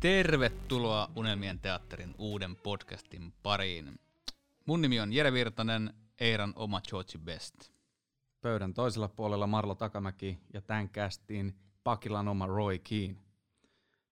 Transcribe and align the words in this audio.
Tervetuloa 0.00 1.10
Unelmien 1.16 1.58
teatterin 1.58 2.14
uuden 2.18 2.56
podcastin 2.56 3.32
pariin. 3.42 4.00
Mun 4.66 4.80
nimi 4.80 5.00
on 5.00 5.12
Jere 5.12 5.32
Virtanen, 5.32 5.94
Eiran 6.20 6.52
oma 6.56 6.80
George 6.80 7.18
Best. 7.18 7.54
Pöydän 8.40 8.74
toisella 8.74 9.08
puolella 9.08 9.46
Marlo 9.46 9.74
Takamäki 9.74 10.38
ja 10.54 10.62
tämän 10.62 10.88
kästiin 10.88 11.58
Pakilan 11.84 12.28
oma 12.28 12.46
Roy 12.46 12.78
Keane. 12.78 13.16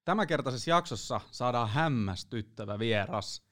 Tämänkertaisessa 0.04 0.70
jaksossa 0.70 1.20
saadaan 1.30 1.68
hämmästyttävä 1.68 2.78
vieras. 2.78 3.42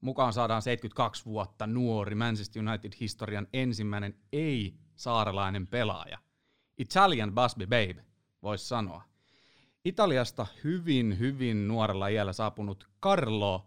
Mukaan 0.00 0.32
saadaan 0.32 0.62
72 0.62 1.24
vuotta 1.24 1.66
nuori 1.66 2.14
Manchester 2.14 2.62
United-historian 2.68 3.46
ensimmäinen 3.52 4.18
ei-saarelainen 4.32 5.66
pelaaja. 5.66 6.18
Italian 6.78 7.34
Busby 7.34 7.66
Babe, 7.66 8.04
voisi 8.42 8.68
sanoa. 8.68 9.13
Italiasta 9.84 10.46
hyvin, 10.64 11.18
hyvin 11.18 11.68
nuorella 11.68 12.08
iällä 12.08 12.32
saapunut 12.32 12.88
Carlo 13.02 13.66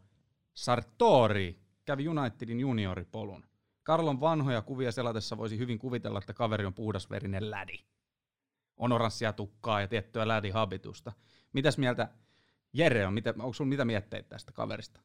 Sartori 0.54 1.60
kävi 1.86 2.08
Unitedin 2.08 2.60
junioripolun. 2.60 3.46
Karlon 3.84 4.20
vanhoja 4.20 4.62
kuvia 4.62 4.92
selatessa 4.92 5.38
voisi 5.38 5.58
hyvin 5.58 5.80
kuvitella, 5.80 6.20
että 6.20 6.34
kaveri 6.34 6.66
on 6.66 6.74
puhdasverinen 6.74 7.52
lädi. 7.52 7.80
On 8.78 8.92
oranssia 8.92 9.34
tukkaa 9.34 9.82
ja 9.82 9.88
tiettyä 9.88 10.28
lädihabitusta. 10.28 11.12
Mitäs 11.54 11.78
mieltä 11.78 12.08
Jere 12.74 13.08
on? 13.08 13.14
Mitä, 13.14 13.30
onko 13.30 13.54
sinulla 13.54 13.70
mitä 13.70 13.86
mietteitä 13.86 14.30
tästä 14.30 14.52
kaverista? 14.52 15.02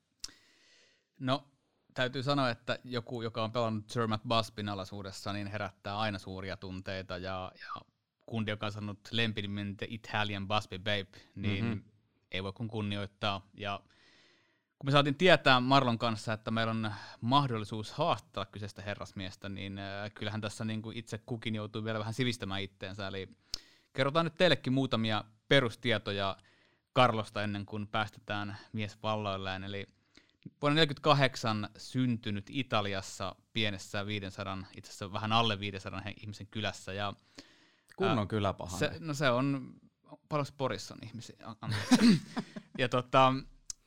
No, 1.21 1.49
täytyy 1.95 2.23
sanoa, 2.23 2.51
että 2.51 2.79
joku, 2.85 3.23
joka 3.23 3.45
on 3.45 3.53
pelannut 3.53 3.91
Sir 3.91 4.07
Matt 4.07 4.25
Busbyn 4.29 4.69
alaisuudessa, 4.69 5.33
niin 5.33 5.47
herättää 5.47 5.99
aina 5.99 6.19
suuria 6.19 6.57
tunteita 6.57 7.19
ja, 7.19 7.53
ja 7.61 7.83
kundi, 8.33 8.51
joka 8.51 8.67
on 8.67 8.73
sanonut 8.73 9.09
lempinimen 9.11 9.77
The 9.77 9.87
Italian 9.91 10.49
Busby 10.49 10.79
Babe, 10.79 11.07
niin 11.35 11.65
mm-hmm. 11.65 11.83
ei 12.31 12.43
voi 12.43 12.53
kuin 12.53 12.69
kunnioittaa. 12.69 13.47
Ja 13.55 13.81
kun 14.79 14.89
me 14.89 14.91
saatiin 14.93 15.15
tietää 15.15 15.61
Marlon 15.61 15.99
kanssa, 15.99 16.33
että 16.33 16.51
meillä 16.51 16.71
on 16.71 16.93
mahdollisuus 17.21 17.93
haastaa 17.93 18.45
kyseistä 18.45 18.83
herrasmiestä, 18.83 19.49
niin 19.49 19.79
äh, 19.79 20.11
kyllähän 20.15 20.41
tässä 20.41 20.65
niin 20.65 20.83
kuin 20.83 20.97
itse 20.97 21.19
kukin 21.19 21.55
joutuu 21.55 21.85
vielä 21.85 21.99
vähän 21.99 22.15
sivistämään 22.15 22.63
itteensä. 22.63 23.09
Eli 23.09 23.29
kerrotaan 23.93 24.27
nyt 24.27 24.35
teillekin 24.35 24.73
muutamia 24.73 25.25
perustietoja 25.49 26.37
Karlosta 26.93 27.43
ennen 27.43 27.67
kuin 27.67 27.87
päästetään 27.87 28.57
mies 28.73 28.99
valloilleen. 29.03 29.65
Eli 29.65 29.87
vuonna 30.63 30.77
1948 30.77 31.69
syntynyt 31.77 32.47
Italiassa 32.51 33.35
pienessä 33.53 34.07
500, 34.07 34.59
itse 34.77 34.91
asiassa 34.91 35.13
vähän 35.13 35.33
alle 35.33 35.61
500 35.61 36.03
ihmisen 36.23 36.47
kylässä. 36.47 36.93
Ja, 36.93 37.13
Kunnon 37.97 38.29
kyläpahan. 38.29 38.79
Se, 38.79 38.93
no 39.01 39.15
se 39.15 39.31
on, 39.31 39.75
paljon 40.29 40.47
Porissa 40.57 40.95
on 40.95 41.01
ihmisiä, 41.09 41.37
ja 42.79 42.89
tota, 42.89 43.35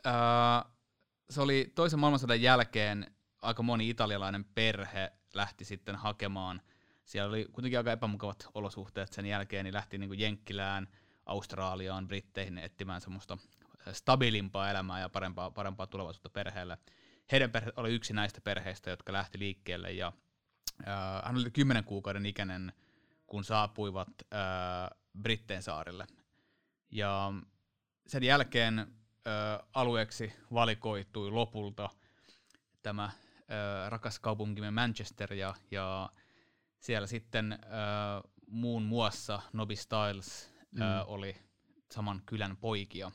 ää, 0.04 0.66
se 1.30 1.42
oli 1.42 1.72
toisen 1.76 2.00
maailmansodan 2.00 2.42
jälkeen 2.42 3.16
aika 3.42 3.64
moni 3.64 3.90
italialainen 3.90 4.46
perhe 4.46 5.12
lähti 5.34 5.66
sitten 5.66 5.96
hakemaan. 5.96 6.62
Siellä 7.06 7.30
oli 7.30 7.46
kuitenkin 7.52 7.80
aika 7.80 7.92
epämukavat 7.92 8.48
olosuhteet 8.54 9.14
sen 9.14 9.26
jälkeen, 9.26 9.64
niin 9.64 9.74
lähti 9.74 9.98
niin 9.98 10.10
kuin 10.10 10.20
Jenkkilään, 10.20 10.88
Australiaan, 11.26 12.08
Britteihin 12.08 12.58
etsimään 12.58 13.02
semmoista 13.02 13.38
stabiilimpaa 13.92 14.70
elämää 14.70 15.00
ja 15.00 15.10
parempaa, 15.10 15.52
parempaa 15.52 15.88
tulevaisuutta 15.88 16.30
perheelle. 16.30 16.78
Heidän 17.32 17.52
perhe 17.52 17.72
oli 17.76 17.94
yksi 17.94 18.14
näistä 18.14 18.42
perheistä, 18.42 18.90
jotka 18.90 19.14
lähti 19.14 19.40
liikkeelle 19.40 19.92
ja 19.92 20.14
äh, 20.88 21.24
hän 21.26 21.38
oli 21.38 21.52
kymmenen 21.52 21.84
kuukauden 21.84 22.26
ikäinen, 22.26 22.74
kun 23.28 23.44
saapuivat 23.44 24.08
äh, 24.34 25.00
Britteen 25.22 25.64
saarille. 25.64 26.08
Ja 26.92 27.34
sen 28.08 28.24
jälkeen 28.24 28.88
alueeksi 29.74 30.34
valikoitui 30.54 31.32
lopulta 31.32 31.90
tämä 32.82 33.12
rakas 33.90 34.20
kaupunkimme 34.20 34.72
Manchester 34.72 35.34
ja, 35.34 35.56
ja 35.72 36.10
siellä 36.80 37.08
sitten 37.08 37.54
ö, 37.54 37.58
muun 38.48 38.84
muassa 38.84 39.42
Nobby 39.54 39.76
Styles 39.76 40.52
mm. 40.72 40.82
ö, 40.82 41.04
oli 41.04 41.36
saman 41.92 42.22
kylän 42.26 42.58
poikia. 42.58 43.12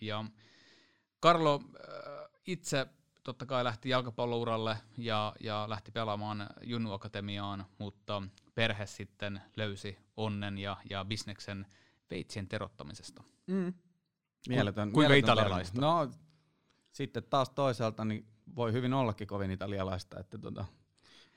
Ja 0.00 0.24
Carlo 1.22 1.60
ö, 1.74 2.28
itse 2.46 2.86
totta 3.22 3.46
kai 3.46 3.64
lähti 3.64 3.88
jalkapallouralle 3.88 4.76
ja, 4.98 5.32
ja 5.40 5.64
lähti 5.68 5.90
pelaamaan 5.90 6.46
Junnu 6.62 6.92
Akatemiaan, 6.92 7.66
mutta 7.78 8.22
perhe 8.54 8.86
sitten 8.86 9.40
löysi 9.56 9.98
onnen 10.16 10.58
ja, 10.58 10.76
ja 10.90 11.04
bisneksen 11.04 11.66
veitsien 12.10 12.48
terottamisesta. 12.48 13.22
Mm. 13.46 13.74
Mieletön. 14.48 14.92
Kuinka 14.92 15.08
mieletön 15.08 15.34
italialaista? 15.34 15.80
No, 15.80 16.10
sitten 16.92 17.22
taas 17.22 17.50
toisaalta 17.50 18.04
niin 18.04 18.26
voi 18.56 18.72
hyvin 18.72 18.94
ollakin 18.94 19.26
kovin 19.26 19.50
italialaista, 19.50 20.20
että 20.20 20.38
tota, 20.38 20.64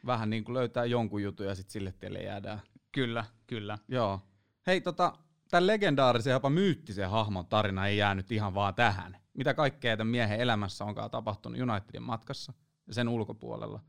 vähän 0.06 0.30
niin 0.30 0.44
kuin 0.44 0.54
löytää 0.54 0.86
jonkun 0.86 1.24
jutun 1.24 1.46
ja 1.46 1.56
sitten 1.56 1.72
sille 1.72 1.92
teille 1.92 2.20
jäädään. 2.20 2.62
Kyllä, 2.92 3.26
kyllä. 3.48 3.78
Joo. 3.88 4.22
Hei, 4.68 4.82
tota, 4.82 5.14
tämän 5.50 5.68
legendaarisen 5.68 6.32
jopa 6.32 6.50
myyttisen 6.50 7.10
hahmon 7.10 7.46
tarina 7.46 7.88
ei 7.88 7.98
jäänyt 7.98 8.32
ihan 8.32 8.54
vaan 8.54 8.76
tähän. 8.76 9.23
Mitä 9.34 9.54
kaikkea 9.54 9.98
tämän 9.98 10.12
miehen 10.12 10.40
elämässä 10.40 10.86
onkaan 10.86 11.12
tapahtunut 11.12 11.60
Unitedin 11.62 12.04
matkassa 12.04 12.54
ja 12.88 12.94
sen 12.94 13.10
ulkopuolella. 13.10 13.80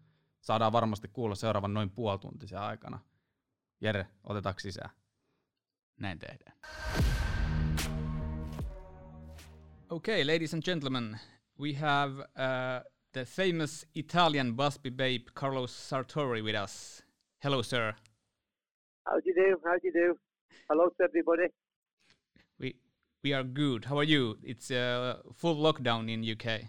Saadaan 0.41 0.72
varmasti 0.72 1.09
kuulla 1.09 1.34
seuraavan 1.34 1.75
noin 1.75 1.91
puoltuntisen 1.91 2.59
aikana. 2.59 2.99
Jere, 3.81 4.06
otetaanko 4.25 4.60
sisään? 4.60 4.91
Näin 6.00 6.19
tehdään. 6.19 6.56
Okay, 9.91 10.25
ladies 10.25 10.54
and 10.54 10.62
gentlemen, 10.62 11.21
we 11.60 11.75
have 11.75 12.12
uh, 12.21 12.91
the 13.12 13.25
famous 13.25 13.87
Italian 13.94 14.56
busby 14.56 14.91
babe 14.91 15.25
Carlos 15.34 15.88
Sartori 15.88 16.43
with 16.43 16.62
us. 16.65 17.04
Hello, 17.44 17.62
sir. 17.62 17.93
How 19.06 19.21
do 19.21 19.31
you 19.31 19.34
do? 19.34 19.69
How 19.69 19.78
do 19.78 19.88
you 19.88 20.09
do? 20.09 20.21
Hello 20.69 20.91
to 20.91 21.04
everybody. 21.04 21.49
We 23.25 23.33
are 23.33 23.43
good. 23.43 23.87
How 23.87 23.97
are 23.99 24.05
you? 24.05 24.37
It's 24.43 24.71
a 24.71 24.77
uh, 24.77 25.17
full 25.35 25.57
lockdown 25.57 26.12
in 26.12 26.21
UK. 26.31 26.69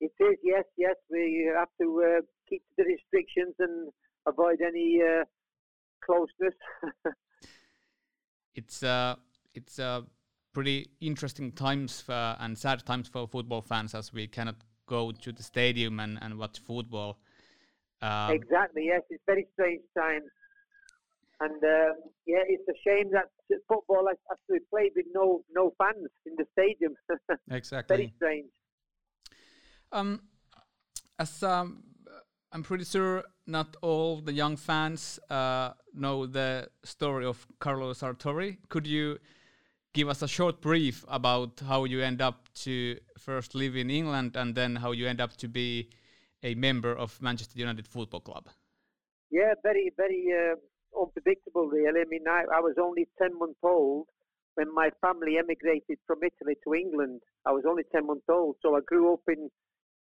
It 0.00 0.12
is. 0.20 0.36
Yes, 0.44 0.62
yes. 0.78 0.94
We 1.10 1.50
have 1.56 1.68
to 1.80 2.02
uh, 2.06 2.20
keep 2.48 2.62
the 2.78 2.84
restrictions 2.84 3.56
and 3.58 3.90
avoid 4.28 4.60
any 4.64 5.00
uh, 5.02 5.24
closeness. 6.04 6.54
it's 8.54 8.84
uh, 8.84 9.16
it's 9.52 9.80
uh, 9.80 10.02
pretty 10.52 10.90
interesting 11.00 11.50
times 11.50 12.00
for, 12.00 12.36
and 12.38 12.56
sad 12.56 12.86
times 12.86 13.08
for 13.08 13.26
football 13.26 13.60
fans 13.60 13.92
as 13.92 14.12
we 14.12 14.28
cannot 14.28 14.54
go 14.86 15.10
to 15.10 15.32
the 15.32 15.42
stadium 15.42 15.98
and, 15.98 16.16
and 16.22 16.38
watch 16.38 16.60
football. 16.60 17.18
Um, 18.00 18.30
exactly, 18.30 18.84
yes, 18.86 19.02
it's 19.10 19.22
very 19.26 19.48
strange 19.54 19.82
times. 19.98 20.30
And 21.40 21.56
uh, 21.64 21.94
yeah, 22.26 22.44
it's 22.46 22.68
a 22.68 22.76
shame 22.86 23.10
that 23.12 23.30
football 23.66 24.06
has 24.08 24.38
to 24.46 24.52
be 24.52 24.58
played 24.70 24.92
with 24.94 25.06
no 25.14 25.42
no 25.52 25.72
fans 25.78 26.08
in 26.26 26.34
the 26.36 26.44
stadium. 26.52 26.94
exactly. 27.50 27.96
Very 27.96 28.12
strange. 28.16 28.50
Um, 29.92 30.20
as 31.18 31.42
um, 31.42 31.82
I'm 32.52 32.62
pretty 32.62 32.84
sure 32.84 33.24
not 33.46 33.76
all 33.80 34.20
the 34.20 34.32
young 34.32 34.56
fans 34.56 35.18
uh, 35.30 35.70
know 35.94 36.26
the 36.26 36.68
story 36.84 37.24
of 37.24 37.46
Carlos 37.58 38.00
Sartori. 38.00 38.58
Could 38.68 38.86
you 38.86 39.18
give 39.92 40.08
us 40.08 40.22
a 40.22 40.28
short 40.28 40.60
brief 40.60 41.04
about 41.08 41.60
how 41.66 41.84
you 41.84 42.02
end 42.02 42.20
up 42.20 42.48
to 42.54 42.96
first 43.18 43.54
live 43.54 43.76
in 43.76 43.90
England 43.90 44.36
and 44.36 44.54
then 44.54 44.76
how 44.76 44.92
you 44.92 45.06
end 45.06 45.20
up 45.20 45.36
to 45.36 45.48
be 45.48 45.90
a 46.42 46.54
member 46.54 46.92
of 46.94 47.20
Manchester 47.20 47.58
United 47.58 47.86
Football 47.86 48.20
Club? 48.20 48.48
Yeah, 49.30 49.54
very, 49.62 49.92
very 49.96 50.26
uh, 50.32 50.56
unpredictable, 50.98 51.66
really. 51.68 52.00
I 52.00 52.08
mean, 52.08 52.24
I, 52.28 52.42
I, 52.54 52.60
was 52.60 52.76
only 52.80 53.06
10 53.20 53.38
months 53.38 53.60
old 53.62 54.06
when 54.54 54.72
my 54.74 54.90
family 55.00 55.38
emigrated 55.38 55.98
from 56.06 56.18
Italy 56.22 56.56
to 56.64 56.74
England. 56.74 57.20
I 57.46 57.52
was 57.52 57.64
only 57.68 57.84
10 57.92 58.06
months 58.06 58.26
old, 58.28 58.56
so 58.62 58.76
I 58.76 58.80
grew 58.86 59.14
up 59.14 59.24
in 59.28 59.48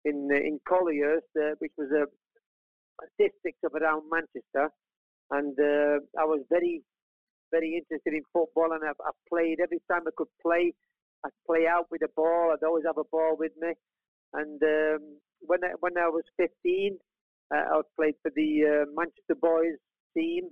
in 0.05 0.27
uh, 0.31 0.35
in 0.35 0.59
Collyhurst, 0.67 1.31
uh, 1.39 1.55
which 1.59 1.71
was 1.77 1.89
a, 1.91 2.03
a, 2.03 3.07
district 3.17 3.63
of 3.63 3.73
around 3.73 4.03
Manchester, 4.11 4.69
and 5.31 5.55
uh, 5.59 6.03
I 6.19 6.25
was 6.25 6.41
very 6.49 6.83
very 7.51 7.77
interested 7.77 8.13
in 8.13 8.23
football, 8.33 8.73
and 8.73 8.83
I've, 8.83 8.99
I've 9.05 9.21
played 9.29 9.59
every 9.61 9.79
time 9.89 10.01
I 10.07 10.11
could 10.17 10.33
play. 10.41 10.73
I'd 11.23 11.31
play 11.47 11.67
out 11.69 11.85
with 11.91 12.01
a 12.01 12.11
ball. 12.15 12.51
I'd 12.51 12.65
always 12.65 12.83
have 12.85 12.97
a 12.97 13.07
ball 13.11 13.37
with 13.37 13.53
me. 13.61 13.71
And 14.33 14.61
um, 14.61 15.17
when 15.39 15.63
I, 15.63 15.77
when 15.79 15.97
I 15.97 16.09
was 16.09 16.23
15, 16.37 16.97
uh, 17.53 17.55
I 17.55 17.81
played 17.95 18.15
for 18.21 18.31
the 18.35 18.51
uh, 18.65 18.85
Manchester 18.97 19.37
Boys 19.39 19.77
team, 20.17 20.49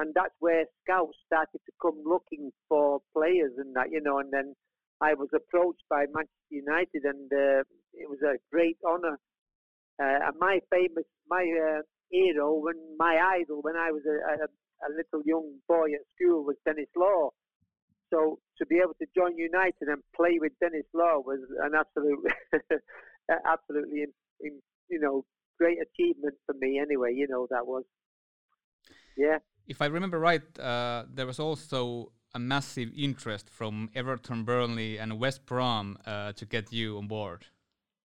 and 0.00 0.12
that's 0.14 0.34
where 0.40 0.64
scouts 0.82 1.16
started 1.26 1.60
to 1.66 1.72
come 1.80 2.00
looking 2.04 2.50
for 2.68 3.00
players 3.12 3.52
and 3.58 3.74
that, 3.76 3.92
you 3.92 4.00
know. 4.00 4.18
And 4.18 4.32
then 4.32 4.54
I 5.00 5.14
was 5.14 5.28
approached 5.34 5.84
by 5.88 6.06
Manchester 6.12 6.50
United, 6.50 7.04
and 7.04 7.28
uh, 7.32 7.62
it 7.92 8.08
was 8.08 8.18
a 8.24 8.40
great 8.50 8.78
honour. 8.84 9.18
Uh, 10.00 10.18
and 10.26 10.36
my 10.40 10.60
famous, 10.70 11.04
my 11.28 11.44
uh, 11.44 11.82
hero, 12.10 12.54
when 12.56 12.76
my 12.98 13.20
idol, 13.40 13.60
when 13.60 13.76
I 13.76 13.92
was 13.92 14.02
a, 14.08 14.44
a 14.44 14.48
a 14.86 14.90
little 14.90 15.22
young 15.24 15.60
boy 15.68 15.92
at 15.92 16.04
school 16.16 16.44
was 16.44 16.56
Denis 16.64 16.88
Law. 16.96 17.30
So 18.12 18.38
to 18.58 18.66
be 18.66 18.80
able 18.82 18.96
to 19.00 19.06
join 19.14 19.36
United 19.36 19.86
and 19.86 20.02
play 20.16 20.38
with 20.40 20.52
Denis 20.60 20.88
Law 20.94 21.20
was 21.20 21.40
an 21.62 21.72
absolute, 21.78 22.24
absolutely, 23.46 24.02
in, 24.02 24.12
in, 24.40 24.52
you 24.88 24.98
know, 24.98 25.24
great 25.58 25.78
achievement 25.78 26.34
for 26.46 26.54
me. 26.58 26.80
Anyway, 26.80 27.12
you 27.14 27.28
know 27.28 27.46
that 27.50 27.66
was. 27.66 27.84
Yeah. 29.16 29.38
If 29.70 29.80
I 29.80 29.86
remember 29.86 30.18
right, 30.18 30.42
uh, 30.58 31.04
there 31.16 31.26
was 31.26 31.38
also 31.38 32.10
a 32.34 32.40
massive 32.40 32.90
interest 32.96 33.48
from 33.48 33.88
Everton, 33.94 34.42
Burnley, 34.44 34.98
and 34.98 35.20
West 35.20 35.46
Brom 35.46 35.96
uh, 36.06 36.32
to 36.32 36.44
get 36.44 36.72
you 36.72 36.98
on 36.98 37.06
board. 37.06 37.46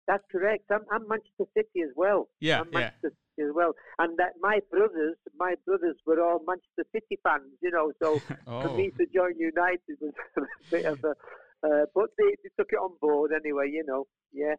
That's 0.08 0.24
correct. 0.32 0.64
I'm, 0.72 0.82
I'm 0.92 1.08
Manchester 1.08 1.46
City 1.56 1.82
as 1.88 1.92
well. 1.96 2.28
Yeah, 2.40 2.62
I'm 2.62 2.70
yeah. 2.74 2.80
Manchester 2.80 3.12
City 3.36 3.48
as 3.50 3.54
well. 3.54 3.74
And 4.00 4.18
that 4.18 4.34
my 4.42 4.60
brothers, 4.72 5.16
my 5.38 5.54
brothers 5.66 5.96
were 6.08 6.20
all 6.26 6.40
Manchester 6.48 6.86
City 6.92 7.20
fans. 7.24 7.54
You 7.62 7.70
know, 7.72 7.92
so 8.02 8.20
for 8.46 8.70
Oh. 8.70 8.76
me 8.76 8.90
to 8.98 9.06
join 9.14 9.38
United 9.38 9.96
was 10.02 10.14
a 10.38 10.42
bit 10.72 10.86
of 10.86 11.00
a. 11.04 11.14
Uh, 11.66 11.86
but 11.96 12.10
they, 12.18 12.30
they 12.44 12.50
took 12.60 12.70
it 12.72 12.78
on 12.88 12.92
board 13.00 13.32
anyway. 13.32 13.70
You 13.72 13.84
know, 13.88 14.06
yeah. 14.34 14.56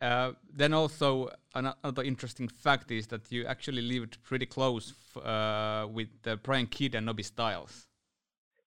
Uh, 0.00 0.32
then 0.52 0.74
also 0.74 1.30
another 1.54 2.02
interesting 2.02 2.48
fact 2.48 2.90
is 2.90 3.06
that 3.06 3.32
you 3.32 3.46
actually 3.46 3.80
lived 3.80 4.22
pretty 4.22 4.44
close 4.44 4.92
f- 4.92 5.24
uh, 5.24 5.86
with 5.90 6.08
uh, 6.26 6.36
Brian 6.36 6.66
Kidd 6.66 6.94
and 6.94 7.06
Nobby 7.06 7.22
Stiles. 7.22 7.86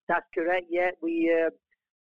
That's 0.08 0.26
correct. 0.34 0.66
Yeah, 0.72 0.90
we 1.02 1.32
uh, 1.32 1.52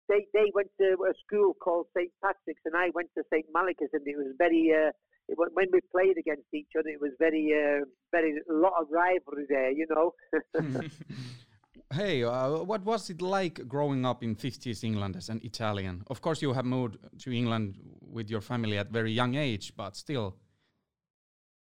they 0.08 0.28
they 0.34 0.50
went 0.54 0.70
to 0.80 0.96
a 1.10 1.14
school 1.26 1.54
called 1.56 1.88
St 1.96 2.10
Patrick's, 2.24 2.62
and 2.64 2.76
I 2.76 2.90
went 2.94 3.10
to 3.18 3.24
St 3.30 3.46
Malachy's, 3.54 3.90
and 3.94 4.08
it 4.08 4.18
was 4.18 4.34
very. 4.38 4.72
Uh, 4.74 4.92
it, 5.28 5.38
when 5.38 5.68
we 5.74 5.82
played 5.92 6.18
against 6.18 6.48
each 6.54 6.70
other, 6.80 6.88
it 6.88 7.02
was 7.02 7.12
very, 7.20 7.52
uh, 7.52 7.84
very 8.12 8.40
a 8.50 8.54
lot 8.54 8.74
of 8.80 8.88
rivalry 8.90 9.46
there. 9.50 9.72
You 9.72 9.88
know. 9.90 10.14
Hey, 11.94 12.24
uh, 12.24 12.64
what 12.64 12.84
was 12.84 13.10
it 13.10 13.22
like 13.22 13.68
growing 13.68 14.06
up 14.06 14.24
in 14.24 14.36
50s 14.36 14.84
England 14.84 15.16
as 15.16 15.30
an 15.30 15.40
Italian? 15.44 16.04
Of 16.08 16.22
course, 16.22 16.42
you 16.42 16.54
have 16.54 16.66
moved 16.66 16.98
to 17.24 17.32
England 17.32 17.76
with 18.02 18.30
your 18.30 18.42
family 18.42 18.78
at 18.78 18.90
very 18.90 19.12
young 19.12 19.36
age, 19.36 19.74
but 19.76 19.96
still. 19.96 20.36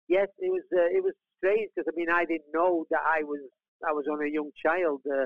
yes, 0.08 0.28
it 0.40 0.52
was. 0.52 0.64
Uh, 0.72 0.90
it 0.98 1.04
was 1.04 1.14
strange 1.38 1.70
because 1.76 1.92
I 1.92 1.96
mean 2.00 2.10
I 2.10 2.26
didn't 2.26 2.52
know 2.54 2.86
that 2.92 3.02
I 3.06 3.24
was 3.24 3.42
I 3.88 3.92
was 3.92 4.06
on 4.12 4.22
a 4.26 4.30
young 4.30 4.52
child. 4.66 5.02
Uh, 5.06 5.26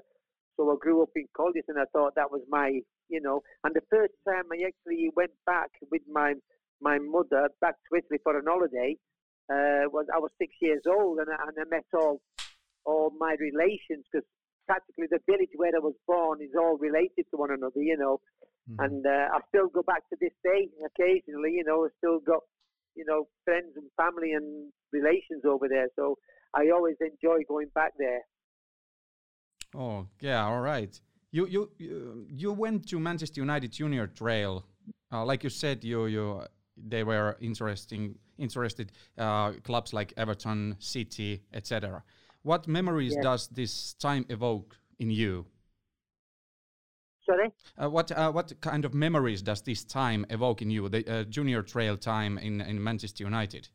so 0.55 0.71
I 0.71 0.75
grew 0.79 1.03
up 1.03 1.09
in 1.15 1.27
Collyhurst, 1.37 1.69
and 1.69 1.79
I 1.79 1.85
thought 1.93 2.15
that 2.15 2.31
was 2.31 2.41
my, 2.49 2.79
you 3.09 3.21
know. 3.21 3.41
And 3.63 3.75
the 3.75 3.85
first 3.91 4.13
time 4.27 4.45
I 4.51 4.65
actually 4.65 5.09
went 5.15 5.31
back 5.45 5.69
with 5.91 6.01
my 6.11 6.33
my 6.81 6.97
mother 6.99 7.49
back 7.61 7.75
to 7.75 7.97
Italy 7.97 8.19
for 8.23 8.37
an 8.37 8.45
holiday 8.47 8.95
uh, 9.51 9.85
was 9.91 10.05
I 10.13 10.19
was 10.19 10.31
six 10.39 10.53
years 10.61 10.83
old, 10.87 11.19
and 11.19 11.29
I, 11.29 11.37
and 11.47 11.57
I 11.59 11.69
met 11.69 11.85
all 11.93 12.21
all 12.85 13.11
my 13.19 13.35
relations 13.39 14.05
because 14.11 14.25
practically 14.67 15.07
the 15.09 15.19
village 15.25 15.49
where 15.55 15.71
I 15.75 15.79
was 15.79 15.95
born 16.05 16.41
is 16.41 16.51
all 16.59 16.77
related 16.77 17.25
to 17.31 17.37
one 17.37 17.51
another, 17.51 17.81
you 17.81 17.97
know. 17.97 18.19
And 18.79 19.05
uh, 19.05 19.31
I 19.33 19.39
still 19.47 19.69
go 19.69 19.81
back 19.81 20.03
to 20.09 20.17
this 20.19 20.35
day 20.43 20.67
occasionally, 20.85 21.53
you 21.55 21.63
know. 21.65 21.85
I 21.85 21.89
still 21.99 22.19
got 22.19 22.41
you 22.95 23.05
know 23.05 23.27
friends 23.45 23.71
and 23.77 23.85
family 23.95 24.33
and 24.33 24.71
relations 24.91 25.43
over 25.45 25.69
there, 25.69 25.87
so 25.95 26.17
I 26.53 26.69
always 26.75 26.95
enjoy 26.99 27.43
going 27.47 27.69
back 27.73 27.93
there. 27.97 28.21
Oh, 29.73 30.07
yeah, 30.19 30.45
all 30.45 30.59
right. 30.59 30.99
You 31.31 31.47
you 31.47 31.71
you, 31.77 32.25
you 32.29 32.51
went 32.51 32.87
to 32.89 32.99
Manchester 32.99 33.39
United 33.39 33.71
Junior 33.71 34.07
Trail. 34.07 34.65
Uh, 35.13 35.23
like 35.23 35.43
you 35.43 35.49
said, 35.49 35.83
you 35.83 36.07
you 36.07 36.41
they 36.75 37.03
were 37.03 37.37
interesting 37.39 38.15
interested 38.37 38.91
uh, 39.17 39.51
clubs 39.63 39.93
like 39.93 40.13
Everton, 40.17 40.75
City, 40.79 41.41
etc. 41.53 42.03
What 42.47 42.65
memories 42.65 43.17
Yeah. 43.17 43.17
does 43.17 43.49
this 43.49 43.93
time 43.95 44.25
evoke 44.29 44.77
in 44.97 45.11
you? 45.11 45.47
Sorry. 47.25 47.51
Uh, 47.77 47.89
what 47.89 48.11
uh, 48.11 48.31
what 48.31 48.61
kind 48.61 48.85
of 48.85 48.93
memories 48.93 49.41
does 49.41 49.61
this 49.63 49.83
time 49.83 50.25
evoke 50.29 50.61
in 50.61 50.69
you? 50.69 50.87
The 50.89 51.05
uh, 51.07 51.23
Junior 51.23 51.61
Trail 51.61 51.97
time 51.97 52.37
in 52.37 52.61
in 52.61 52.81
Manchester 52.83 53.23
United. 53.23 53.69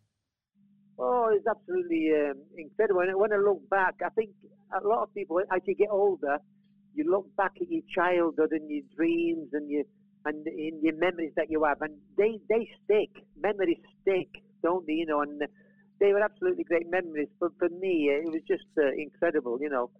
Oh, 0.98 1.30
it's 1.34 1.46
absolutely 1.46 2.12
um, 2.14 2.38
incredible. 2.56 3.00
And 3.00 3.18
when 3.18 3.32
I 3.32 3.36
look 3.36 3.68
back, 3.70 3.94
I 4.04 4.10
think 4.10 4.30
a 4.72 4.86
lot 4.86 5.02
of 5.02 5.14
people, 5.14 5.40
as 5.50 5.60
you 5.66 5.74
get 5.74 5.88
older, 5.90 6.38
you 6.94 7.10
look 7.10 7.34
back 7.36 7.52
at 7.60 7.70
your 7.70 7.82
childhood 7.94 8.52
and 8.52 8.70
your 8.70 8.82
dreams 8.94 9.48
and 9.52 9.70
your 9.70 9.84
and 10.24 10.46
in 10.46 10.78
your 10.82 10.94
memories 10.96 11.32
that 11.36 11.50
you 11.50 11.64
have, 11.64 11.80
and 11.82 11.94
they 12.16 12.38
they 12.48 12.68
stick. 12.84 13.10
Memories 13.40 13.80
stick, 14.02 14.28
don't 14.62 14.86
they? 14.86 14.92
You 14.92 15.06
know, 15.06 15.22
and 15.22 15.42
they 16.02 16.12
were 16.12 16.20
absolutely 16.20 16.64
great 16.64 16.90
memories. 16.90 17.28
But 17.38 17.52
for 17.58 17.68
me, 17.68 18.10
it 18.10 18.24
was 18.26 18.42
just 18.46 18.66
uh, 18.76 18.90
incredible. 18.98 19.58
You 19.60 19.70
know, 19.70 19.90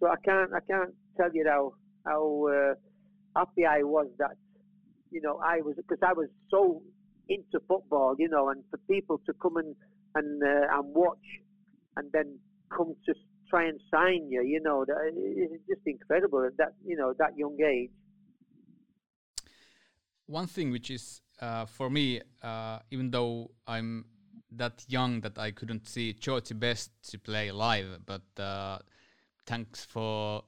so 0.00 0.06
I 0.06 0.16
can't 0.24 0.52
I 0.54 0.60
can't 0.60 0.94
tell 1.16 1.30
you 1.34 1.44
how 1.46 1.74
how 2.06 2.46
uh, 2.46 2.74
happy 3.38 3.66
I 3.66 3.82
was 3.82 4.06
that 4.18 4.36
you 5.10 5.20
know 5.20 5.40
I 5.44 5.60
was 5.60 5.74
because 5.76 5.98
I 6.06 6.12
was 6.12 6.28
so 6.48 6.80
into 7.28 7.58
football. 7.66 8.14
You 8.18 8.28
know, 8.28 8.50
and 8.50 8.62
for 8.70 8.78
people 8.88 9.20
to 9.26 9.32
come 9.42 9.56
and 9.56 9.74
and 10.14 10.42
uh, 10.42 10.76
and 10.76 10.94
watch, 10.94 11.26
and 11.96 12.10
then 12.12 12.38
come 12.74 12.94
to 13.06 13.14
try 13.50 13.66
and 13.66 13.80
sign 13.90 14.30
you. 14.30 14.42
You 14.42 14.60
know, 14.60 14.84
that, 14.84 14.96
it's 15.14 15.66
just 15.68 15.82
incredible 15.86 16.44
at 16.46 16.56
that 16.58 16.74
you 16.86 16.96
know 16.96 17.14
that 17.18 17.36
young 17.36 17.58
age. 17.60 17.90
One 20.26 20.46
thing 20.46 20.70
which 20.70 20.88
is 20.88 21.20
uh, 21.40 21.66
for 21.66 21.90
me, 21.90 22.20
uh, 22.42 22.78
even 22.92 23.10
though 23.10 23.50
I'm 23.66 24.06
that 24.56 24.84
young 24.88 25.20
that 25.20 25.38
I 25.38 25.50
couldn't 25.50 25.88
see 25.88 26.12
Georgie 26.12 26.54
Best 26.54 26.90
to 27.10 27.18
play 27.18 27.50
live, 27.50 28.00
but 28.06 28.22
uh, 28.42 28.78
thanks 29.46 29.84
for 29.84 30.42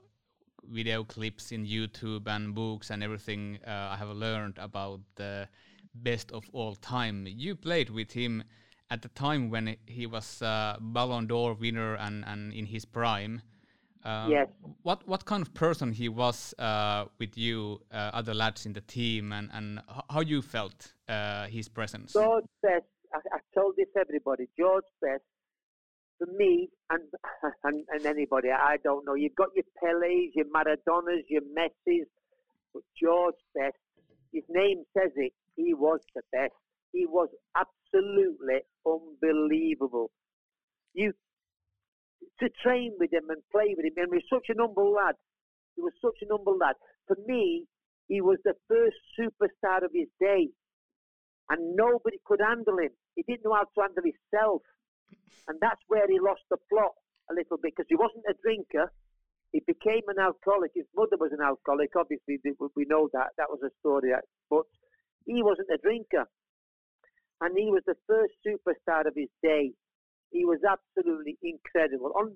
video 0.64 1.04
clips 1.04 1.52
in 1.52 1.66
YouTube 1.66 2.26
and 2.26 2.54
books 2.54 2.90
and 2.90 3.02
everything 3.02 3.58
uh, 3.66 3.90
I 3.92 3.96
have 3.96 4.08
learned 4.08 4.58
about 4.58 5.00
the 5.16 5.48
best 5.94 6.32
of 6.32 6.44
all 6.52 6.74
time. 6.74 7.26
You 7.28 7.54
played 7.54 7.90
with 7.90 8.12
him 8.12 8.44
at 8.90 9.02
the 9.02 9.08
time 9.08 9.50
when 9.50 9.76
he 9.86 10.06
was 10.06 10.42
uh, 10.42 10.76
Ballon 10.80 11.26
d'Or 11.26 11.54
winner 11.54 11.94
and, 11.94 12.24
and 12.26 12.52
in 12.52 12.66
his 12.66 12.84
prime. 12.84 13.42
Um, 14.04 14.30
Yes. 14.30 14.48
What 14.82 15.08
what 15.08 15.24
kind 15.24 15.40
of 15.40 15.54
person 15.54 15.92
he 15.92 16.10
was 16.10 16.54
uh, 16.58 17.06
with 17.18 17.38
you, 17.38 17.80
uh, 17.90 18.10
other 18.12 18.34
lads 18.34 18.66
in 18.66 18.74
the 18.74 18.82
team, 18.82 19.32
and 19.32 19.48
and 19.52 19.80
how 20.10 20.20
you 20.20 20.42
felt 20.42 20.92
uh, 21.08 21.46
his 21.46 21.68
presence? 21.68 22.12
George 22.12 22.44
Best, 22.62 22.84
told 23.54 23.74
this 23.76 23.88
everybody. 23.98 24.46
George 24.58 24.84
Best, 25.00 25.22
for 26.18 26.26
me 26.36 26.68
and, 26.90 27.02
and 27.64 27.84
and 27.90 28.06
anybody, 28.06 28.50
I 28.50 28.76
don't 28.82 29.04
know. 29.06 29.14
You've 29.14 29.34
got 29.36 29.48
your 29.54 29.64
Pelés, 29.82 30.30
your 30.34 30.46
Maradonas, 30.46 31.22
your 31.28 31.42
Messis, 31.54 32.08
but 32.72 32.82
George 33.00 33.34
Best, 33.54 33.76
his 34.32 34.44
name 34.48 34.84
says 34.96 35.12
it. 35.16 35.32
He 35.56 35.74
was 35.74 36.00
the 36.14 36.22
best. 36.32 36.52
He 36.92 37.06
was 37.06 37.28
absolutely 37.56 38.60
unbelievable. 38.86 40.10
You 40.92 41.12
to 42.40 42.48
train 42.62 42.92
with 42.98 43.12
him 43.12 43.30
and 43.30 43.42
play 43.52 43.74
with 43.76 43.86
him, 43.86 43.92
and 43.96 44.08
he 44.10 44.16
was 44.16 44.24
such 44.32 44.46
an 44.48 44.56
humble 44.58 44.92
lad. 44.92 45.14
He 45.76 45.82
was 45.82 45.92
such 46.02 46.18
an 46.22 46.28
humble 46.30 46.58
lad. 46.58 46.74
For 47.06 47.16
me, 47.26 47.64
he 48.08 48.20
was 48.20 48.38
the 48.44 48.54
first 48.68 48.96
superstar 49.18 49.84
of 49.84 49.90
his 49.94 50.08
day 50.20 50.48
and 51.50 51.76
nobody 51.76 52.18
could 52.24 52.40
handle 52.40 52.78
him. 52.78 52.90
He 53.16 53.22
didn't 53.22 53.44
know 53.44 53.54
how 53.54 53.64
to 53.64 53.80
handle 53.80 54.04
himself, 54.04 54.62
and 55.48 55.58
that's 55.60 55.82
where 55.88 56.06
he 56.08 56.18
lost 56.18 56.42
the 56.50 56.56
plot 56.70 56.96
a 57.30 57.34
little 57.34 57.58
bit 57.58 57.74
because 57.76 57.88
he 57.88 57.96
wasn't 57.96 58.24
a 58.28 58.34
drinker. 58.42 58.90
He 59.52 59.62
became 59.66 60.02
an 60.08 60.18
alcoholic. 60.18 60.72
His 60.74 60.88
mother 60.96 61.16
was 61.16 61.30
an 61.30 61.44
alcoholic. 61.44 61.94
Obviously, 61.94 62.40
we 62.42 62.84
know 62.88 63.08
that. 63.12 63.36
That 63.38 63.50
was 63.50 63.60
a 63.62 63.70
story. 63.80 64.12
Uh, 64.12 64.24
but 64.50 64.66
he 65.26 65.42
wasn't 65.42 65.70
a 65.72 65.78
drinker, 65.78 66.26
and 67.40 67.56
he 67.56 67.70
was 67.70 67.82
the 67.86 67.96
first 68.08 68.34
superstar 68.42 69.06
of 69.06 69.14
his 69.14 69.30
day. 69.42 69.70
He 70.32 70.44
was 70.44 70.58
absolutely 70.66 71.38
incredible. 71.42 72.12
On 72.18 72.34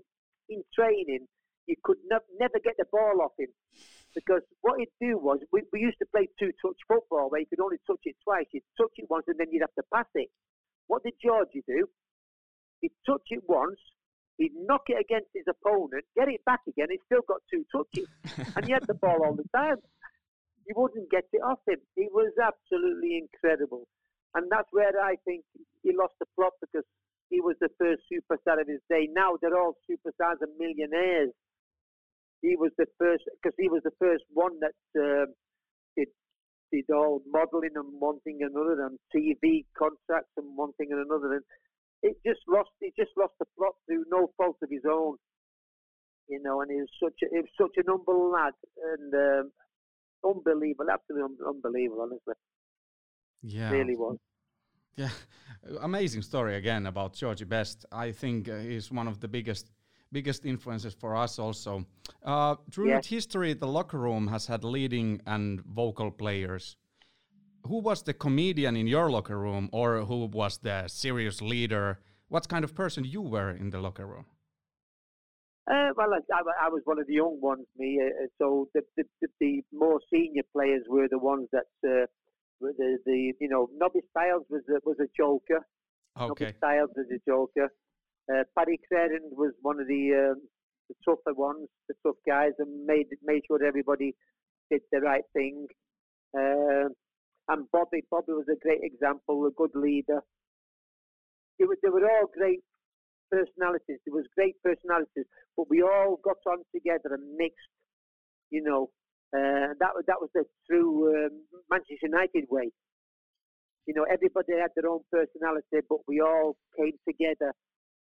in 0.48 0.62
training, 0.74 1.26
you 1.66 1.76
could 1.82 1.98
ne- 2.10 2.32
never 2.38 2.58
get 2.62 2.76
the 2.78 2.86
ball 2.90 3.20
off 3.20 3.32
him 3.38 3.52
because 4.18 4.42
what 4.62 4.80
he'd 4.80 4.90
do 4.98 5.16
was 5.16 5.38
we, 5.52 5.62
we 5.72 5.78
used 5.78 5.98
to 6.02 6.06
play 6.10 6.26
two 6.38 6.50
touch 6.58 6.74
football 6.90 7.30
where 7.30 7.40
you 7.40 7.46
could 7.46 7.62
only 7.62 7.78
touch 7.86 8.02
it 8.02 8.16
twice. 8.26 8.50
You'd 8.50 8.66
touch 8.74 8.90
it 8.96 9.06
once 9.08 9.24
and 9.28 9.38
then 9.38 9.46
you'd 9.52 9.62
have 9.62 9.78
to 9.78 9.86
pass 9.94 10.10
it. 10.14 10.26
What 10.88 11.04
did 11.04 11.14
Georgie 11.22 11.62
do? 11.68 11.86
He'd 12.80 12.98
touch 13.06 13.22
it 13.30 13.42
once, 13.46 13.78
he'd 14.38 14.54
knock 14.58 14.82
it 14.88 14.98
against 14.98 15.30
his 15.34 15.46
opponent, 15.46 16.02
get 16.18 16.26
it 16.26 16.42
back 16.44 16.60
again, 16.66 16.88
he's 16.90 17.06
still 17.06 17.22
got 17.30 17.38
two 17.46 17.62
touches. 17.70 18.10
and 18.56 18.66
he 18.66 18.72
had 18.72 18.86
the 18.88 18.98
ball 18.98 19.22
all 19.22 19.38
the 19.38 19.46
time. 19.54 19.78
You 20.66 20.74
wouldn't 20.76 21.10
get 21.10 21.24
it 21.32 21.42
off 21.42 21.62
him. 21.66 21.78
He 21.94 22.08
was 22.10 22.34
absolutely 22.42 23.22
incredible. 23.22 23.86
And 24.34 24.50
that's 24.50 24.68
where 24.72 24.98
I 25.00 25.14
think 25.24 25.44
he 25.82 25.94
lost 25.96 26.14
the 26.18 26.26
plot 26.36 26.52
because 26.60 26.84
he 27.30 27.40
was 27.40 27.56
the 27.60 27.70
first 27.78 28.02
superstar 28.10 28.60
of 28.60 28.66
his 28.66 28.80
day. 28.90 29.08
Now 29.10 29.38
they're 29.40 29.56
all 29.56 29.78
superstars 29.88 30.42
and 30.42 30.52
millionaires 30.58 31.30
he 32.42 32.56
was 32.56 32.70
the 32.78 32.86
first 32.98 33.24
because 33.40 33.54
he 33.58 33.68
was 33.68 33.82
the 33.84 33.96
first 33.98 34.24
one 34.32 34.52
that 34.60 34.76
uh, 35.00 35.26
did 35.96 36.08
did 36.72 36.84
all 36.92 37.22
modelling 37.30 37.74
and 37.74 37.86
one 37.98 38.20
thing 38.20 38.38
and 38.40 38.54
another 38.54 38.86
and 38.86 38.98
TV 39.14 39.64
contracts 39.76 40.32
and 40.36 40.56
one 40.56 40.72
thing 40.74 40.88
and 40.90 41.04
another 41.04 41.34
and 41.34 41.44
it 42.02 42.16
just 42.24 42.40
lost 42.48 42.70
he 42.80 42.92
just 42.98 43.10
lost 43.18 43.32
the 43.40 43.46
plot 43.56 43.74
through 43.86 44.04
no 44.10 44.30
fault 44.36 44.56
of 44.62 44.68
his 44.70 44.82
own. 44.88 45.16
you 46.28 46.40
know, 46.42 46.60
and 46.60 46.70
he 46.70 46.76
was 46.76 46.88
such 47.02 47.18
a, 47.24 47.26
he 47.34 47.38
was 47.40 47.50
such 47.60 47.74
an 47.76 47.84
humble 47.88 48.30
lad 48.30 48.52
and 48.92 49.14
um, 49.14 49.50
unbelievable, 50.24 50.90
absolutely 50.92 51.24
un- 51.24 51.54
unbelievable, 51.54 52.02
honestly. 52.02 52.34
Yeah, 53.42 53.70
Really 53.70 53.96
was. 53.96 54.16
Yeah, 54.96 55.10
amazing 55.80 56.22
story 56.22 56.56
again 56.56 56.86
about 56.86 57.14
Georgie 57.14 57.44
Best. 57.44 57.86
I 57.92 58.12
think 58.12 58.48
uh, 58.48 58.58
he's 58.58 58.90
one 58.90 59.08
of 59.08 59.20
the 59.20 59.28
biggest 59.28 59.70
biggest 60.12 60.44
influences 60.44 60.94
for 60.94 61.16
us 61.16 61.38
also. 61.38 61.84
Uh, 62.22 62.56
throughout 62.70 63.04
Yes. 63.04 63.06
history, 63.06 63.54
the 63.54 63.66
locker 63.66 63.98
room 63.98 64.28
has 64.28 64.46
had 64.46 64.64
leading 64.64 65.20
and 65.26 65.60
vocal 65.62 66.10
players. 66.10 66.76
Who 67.66 67.80
was 67.80 68.02
the 68.02 68.14
comedian 68.14 68.76
in 68.76 68.86
your 68.86 69.10
locker 69.10 69.38
room, 69.38 69.68
or 69.72 70.04
who 70.04 70.26
was 70.26 70.58
the 70.58 70.88
serious 70.88 71.42
leader? 71.42 71.98
What 72.28 72.48
kind 72.48 72.64
of 72.64 72.74
person 72.74 73.04
you 73.04 73.22
were 73.22 73.50
in 73.50 73.70
the 73.70 73.80
locker 73.80 74.06
room? 74.06 74.26
Uh, 75.70 75.92
well, 75.96 76.14
I, 76.14 76.66
I, 76.66 76.68
was 76.70 76.80
one 76.84 76.98
of 76.98 77.06
the 77.06 77.14
young 77.14 77.38
ones, 77.42 77.66
me. 77.76 78.00
Uh, 78.00 78.26
so 78.38 78.68
the, 78.72 78.80
the, 78.96 79.04
the, 79.20 79.28
the 79.38 79.62
more 79.70 80.00
senior 80.10 80.42
players 80.54 80.82
were 80.88 81.08
the 81.10 81.18
ones 81.18 81.48
that 81.52 81.68
uh, 81.84 82.06
were 82.58 82.72
the, 82.78 82.96
the 83.04 83.34
you 83.38 83.48
know 83.50 83.68
Nobby 83.76 84.00
Stiles 84.10 84.44
was 84.48 84.62
a, 84.70 84.78
was 84.88 84.96
a 84.98 85.08
joker. 85.14 85.66
Okay, 86.18 86.44
Nobby 86.44 86.56
Stiles 86.56 86.90
was 86.96 87.06
a 87.12 87.20
joker. 87.30 87.70
Uh, 88.30 88.44
Paddy 88.56 88.78
Crerand 88.90 89.32
was 89.32 89.52
one 89.62 89.80
of 89.80 89.86
the 89.86 90.32
um, 90.32 90.42
the 90.88 90.94
tougher 91.04 91.34
ones, 91.34 91.68
the 91.88 91.94
tough 92.04 92.16
guys, 92.26 92.52
and 92.58 92.86
made 92.86 93.06
made 93.22 93.42
sure 93.46 93.64
everybody 93.64 94.14
did 94.70 94.82
the 94.92 95.00
right 95.00 95.24
thing. 95.32 95.66
Uh, 96.36 96.88
and 97.48 97.64
Bobby, 97.72 98.04
Bobby 98.10 98.32
was 98.32 98.44
a 98.52 98.60
great 98.60 98.80
example, 98.82 99.46
a 99.46 99.50
good 99.56 99.70
leader. 99.74 100.20
They 101.58 101.64
were, 101.64 101.78
they 101.82 101.88
were 101.88 102.04
all 102.04 102.28
great 102.36 102.60
personalities. 103.32 103.98
There 104.04 104.14
was 104.14 104.26
great 104.36 104.56
personalities, 104.62 105.24
but 105.56 105.70
we 105.70 105.82
all 105.82 106.20
got 106.22 106.36
on 106.46 106.58
together 106.74 107.14
and 107.14 107.36
mixed. 107.36 107.72
You 108.50 108.62
know, 108.62 108.90
uh, 109.34 109.72
that 109.80 109.92
was 109.96 110.04
that 110.06 110.20
was 110.20 110.28
the 110.34 110.44
true 110.68 111.08
um, 111.08 111.40
Manchester 111.70 112.12
United 112.12 112.44
way. 112.50 112.70
You 113.86 113.94
know, 113.94 114.04
everybody 114.04 114.52
had 114.52 114.70
their 114.76 114.90
own 114.90 115.00
personality, 115.10 115.80
but 115.88 116.00
we 116.06 116.20
all 116.20 116.56
came 116.76 116.92
together 117.08 117.54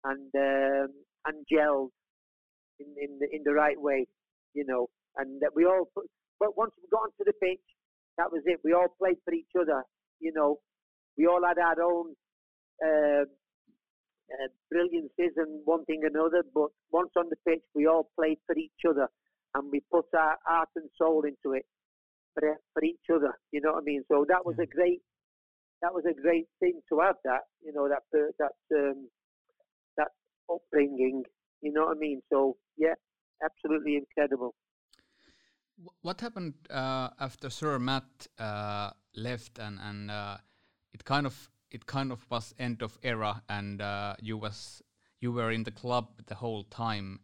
and 0.05 0.29
um, 0.35 0.89
and 1.27 1.45
gelled 1.51 1.89
in 2.79 2.88
in 3.01 3.19
the, 3.19 3.27
in 3.35 3.41
the 3.43 3.53
right 3.53 3.79
way. 3.79 4.07
You 4.53 4.65
know, 4.65 4.88
and 5.17 5.41
that 5.41 5.51
we 5.55 5.65
all. 5.65 5.89
Put, 5.93 6.05
but 6.39 6.57
once 6.57 6.71
we 6.77 6.88
got 6.91 7.03
onto 7.09 7.25
the 7.25 7.33
pitch, 7.41 7.63
that 8.17 8.31
was 8.31 8.41
it. 8.45 8.59
We 8.63 8.74
all 8.74 8.88
played 9.00 9.17
for 9.25 9.33
each 9.33 9.51
other. 9.59 9.83
You 10.19 10.31
know, 10.33 10.59
we 11.17 11.27
all 11.27 11.41
had 11.45 11.57
our 11.59 11.81
own 11.81 12.13
uh, 12.85 13.24
uh, 14.31 14.50
brilliances 14.71 15.33
and 15.38 15.62
one 15.65 15.85
thing 15.85 16.01
another. 16.03 16.43
But 16.53 16.69
once 16.91 17.12
on 17.17 17.25
the 17.29 17.38
pitch, 17.47 17.63
we 17.74 17.88
all 17.88 18.09
played 18.17 18.38
for 18.47 18.55
each 18.57 18.83
other, 18.88 19.07
and 19.55 19.71
we 19.71 19.81
put 19.91 20.05
our 20.17 20.38
heart 20.45 20.69
and 20.75 20.89
soul 20.97 21.24
into 21.24 21.55
it 21.55 21.65
for 22.33 22.57
for 22.74 22.83
each 22.83 23.07
other. 23.13 23.33
You 23.51 23.62
know 23.62 23.74
what 23.74 23.81
I 23.83 23.85
mean? 23.85 24.03
So 24.12 24.25
that 24.29 24.45
was 24.45 24.55
Yeah. 24.57 24.63
a 24.63 24.67
great 24.67 25.01
that 25.81 25.93
was 25.93 26.05
a 26.05 26.13
great 26.13 26.47
thing 26.59 26.81
to 26.89 27.00
have. 27.00 27.15
That 27.24 27.41
you 27.62 27.74
know 27.74 27.88
that 27.89 28.03
that 28.12 28.51
um, 28.75 29.09
that 29.09 29.09
upbringing. 30.52 31.24
You 31.62 31.74
know 31.74 31.86
what 31.86 31.98
I 31.98 32.00
mean? 32.00 32.22
So 32.32 32.58
yeah, 32.78 32.94
absolutely 33.44 33.98
incredible. 33.98 34.56
What 36.02 36.22
happened 36.22 36.54
uh, 36.70 37.10
after 37.20 37.50
Sir 37.50 37.80
Matt 37.80 38.28
uh, 38.40 38.92
left, 39.16 39.60
and 39.60 39.80
and 39.82 40.12
uh, 40.12 40.38
it 40.94 41.04
kind 41.04 41.25
of 41.25 41.50
it 41.72 41.86
kind 41.86 42.12
of 42.12 42.25
was 42.30 42.54
end 42.58 42.82
of 42.82 42.98
era, 43.04 43.42
and 43.50 43.82
uh, 43.82 44.16
you 44.22 44.38
was 44.38 44.82
you 45.20 45.32
were 45.32 45.52
in 45.52 45.64
the 45.64 45.72
club 45.72 46.08
the 46.28 46.36
whole 46.36 46.64
time. 46.64 47.20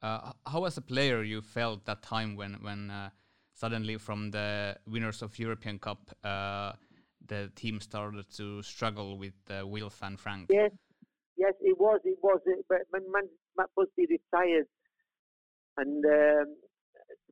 Uh, 0.00 0.30
how 0.46 0.64
as 0.64 0.76
a 0.76 0.80
player 0.80 1.24
you 1.24 1.40
felt 1.40 1.84
that 1.86 2.02
time 2.02 2.36
when 2.36 2.54
when 2.62 2.90
uh, 2.90 3.10
suddenly 3.52 3.96
from 3.98 4.30
the 4.30 4.76
winners 4.86 5.22
of 5.22 5.36
European 5.38 5.78
Cup 5.78 6.10
uh, 6.22 6.72
the 7.26 7.50
team 7.56 7.80
started 7.80 8.24
to 8.36 8.62
struggle 8.62 9.18
with 9.18 9.34
uh, 9.50 9.66
Wilf 9.66 10.02
and 10.02 10.18
Frank. 10.18 10.48
Yes, 10.50 10.70
yes, 11.38 11.54
it 11.62 11.78
was. 11.78 12.00
It 12.04 12.18
was. 12.22 12.40
uh, 12.48 12.62
But 12.68 12.82
when 12.90 13.10
Man, 13.12 13.28
Matt 13.56 13.70
Busby 13.76 14.06
retired, 14.10 14.66
and 15.78 16.04
um, 16.04 16.56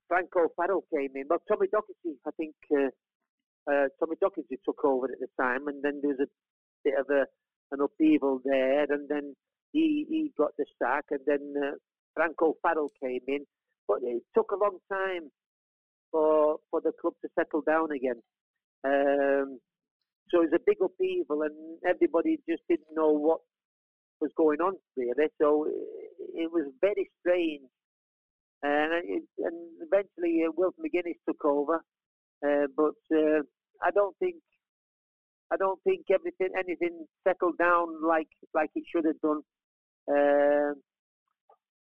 Frank 0.08 0.30
O'Farrell 0.36 0.84
came 0.94 1.10
in. 1.16 1.26
Well, 1.28 1.42
Tommy 1.48 1.68
Docherty, 1.68 2.14
I 2.26 2.30
think 2.36 2.54
uh, 2.72 2.90
uh, 3.70 3.88
Tommy 4.00 4.16
Docherty 4.22 4.58
took 4.64 4.84
over 4.84 5.06
at 5.06 5.20
the 5.20 5.28
time, 5.40 5.68
and 5.68 5.82
then 5.82 6.00
there 6.02 6.10
was 6.16 6.20
a 6.28 6.30
bit 6.84 6.94
of 6.98 7.06
a 7.10 7.26
an 7.72 7.80
upheaval 7.82 8.40
there, 8.44 8.84
and 8.90 9.08
then 9.08 9.34
he 9.72 10.06
he 10.08 10.32
got 10.38 10.52
the 10.58 10.66
sack, 10.80 11.04
and 11.10 11.20
then 11.26 11.54
uh, 11.62 11.72
Frank 12.14 12.36
O'Farrell 12.42 12.92
came 13.02 13.22
in. 13.28 13.44
But 13.88 13.98
it 14.02 14.22
took 14.34 14.52
a 14.52 14.56
long 14.56 14.78
time 14.92 15.30
for 16.12 16.58
for 16.70 16.80
the 16.80 16.92
club 17.00 17.14
to 17.22 17.28
settle 17.38 17.62
down 17.62 17.90
again. 17.92 18.22
Um, 18.84 19.58
so 20.30 20.42
it 20.42 20.50
was 20.50 20.56
a 20.60 20.64
big 20.66 20.78
upheaval, 20.82 21.42
and 21.42 21.78
everybody 21.88 22.38
just 22.48 22.62
didn't 22.68 22.94
know 22.94 23.10
what 23.12 23.40
was 24.20 24.30
going 24.36 24.60
on 24.60 24.74
really. 24.96 25.28
So 25.40 25.66
it, 26.34 26.50
was 26.50 26.72
very 26.80 27.10
strange. 27.20 27.62
And, 28.62 28.92
it, 29.04 29.22
and 29.38 29.56
eventually, 29.80 30.44
uh, 30.46 30.52
Wilf 30.56 30.74
McGuinness 30.80 31.20
took 31.28 31.44
over, 31.44 31.84
uh, 32.44 32.66
but 32.76 32.98
uh, 33.14 33.42
I 33.82 33.90
don't 33.94 34.16
think 34.18 34.36
I 35.52 35.56
don't 35.56 35.78
think 35.84 36.06
everything 36.10 36.48
anything 36.58 37.06
settled 37.26 37.58
down 37.58 38.02
like 38.02 38.28
like 38.54 38.70
it 38.74 38.84
should 38.90 39.04
have 39.04 39.20
done. 39.20 39.42
Uh, 40.10 40.74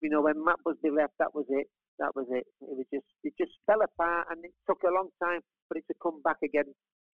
you 0.02 0.10
know, 0.10 0.22
when 0.22 0.44
Matt 0.44 0.60
Busby 0.64 0.92
left, 0.92 1.14
that 1.20 1.34
was 1.34 1.46
it. 1.50 1.68
That 1.98 2.12
was 2.16 2.28
it. 2.30 2.46
It 2.62 2.76
was 2.78 2.86
just 2.94 3.08
it 3.24 3.34
just 3.40 3.54
fell 3.66 3.82
apart, 3.82 4.28
and 4.30 4.44
it 4.44 4.54
took 4.68 4.84
a 4.84 4.94
long 4.94 5.10
time 5.24 5.42
for 5.68 5.78
it 5.78 5.86
to 5.88 5.96
come 6.04 6.22
back 6.24 6.38
again 6.44 6.70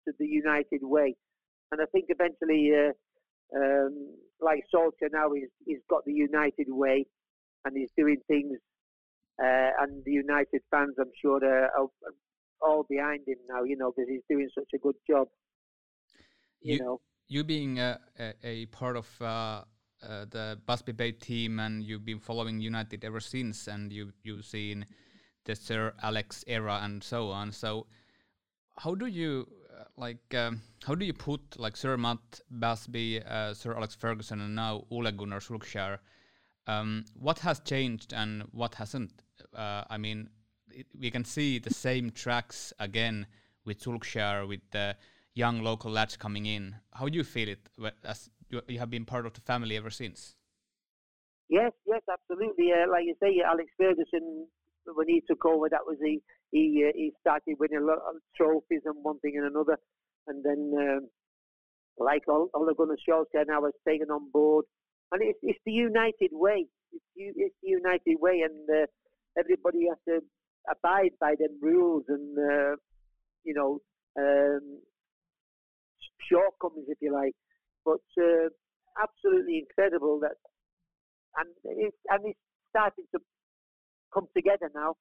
to 0.07 0.13
the 0.19 0.27
United 0.27 0.81
way. 0.83 1.15
And 1.71 1.81
I 1.81 1.85
think 1.93 2.07
eventually, 2.09 2.73
uh, 2.75 2.93
um, 3.57 4.15
like 4.41 4.65
Solskjaer 4.75 5.11
now, 5.13 5.33
he's 5.33 5.49
he's 5.67 5.83
got 5.89 6.05
the 6.05 6.13
United 6.13 6.67
way, 6.69 7.07
and 7.65 7.77
he's 7.77 7.91
doing 7.97 8.19
things. 8.29 8.59
Uh, 9.43 9.71
and 9.81 10.05
the 10.05 10.13
United 10.13 10.61
fans, 10.71 10.95
I'm 11.01 11.11
sure, 11.21 11.43
are, 11.45 11.71
are 11.79 11.89
all 12.61 12.85
behind 12.89 13.21
him 13.27 13.39
now. 13.49 13.63
You 13.65 13.77
know, 13.77 13.93
because 13.95 14.09
he's 14.09 14.23
doing 14.29 14.49
such 14.55 14.69
a 14.75 14.79
good 14.79 14.97
job. 15.09 15.29
You, 16.61 16.75
You- 16.75 16.79
know. 16.81 17.01
you 17.29 17.45
being 17.45 17.79
a, 17.79 17.99
a, 18.19 18.35
a 18.45 18.67
part 18.67 18.97
of 18.97 19.09
uh, 19.21 19.25
uh, 20.03 20.25
the 20.31 20.59
Busby 20.67 20.93
Babe 20.93 21.19
team 21.21 21.59
and 21.61 21.83
you've 21.83 22.05
been 22.05 22.19
following 22.21 22.61
United 22.61 23.05
ever 23.05 23.21
since 23.21 23.67
and 23.69 23.93
you 23.93 24.13
you've 24.23 24.45
seen 24.45 24.85
the 25.45 25.55
Sir 25.55 25.95
Alex 26.03 26.45
era 26.47 26.81
and 26.83 27.03
so 27.03 27.31
on. 27.31 27.53
So 27.53 27.87
how 28.77 28.95
do 28.95 29.07
you 29.07 29.47
like 29.97 30.35
um, 30.35 30.61
how 30.85 30.95
do 30.95 31.05
you 31.05 31.13
put 31.13 31.41
like 31.59 31.77
Sir 31.77 31.97
Matt 31.97 32.41
Busby, 32.51 33.23
uh, 33.23 33.55
Sir 33.55 33.75
Alex 33.75 33.95
Ferguson, 33.95 34.41
and 34.41 34.55
now 34.55 34.85
Ole 34.91 35.11
Gunnar 35.11 35.41
Solskjaer? 35.41 35.99
Um, 36.67 37.05
what 37.15 37.39
has 37.41 37.61
changed 37.61 38.13
and 38.13 38.45
what 38.53 38.75
hasn't? 38.75 39.13
Uh, 39.55 39.85
I 39.89 39.99
mean, 39.99 40.31
it, 40.71 40.87
we 40.99 41.11
can 41.11 41.25
see 41.25 41.59
the 41.59 41.73
same 41.73 42.11
tracks 42.11 42.73
again 42.79 43.27
with 43.65 43.81
Solskjaer, 43.81 44.47
with 44.47 44.61
the 44.71 44.97
young 45.35 45.63
local 45.63 45.91
lads 45.91 46.17
coming 46.17 46.47
in. 46.47 46.77
How 46.93 47.09
do 47.09 47.17
you 47.17 47.25
feel 47.25 47.49
it 47.49 47.69
as 48.05 48.31
you, 48.49 48.63
you 48.69 48.79
have 48.79 48.91
been 48.91 49.05
part 49.05 49.27
of 49.27 49.33
the 49.33 49.41
family 49.41 49.77
ever 49.77 49.91
since? 49.91 50.37
Yes, 51.49 51.73
yes, 51.87 52.03
absolutely. 52.11 52.71
Uh, 52.73 52.91
like 52.91 53.05
you 53.05 53.15
say, 53.21 53.43
Alex 53.45 53.71
Ferguson, 53.77 54.47
when 54.87 55.09
he 55.09 55.23
took 55.29 55.45
over, 55.45 55.69
that 55.69 55.85
was 55.85 55.97
he. 56.05 56.21
He 56.51 56.85
uh, 56.87 56.93
he 56.95 57.13
started 57.21 57.57
winning 57.59 57.79
a 57.79 57.87
lot 57.87 57.99
of 57.99 58.17
trophies 58.37 58.83
and 58.85 59.03
one 59.03 59.19
thing 59.21 59.35
and 59.37 59.47
another, 59.47 59.79
and 60.27 60.45
then 60.45 60.73
um, 60.79 61.09
like 61.99 62.23
all 62.29 62.49
Ole 62.55 62.75
Gunnar 62.77 62.97
Solskjaer 63.09 63.47
now 63.47 63.61
was 63.61 63.73
taken 63.87 64.11
on 64.11 64.31
board, 64.33 64.65
and 65.13 65.23
it's 65.23 65.39
it's 65.43 65.59
the 65.65 65.73
United 65.73 66.31
way. 66.33 66.67
It's 66.93 67.05
it's 67.17 67.55
the 67.63 67.71
United 67.71 68.17
way, 68.21 68.43
and 68.45 68.69
uh, 68.69 68.87
everybody 69.39 69.87
has 69.89 69.99
to 70.09 70.21
abide 70.71 71.13
by 71.21 71.35
them 71.39 71.59
rules 71.63 72.05
and 72.09 72.37
uh, 72.39 72.77
you 73.45 73.55
know 73.55 73.79
um, 74.19 74.81
shortcomings, 76.29 76.87
if 76.89 76.99
you 77.01 77.13
like. 77.13 77.35
But 77.85 78.05
uh, 78.21 78.49
absolutely 79.01 79.59
incredible 79.59 80.21
that 80.21 80.37
and 81.37 81.49
it's 81.65 81.97
and 82.09 82.27
it's 82.27 82.39
starting 82.71 83.05
to 83.15 83.21
come 84.13 84.27
together 84.37 84.71
now. 84.75 84.95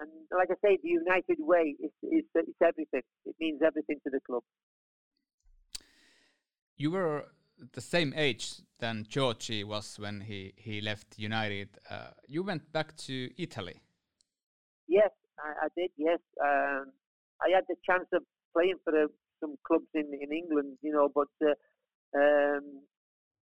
And 0.00 0.10
like 0.36 0.48
I 0.50 0.54
say, 0.64 0.78
the 0.82 0.88
United 0.88 1.38
way 1.38 1.74
is 1.80 1.90
is 2.02 2.24
it's 2.34 2.62
everything. 2.62 3.02
It 3.24 3.34
means 3.40 3.60
everything 3.66 3.96
to 4.04 4.10
the 4.10 4.20
club. 4.20 4.42
You 6.76 6.92
were 6.92 7.24
the 7.72 7.80
same 7.80 8.12
age 8.16 8.62
than 8.78 9.06
Georgie 9.08 9.64
was 9.64 9.98
when 9.98 10.20
he, 10.20 10.52
he 10.56 10.80
left 10.80 11.18
United. 11.18 11.68
Uh, 11.90 12.10
you 12.28 12.42
went 12.44 12.70
back 12.72 12.96
to 12.96 13.30
Italy. 13.36 13.82
Yes, 14.86 15.10
I, 15.38 15.66
I 15.66 15.68
did. 15.76 15.90
Yes, 15.96 16.20
um, 16.40 16.92
I 17.42 17.50
had 17.54 17.64
the 17.68 17.76
chance 17.84 18.06
of 18.12 18.22
playing 18.54 18.76
for 18.84 18.94
uh, 18.96 19.06
some 19.40 19.56
clubs 19.66 19.90
in, 19.94 20.06
in 20.20 20.32
England, 20.32 20.78
you 20.82 20.92
know, 20.92 21.08
but 21.12 21.28
uh, 21.42 21.54
um, 22.16 22.82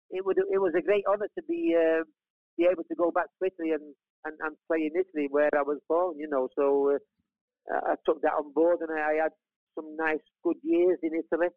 it 0.09 0.25
would 0.25 0.37
it 0.37 0.61
was 0.61 0.73
a 0.77 0.81
great 0.81 1.03
honour 1.09 1.27
to 1.35 1.43
be 1.49 1.75
uh, 1.75 2.03
be 2.57 2.67
able 2.71 2.83
to 2.83 2.95
go 2.95 3.11
back 3.11 3.27
to 3.39 3.49
Italy 3.49 3.71
and 3.71 3.95
and, 4.25 4.35
and 4.41 4.55
play 4.67 4.89
in 4.89 4.99
Italy 4.99 5.27
where 5.29 5.49
I 5.55 5.61
was 5.61 5.79
born. 5.87 6.17
You 6.17 6.29
know, 6.29 6.49
so 6.55 6.97
uh, 7.71 7.81
I 7.91 7.95
took 8.05 8.21
that 8.21 8.33
on 8.33 8.53
board, 8.53 8.79
and 8.81 8.91
I, 8.91 9.01
I 9.01 9.23
had 9.23 9.33
some 9.75 9.95
nice, 9.97 10.23
good 10.43 10.57
years 10.63 10.99
in 11.03 11.11
Italy. 11.13 11.49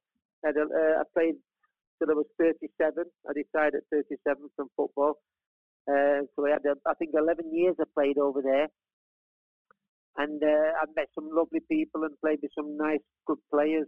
I, 0.45 0.51
uh, 0.51 1.01
I 1.01 1.05
played 1.15 1.37
till 1.99 2.11
I 2.11 2.15
was 2.15 2.27
37. 2.39 3.05
I 3.29 3.33
retired 3.35 3.75
at 3.75 3.83
37 3.91 4.51
from 4.57 4.69
football. 4.77 5.15
Uh, 5.89 6.27
so 6.35 6.47
I 6.47 6.59
had, 6.59 6.67
uh, 6.67 6.75
I 6.87 6.95
think, 6.95 7.13
11 7.15 7.55
years 7.55 7.77
I 7.81 7.85
played 7.95 8.19
over 8.19 8.43
there. 8.43 8.69
And 10.19 10.43
uh, 10.43 10.73
I 10.81 10.85
met 10.97 11.09
some 11.15 11.29
lovely 11.31 11.61
people 11.71 12.05
and 12.05 12.19
played 12.21 12.41
with 12.43 12.51
some 12.57 12.77
nice, 12.77 13.05
good 13.27 13.39
players. 13.53 13.87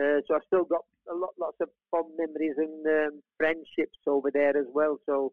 Uh, 0.00 0.24
so 0.26 0.34
I've 0.34 0.46
still 0.46 0.64
got 0.64 0.82
a 1.10 1.14
lot, 1.14 1.30
lots 1.38 1.58
of 1.60 1.68
fond 1.90 2.10
memories 2.18 2.56
and 2.56 2.86
um, 2.86 3.22
friendships 3.38 3.98
over 4.06 4.30
there 4.32 4.56
as 4.56 4.66
well. 4.72 4.98
So 5.06 5.32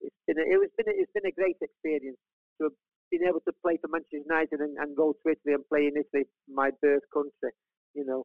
it's 0.00 0.22
been, 0.26 0.38
a, 0.38 0.42
it 0.42 0.58
was 0.58 0.70
been, 0.76 0.88
a, 0.88 0.94
it's 0.96 1.12
been 1.12 1.26
a 1.26 1.32
great 1.32 1.56
experience 1.60 2.18
to 2.58 2.64
have 2.64 2.76
been 3.10 3.26
able 3.26 3.40
to 3.40 3.52
play 3.62 3.78
for 3.80 3.88
Manchester 3.88 4.18
United 4.24 4.60
and, 4.60 4.76
and 4.78 4.96
go 4.96 5.12
to 5.12 5.30
Italy 5.30 5.54
and 5.54 5.68
play 5.68 5.86
in 5.86 5.94
Italy, 5.96 6.24
my 6.48 6.70
birth 6.82 7.02
country. 7.12 7.52
You 7.94 8.04
know. 8.04 8.24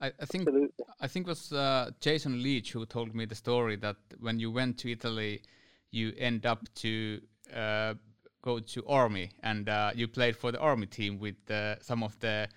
I, 0.00 0.06
I 0.20 0.26
think 0.26 0.48
Absolutely. 0.48 0.84
I 1.00 1.06
think 1.06 1.26
it 1.26 1.30
was 1.30 1.52
uh, 1.52 1.90
Jason 2.00 2.42
Leach 2.42 2.72
who 2.72 2.86
told 2.86 3.14
me 3.14 3.26
the 3.26 3.34
story 3.34 3.76
that 3.76 3.96
when 4.18 4.38
you 4.38 4.50
went 4.50 4.78
to 4.78 4.90
Italy, 4.90 5.42
you 5.90 6.12
end 6.18 6.46
up 6.46 6.66
to 6.76 7.20
uh, 7.54 7.94
go 8.42 8.58
to 8.58 8.86
army 8.86 9.30
and 9.42 9.68
uh, 9.68 9.90
you 9.94 10.08
played 10.08 10.36
for 10.36 10.52
the 10.52 10.58
army 10.58 10.86
team 10.86 11.18
with 11.18 11.50
uh, 11.50 11.78
some 11.80 12.02
of 12.02 12.18
the 12.20 12.48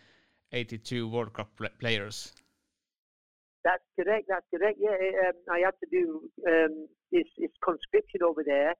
82 0.51 1.07
World 1.07 1.33
Cup 1.33 1.49
players. 1.79 2.31
That's 3.63 3.83
correct. 3.95 4.25
That's 4.27 4.45
correct. 4.53 4.77
Yeah, 4.79 4.97
um, 5.27 5.37
I 5.51 5.59
had 5.63 5.75
to 5.79 5.87
do 5.89 6.29
um, 6.47 6.87
this 7.11 7.27
conscription 7.63 8.21
over 8.23 8.43
there, 8.45 8.75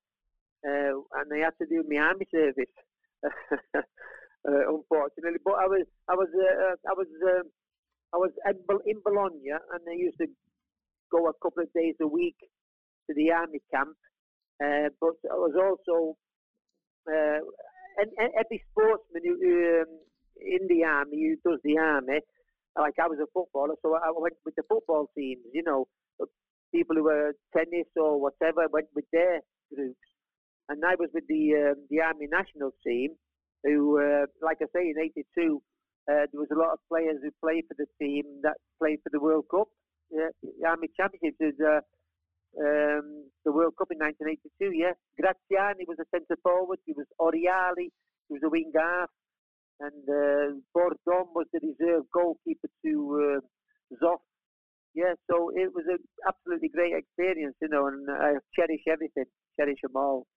uh, 0.68 1.00
and 1.20 1.28
I 1.34 1.46
had 1.46 1.56
to 1.62 1.68
do 1.68 1.84
my 1.88 2.04
army 2.04 2.28
service. 2.32 2.75
uh, 3.24 4.63
unfortunately, 4.68 5.40
but 5.44 5.56
I 5.56 5.68
was 5.68 5.88
I 6.10 6.16
was 6.16 6.28
uh, 6.36 6.75
I 6.90 6.94
was 6.94 7.08
um, 7.24 7.48
I 8.13 8.18
was 8.18 8.32
in 8.86 9.00
Bologna, 9.06 9.56
and 9.56 9.82
I 9.88 9.96
used 9.96 10.18
to 10.20 10.28
go 11.12 11.30
a 11.30 11.34
couple 11.42 11.63
of 11.63 11.72
days 11.74 11.96
a 12.02 12.08
week 12.08 12.36
to 13.08 13.16
the 13.16 13.32
army 13.32 13.62
camp. 13.74 13.96
Uh, 14.63 14.90
but 15.00 15.16
I 15.32 15.36
was 15.36 15.56
also 15.56 16.18
uh, 17.08 17.40
and, 17.98 18.10
and 18.18 18.32
every 18.40 18.62
sportsman 18.72 19.24
who, 19.24 19.82
um, 19.82 19.92
in 20.42 20.68
the 20.68 20.84
army 20.84 21.36
who 21.44 21.50
does 21.50 21.60
the 21.63 21.78
army, 21.78 22.20
like 22.80 22.96
I 23.01 23.08
was 23.08 23.20
a 23.22 23.30
footballer, 23.34 23.75
so 23.82 23.96
I 23.96 24.10
went 24.15 24.36
with 24.46 24.56
the 24.56 24.63
football 24.68 25.10
teams. 25.18 25.42
You 25.53 25.63
know, 25.63 25.88
people 26.74 26.96
who 26.96 27.03
were 27.03 27.34
tennis 27.56 27.88
or 27.96 28.20
whatever 28.20 28.65
went 28.72 28.88
with 28.96 29.06
their 29.13 29.42
groups, 29.74 30.08
and 30.70 30.84
I 30.84 30.96
was 30.98 31.10
with 31.13 31.27
the 31.27 31.72
um, 31.74 31.86
the 31.89 32.01
army 32.01 32.27
national 32.32 32.72
team. 32.86 33.12
Who, 33.63 33.98
uh, 33.98 34.25
like 34.42 34.58
I 34.62 34.68
say, 34.75 34.89
in 34.89 35.00
'82, 35.00 35.62
uh, 36.12 36.27
there 36.27 36.42
was 36.42 36.51
a 36.51 36.60
lot 36.60 36.74
of 36.74 36.80
players 36.89 37.18
who 37.24 37.32
played 37.39 37.63
for 37.68 37.75
the 37.77 37.88
team 38.01 38.24
that 38.44 38.58
played 38.82 39.00
for 39.03 39.10
the 39.12 39.22
World 39.22 39.46
Cup. 39.50 39.68
Yeah, 40.12 40.30
the 40.44 40.68
Army 40.68 40.89
Championship 40.98 41.36
is 41.39 41.56
uh, 41.63 41.80
um, 42.60 43.32
the 43.46 43.51
World 43.53 43.74
Cup 43.77 43.88
in 43.92 44.00
1982. 44.03 44.75
Yeah, 44.75 44.94
Graziani 45.15 45.86
was 45.88 45.98
a 46.01 46.08
centre 46.12 46.38
forward. 46.44 46.80
He 46.86 46.94
was 46.94 47.08
Oriali. 47.22 47.88
He 48.27 48.34
was 48.36 48.44
a 48.44 48.50
wing 48.50 48.72
half, 48.75 49.10
and 49.79 50.03
uh, 50.09 50.59
Bordon 50.75 51.27
was 51.36 51.47
the 51.53 51.59
reserve 51.62 52.03
goalkeeper 52.13 52.69
to 52.86 53.41
uh, 53.41 53.95
Zoff. 54.03 54.19
Yeah, 54.95 55.13
so 55.29 55.49
it 55.55 55.73
was 55.73 55.86
an 55.88 55.97
absolutely 56.27 56.69
great 56.69 56.93
experience, 56.95 57.55
you 57.62 57.67
know, 57.67 57.88
and 57.88 58.07
I 58.09 58.33
cherish 58.55 58.81
everything, 58.88 59.25
cherish 59.59 59.79
them 59.81 59.93
all. 59.95 60.27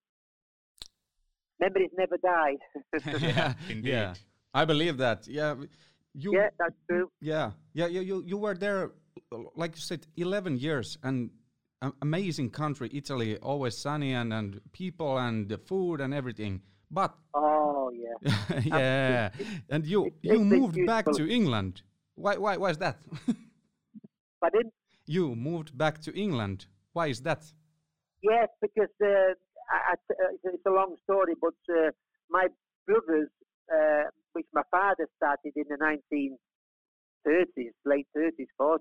Memories 1.61 1.91
never 1.97 2.17
die. 2.17 2.57
yeah, 3.21 3.55
indeed. 3.69 3.91
Yeah. 3.91 4.15
I 4.55 4.65
believe 4.65 4.97
that. 4.99 5.27
Yeah, 5.27 5.55
you. 6.15 6.33
Yeah, 6.33 6.49
that's 6.59 6.75
true. 6.89 7.11
Yeah, 7.21 7.51
yeah, 7.75 7.87
you 7.87 8.01
you, 8.01 8.23
you 8.27 8.39
were 8.39 8.55
there, 8.55 8.93
like 9.55 9.75
you 9.75 9.83
said, 9.83 10.07
eleven 10.17 10.57
years, 10.57 10.97
and 11.03 11.31
amazing 12.01 12.51
country, 12.51 12.91
Italy, 12.93 13.37
always 13.37 13.77
sunny 13.77 14.13
and 14.15 14.33
and 14.33 14.61
people 14.73 15.19
and 15.19 15.49
the 15.49 15.59
food 15.59 16.01
and 16.01 16.15
everything. 16.15 16.63
But 16.91 17.15
oh 17.35 17.91
yeah, 17.91 18.61
yeah, 18.65 19.31
and 19.69 19.85
you 19.87 20.13
you 20.23 20.45
moved 20.45 20.79
back 20.87 21.05
to 21.05 21.29
England. 21.29 21.83
Why 22.15 22.37
why 22.37 22.57
why 22.57 22.71
is 22.71 22.79
that? 22.79 22.99
Pardon? 24.41 24.71
You 25.07 25.35
moved 25.35 25.77
back 25.77 26.01
to 26.03 26.11
England. 26.15 26.67
Why 26.93 27.09
is 27.09 27.23
that? 27.23 27.43
Yes, 28.23 28.49
because 28.61 28.95
uh, 29.03 29.35
I, 29.71 29.93
uh, 29.93 30.53
it's 30.53 30.67
a 30.67 30.71
long 30.71 30.97
story, 31.05 31.35
but 31.41 31.55
uh, 31.71 31.91
my 32.31 32.49
brothers 32.87 33.31
uh, 33.73 34.05
which 34.33 34.47
my 34.53 34.63
father 34.71 35.09
started 35.17 35.53
in 35.57 35.65
the 35.69 35.79
1930s, 37.27 37.73
late 37.85 38.07
30s, 38.17 38.47
40s, 38.61 38.79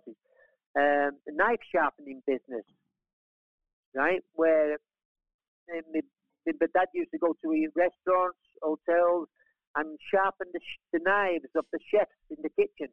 um, 0.78 1.18
a 1.28 1.32
knife 1.32 1.60
sharpening 1.74 2.22
business, 2.28 2.66
right? 3.94 4.22
Where 4.34 4.74
uh, 4.74 5.82
my, 5.94 6.02
my 6.46 6.68
dad 6.74 6.88
used 6.94 7.12
to 7.12 7.18
go 7.18 7.34
to 7.34 7.48
restaurants, 7.76 8.46
hotels, 8.62 9.28
and 9.76 10.00
sharpen 10.12 10.48
the, 10.54 10.62
the 10.94 11.00
knives 11.04 11.52
of 11.56 11.66
the 11.72 11.80
chefs 11.92 12.22
in 12.30 12.38
the 12.44 12.54
kitchen. 12.54 12.92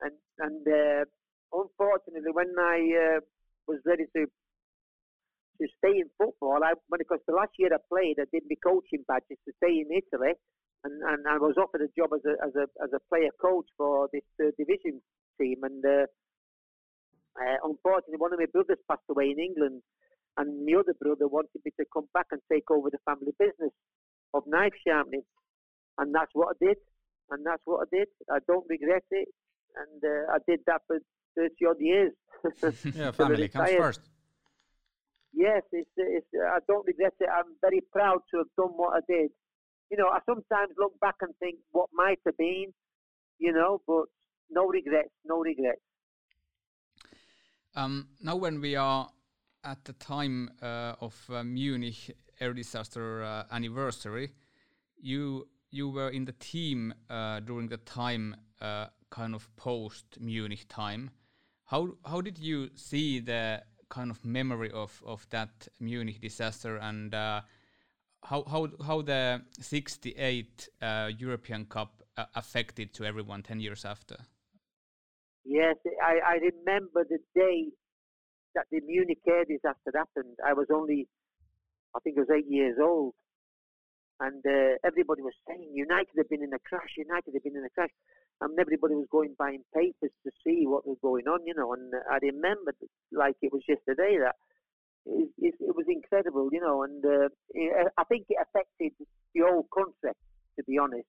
And 0.00 0.16
and 0.38 0.62
uh, 0.66 1.04
unfortunately, 1.52 2.32
when 2.32 2.52
I 2.58 2.78
uh, 3.16 3.20
was 3.68 3.80
ready 3.86 4.04
to 4.16 4.26
to 5.60 5.64
stay 5.78 6.00
in 6.00 6.08
football, 6.18 6.64
I 6.64 6.74
when 6.88 6.98
because 6.98 7.20
the 7.26 7.34
last 7.34 7.52
year 7.58 7.70
I 7.72 7.80
played, 7.88 8.16
I 8.18 8.26
did 8.32 8.44
my 8.48 8.56
coaching 8.64 9.04
badges 9.06 9.38
to 9.46 9.52
stay 9.62 9.78
in 9.78 9.92
Italy, 9.92 10.34
and, 10.84 10.94
and 11.02 11.28
I 11.28 11.38
was 11.38 11.54
offered 11.60 11.82
a 11.82 11.92
job 11.94 12.10
as 12.14 12.24
a 12.24 12.34
as 12.42 12.54
a 12.56 12.66
as 12.82 12.90
a 12.94 13.04
player 13.08 13.30
coach 13.40 13.66
for 13.76 14.08
this 14.12 14.26
third 14.38 14.54
division 14.58 15.00
team. 15.38 15.62
And 15.62 15.84
uh, 15.84 16.06
uh, 17.38 17.58
unfortunately, 17.62 18.18
one 18.18 18.32
of 18.32 18.40
my 18.40 18.50
brothers 18.50 18.82
passed 18.90 19.06
away 19.08 19.30
in 19.30 19.38
England, 19.38 19.82
and 20.36 20.66
my 20.66 20.80
other 20.80 20.94
brother 21.00 21.28
wanted 21.28 21.60
me 21.64 21.72
to 21.78 21.86
come 21.92 22.08
back 22.14 22.26
and 22.30 22.40
take 22.50 22.70
over 22.70 22.90
the 22.90 22.98
family 23.04 23.32
business 23.38 23.72
of 24.34 24.42
knife 24.46 24.72
sharpening, 24.86 25.22
and 25.98 26.14
that's 26.14 26.30
what 26.32 26.56
I 26.56 26.64
did. 26.64 26.76
And 27.30 27.46
that's 27.46 27.62
what 27.64 27.86
I 27.86 27.96
did. 27.96 28.08
I 28.30 28.38
don't 28.46 28.66
regret 28.68 29.04
it, 29.10 29.28
and 29.76 30.02
uh, 30.04 30.32
I 30.32 30.38
did 30.46 30.60
that 30.66 30.82
for 30.86 30.98
thirty 31.36 31.64
odd 31.68 31.80
years. 31.80 32.12
yeah, 32.94 33.10
family 33.12 33.48
comes 33.48 33.70
first. 33.70 34.00
Yes, 35.34 35.62
it's, 35.72 35.88
it's, 35.96 36.26
I 36.34 36.58
don't 36.68 36.86
regret 36.86 37.14
it. 37.18 37.28
I'm 37.32 37.56
very 37.62 37.80
proud 37.90 38.20
to 38.30 38.38
have 38.38 38.52
done 38.58 38.76
what 38.76 38.94
I 38.94 39.00
did 39.08 39.30
you 39.92 39.98
know, 39.98 40.08
I 40.08 40.20
sometimes 40.24 40.72
look 40.78 40.98
back 41.00 41.16
and 41.20 41.34
think 41.38 41.56
what 41.70 41.90
might 41.92 42.18
have 42.24 42.36
been, 42.38 42.72
you 43.38 43.52
know, 43.52 43.82
but 43.86 44.04
no 44.50 44.66
regrets, 44.66 45.10
no 45.26 45.40
regrets. 45.40 45.82
Um, 47.76 48.08
now, 48.22 48.36
when 48.36 48.60
we 48.62 48.74
are 48.74 49.10
at 49.64 49.84
the 49.84 49.92
time 49.94 50.50
uh, 50.60 50.94
of 51.00 51.14
uh, 51.30 51.42
Munich 51.44 52.16
air 52.40 52.52
disaster 52.52 53.22
uh, 53.22 53.44
anniversary, 53.50 54.32
you 55.00 55.48
you 55.70 55.88
were 55.88 56.10
in 56.10 56.24
the 56.26 56.32
team 56.32 56.92
during 57.46 57.68
the 57.68 57.78
time, 57.78 58.36
kind 58.60 59.34
of 59.34 59.48
post 59.56 60.18
Munich 60.20 60.66
time. 60.68 61.10
How 61.64 61.96
how 62.04 62.20
did 62.20 62.38
you 62.38 62.68
see 62.74 63.20
the 63.20 63.62
kind 63.92 64.10
of 64.10 64.24
memory 64.24 64.70
of 64.70 65.02
of 65.06 65.26
that 65.30 65.68
Munich 65.78 66.20
disaster 66.20 66.76
and 66.76 67.14
uh, 67.14 67.42
how 68.24 68.44
how 68.44 68.68
how 68.86 69.02
the 69.02 69.42
68 69.60 70.68
uh, 70.80 71.10
European 71.18 71.66
Cup 71.66 72.02
uh, 72.16 72.24
affected 72.34 72.94
to 72.94 73.04
everyone 73.04 73.42
10 73.42 73.60
years 73.60 73.84
after? 73.84 74.16
Yes, 75.44 75.76
I, 76.02 76.20
I 76.24 76.34
remember 76.34 77.04
the 77.08 77.18
day 77.34 77.72
that 78.54 78.66
the 78.70 78.80
Munich 78.80 79.20
air 79.26 79.44
disaster 79.44 79.92
happened. 79.94 80.36
I 80.44 80.52
was 80.52 80.68
only, 80.72 81.08
I 81.94 82.00
think 82.00 82.16
I 82.16 82.20
was 82.20 82.30
eight 82.30 82.50
years 82.50 82.76
old. 82.80 83.14
And 84.20 84.44
uh, 84.46 84.78
everybody 84.84 85.22
was 85.22 85.34
saying 85.48 85.72
United 85.74 86.14
had 86.16 86.28
been 86.28 86.44
in 86.44 86.52
a 86.52 86.58
crash, 86.62 86.94
United 86.96 87.34
had 87.34 87.42
been 87.42 87.56
in 87.56 87.64
a 87.64 87.70
crash. 87.70 87.90
And 88.40 88.58
everybody 88.58 88.94
was 88.94 89.06
going 89.10 89.34
buying 89.38 89.62
papers 89.74 90.10
to 90.24 90.30
see 90.44 90.66
what 90.66 90.86
was 90.86 90.98
going 91.02 91.26
on, 91.26 91.46
you 91.46 91.54
know. 91.54 91.72
And 91.74 91.92
I 92.10 92.18
remember, 92.22 92.72
like 93.10 93.36
it 93.42 93.52
was 93.52 93.62
yesterday, 93.68 94.18
that 94.18 94.36
it, 95.06 95.30
it, 95.38 95.54
it 95.60 95.74
was 95.74 95.86
incredible, 95.88 96.48
you 96.52 96.60
know, 96.60 96.82
and 96.82 97.04
uh, 97.04 97.28
it, 97.50 97.92
I 97.98 98.04
think 98.04 98.26
it 98.28 98.38
affected 98.42 98.92
the 99.34 99.40
whole 99.42 99.66
country, 99.74 100.14
to 100.56 100.64
be 100.66 100.78
honest. 100.78 101.06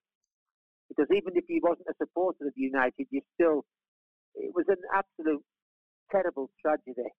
Because 0.90 1.10
even 1.10 1.34
if 1.36 1.46
you 1.48 1.60
wasn't 1.64 1.88
a 1.90 1.98
supporter 1.98 2.48
of 2.48 2.54
United, 2.56 3.08
you 3.10 3.22
still, 3.34 3.66
it 4.36 4.54
was 4.54 4.66
an 4.68 4.82
absolute 4.94 5.44
terrible 6.12 6.50
tragedy 6.62 7.10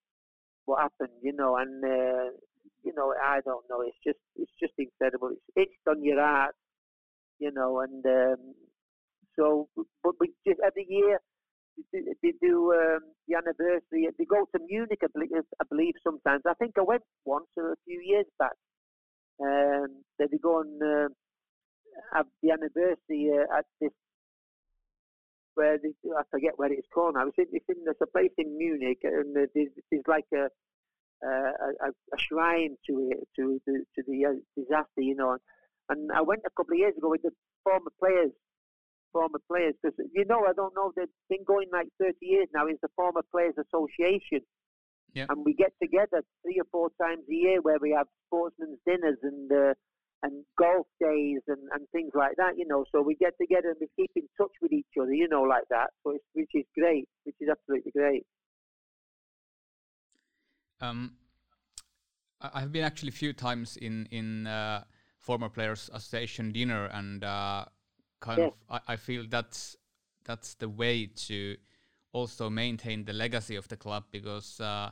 what 0.66 0.82
happened, 0.82 1.16
you 1.22 1.32
know, 1.32 1.56
and 1.56 1.84
uh, 1.84 2.30
you 2.82 2.92
know, 2.96 3.14
I 3.22 3.40
don't 3.44 3.64
know, 3.70 3.80
it's 3.82 3.96
just, 4.04 4.18
it's 4.36 4.52
just 4.60 4.74
incredible. 4.78 5.30
It's 5.32 5.56
itched 5.56 5.88
on 5.88 6.04
your 6.04 6.20
heart, 6.20 6.54
you 7.38 7.50
know, 7.52 7.80
and 7.80 8.04
um, 8.04 8.54
so, 9.36 9.68
but 10.02 10.14
we 10.20 10.32
just 10.46 10.60
every 10.64 10.86
year 10.88 11.18
they 11.92 12.32
do 12.40 12.72
um, 12.72 13.00
the 13.26 13.36
anniversary. 13.36 14.08
They 14.16 14.24
go 14.24 14.46
to 14.54 14.64
Munich, 14.68 15.00
I 15.02 15.08
believe, 15.12 15.42
I 15.60 15.64
believe, 15.68 15.94
sometimes. 16.04 16.42
I 16.46 16.54
think 16.54 16.74
I 16.78 16.82
went 16.82 17.02
once 17.24 17.46
a 17.58 17.74
few 17.84 18.00
years 18.00 18.26
back. 18.38 18.52
Um, 19.42 20.04
they'll 20.18 20.28
be 20.28 20.38
going 20.38 20.78
uh, 20.80 21.08
have 22.14 22.26
the 22.42 22.52
anniversary 22.52 23.30
uh, 23.34 23.58
at 23.58 23.64
this 23.80 23.90
where 25.54 25.78
they, 25.78 25.90
I 26.16 26.22
forget 26.30 26.52
where 26.56 26.72
it's 26.72 26.88
called 26.92 27.14
now. 27.14 27.28
It's 27.28 27.38
in, 27.38 27.46
it's 27.52 27.64
in 27.68 27.84
there's 27.84 27.96
a 28.02 28.06
place 28.06 28.32
in 28.38 28.56
Munich, 28.56 28.98
and 29.02 29.34
there's, 29.34 29.48
there's 29.54 30.02
like 30.08 30.26
a 30.34 30.48
a, 31.26 31.88
a 31.88 32.18
shrine 32.18 32.76
to 32.86 33.10
it 33.12 33.28
to 33.36 33.60
the 33.66 33.84
to 33.94 34.02
the 34.06 34.26
uh, 34.26 34.32
disaster, 34.56 35.00
you 35.00 35.14
know. 35.14 35.36
And 35.88 36.10
I 36.12 36.22
went 36.22 36.40
a 36.46 36.50
couple 36.56 36.74
of 36.74 36.78
years 36.78 36.94
ago 36.96 37.10
with 37.10 37.22
the 37.22 37.30
former 37.62 37.90
players, 37.98 38.30
former 39.12 39.40
players, 39.48 39.74
because 39.82 39.96
you 40.12 40.24
know 40.26 40.44
I 40.46 40.52
don't 40.52 40.74
know 40.74 40.92
they've 40.96 41.06
been 41.28 41.44
going 41.44 41.68
like 41.72 41.88
30 42.00 42.14
years 42.20 42.48
now. 42.54 42.66
It's 42.66 42.80
the 42.82 42.88
Former 42.96 43.22
Players 43.30 43.54
Association, 43.58 44.40
Yeah. 45.14 45.26
and 45.28 45.44
we 45.44 45.54
get 45.54 45.72
together 45.82 46.22
three 46.42 46.58
or 46.60 46.66
four 46.70 46.90
times 47.00 47.24
a 47.30 47.34
year 47.34 47.60
where 47.62 47.78
we 47.80 47.92
have 47.92 48.06
sportsmen's 48.26 48.78
dinners 48.86 49.18
and 49.22 49.50
uh, 49.52 49.74
and 50.24 50.44
golf 50.58 50.86
days 51.00 51.42
and, 51.48 51.62
and 51.74 51.86
things 51.92 52.12
like 52.14 52.36
that, 52.36 52.56
you 52.56 52.66
know. 52.66 52.84
So 52.92 53.02
we 53.02 53.14
get 53.14 53.34
together 53.40 53.68
and 53.68 53.76
we 53.80 53.88
keep 53.96 54.10
in 54.16 54.26
touch 54.38 54.54
with 54.62 54.72
each 54.72 54.94
other, 55.00 55.12
you 55.12 55.28
know, 55.28 55.42
like 55.42 55.68
that. 55.70 55.90
So 56.02 56.12
it's, 56.12 56.24
which 56.32 56.50
is 56.54 56.64
great, 56.74 57.06
which 57.24 57.36
is 57.40 57.48
absolutely 57.50 57.92
great. 57.92 58.24
Um, 60.80 61.16
I've 62.40 62.72
been 62.72 62.84
actually 62.84 63.10
a 63.10 63.12
few 63.12 63.32
times 63.32 63.76
in 63.76 64.06
in 64.10 64.46
uh, 64.46 64.84
former 65.18 65.48
players 65.48 65.90
association 65.92 66.52
dinner, 66.52 66.86
and 66.86 67.24
uh, 67.24 67.64
kind 68.20 68.40
Yeah. 68.40 68.46
of 68.46 68.54
I, 68.68 68.94
I 68.94 68.96
feel 68.96 69.24
that's 69.28 69.76
that's 70.24 70.54
the 70.54 70.68
way 70.68 71.06
to 71.28 71.56
also 72.12 72.50
maintain 72.50 73.04
the 73.04 73.12
legacy 73.12 73.56
of 73.56 73.68
the 73.68 73.76
club 73.76 74.04
because 74.10 74.60
uh, 74.60 74.90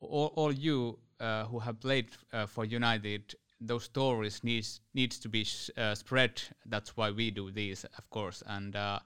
all, 0.00 0.32
all 0.36 0.52
you 0.52 0.98
uh, 1.20 1.44
who 1.44 1.58
have 1.60 1.80
played 1.80 2.08
uh, 2.32 2.46
for 2.46 2.64
United, 2.64 3.34
those 3.60 3.84
stories 3.84 4.42
needs 4.44 4.80
needs 4.94 5.18
to 5.20 5.28
be 5.28 5.44
sh- 5.44 5.70
uh, 5.76 5.94
spread. 5.94 6.42
That's 6.66 6.96
why 6.96 7.10
we 7.10 7.30
do 7.30 7.50
these, 7.50 7.84
of 7.84 8.10
course, 8.10 8.42
and 8.46 8.74
uh, 8.76 9.00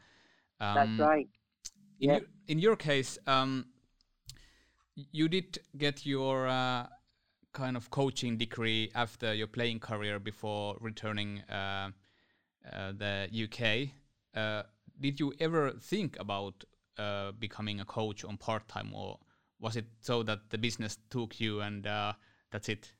That's 0.74 0.90
um, 0.90 0.98
right. 0.98 1.28
in, 2.00 2.10
Yeah. 2.10 2.14
your, 2.14 2.26
in 2.48 2.58
your 2.58 2.76
case, 2.76 3.18
um, 3.26 3.66
you 4.94 5.28
did 5.28 5.58
get 5.76 6.06
your 6.06 6.46
uh, 6.46 6.86
kind 7.52 7.76
of 7.76 7.90
coaching 7.90 8.36
degree 8.36 8.90
after 8.94 9.34
your 9.34 9.46
playing 9.46 9.80
career 9.80 10.18
before 10.18 10.76
returning 10.80 11.40
uh, 11.50 11.90
uh, 12.72 12.92
the 12.92 13.28
UK. 13.32 13.90
Uh, 14.34 14.62
did 15.00 15.20
you 15.20 15.32
ever 15.40 15.72
think 15.72 16.16
about 16.20 16.64
uh, 16.98 17.32
becoming 17.32 17.80
a 17.80 17.84
coach 17.84 18.24
on 18.24 18.36
part 18.36 18.68
time, 18.68 18.92
or 18.94 19.18
was 19.60 19.76
it 19.76 19.86
so 20.00 20.22
that 20.22 20.50
the 20.50 20.58
business 20.58 20.98
took 21.10 21.40
you 21.40 21.60
and 21.60 21.86
uh, 21.86 22.12
that's 22.50 22.68
it? 22.68 22.92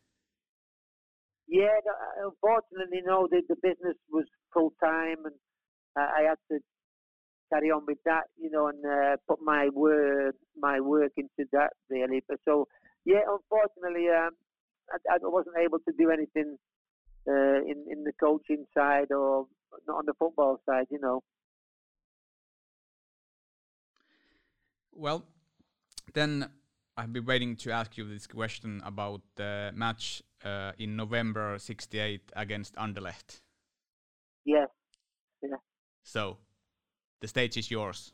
Yeah, 1.47 1.77
unfortunately, 2.23 3.03
no, 3.05 3.29
the, 3.31 3.43
the 3.49 3.57
business 3.57 3.97
was 4.11 4.25
full 4.53 4.73
time, 4.83 5.25
and 5.25 5.35
uh, 5.97 6.09
I 6.17 6.23
had 6.29 6.39
to 6.51 6.59
carry 7.53 7.71
on 7.71 7.85
with 7.87 7.99
that, 8.05 8.25
you 8.39 8.51
know, 8.51 8.69
and 8.69 8.85
uh, 8.85 9.17
put 9.29 9.41
my 9.43 9.69
work 9.73 10.35
my 10.57 10.81
work 10.81 11.13
into 11.17 11.49
that 11.53 11.71
really. 11.91 12.23
But 12.29 12.39
so, 12.45 12.67
yeah, 13.05 13.21
unfortunately, 13.29 14.09
um, 14.09 14.31
I, 14.91 15.15
I 15.15 15.19
wasn't 15.23 15.57
able 15.63 15.79
to 15.81 15.93
do 15.99 16.11
anything 16.11 16.57
uh, 17.29 17.61
in 17.63 17.85
in 17.91 18.05
the 18.05 18.13
coaching 18.19 18.65
side 18.77 19.13
or 19.13 19.47
not 19.87 19.99
on 19.99 20.07
the 20.07 20.15
football 20.19 20.61
side, 20.67 20.87
you 20.91 20.99
know. 21.01 21.23
Well, 24.93 25.25
then 26.15 26.49
I've 26.97 27.13
been 27.13 27.25
waiting 27.27 27.57
to 27.57 27.73
ask 27.73 27.97
you 27.97 28.09
this 28.09 28.27
question 28.27 28.81
about 28.85 29.21
the 29.37 29.73
match 29.75 30.23
uh, 30.45 30.73
in 30.79 30.97
November 30.97 31.59
'68 31.59 32.21
against 32.37 32.77
Anderlecht. 32.77 33.41
Yes. 34.45 34.69
Yeah, 35.43 35.57
So, 36.03 36.39
the 37.21 37.29
stage 37.29 37.57
is 37.57 37.71
yours. 37.71 38.13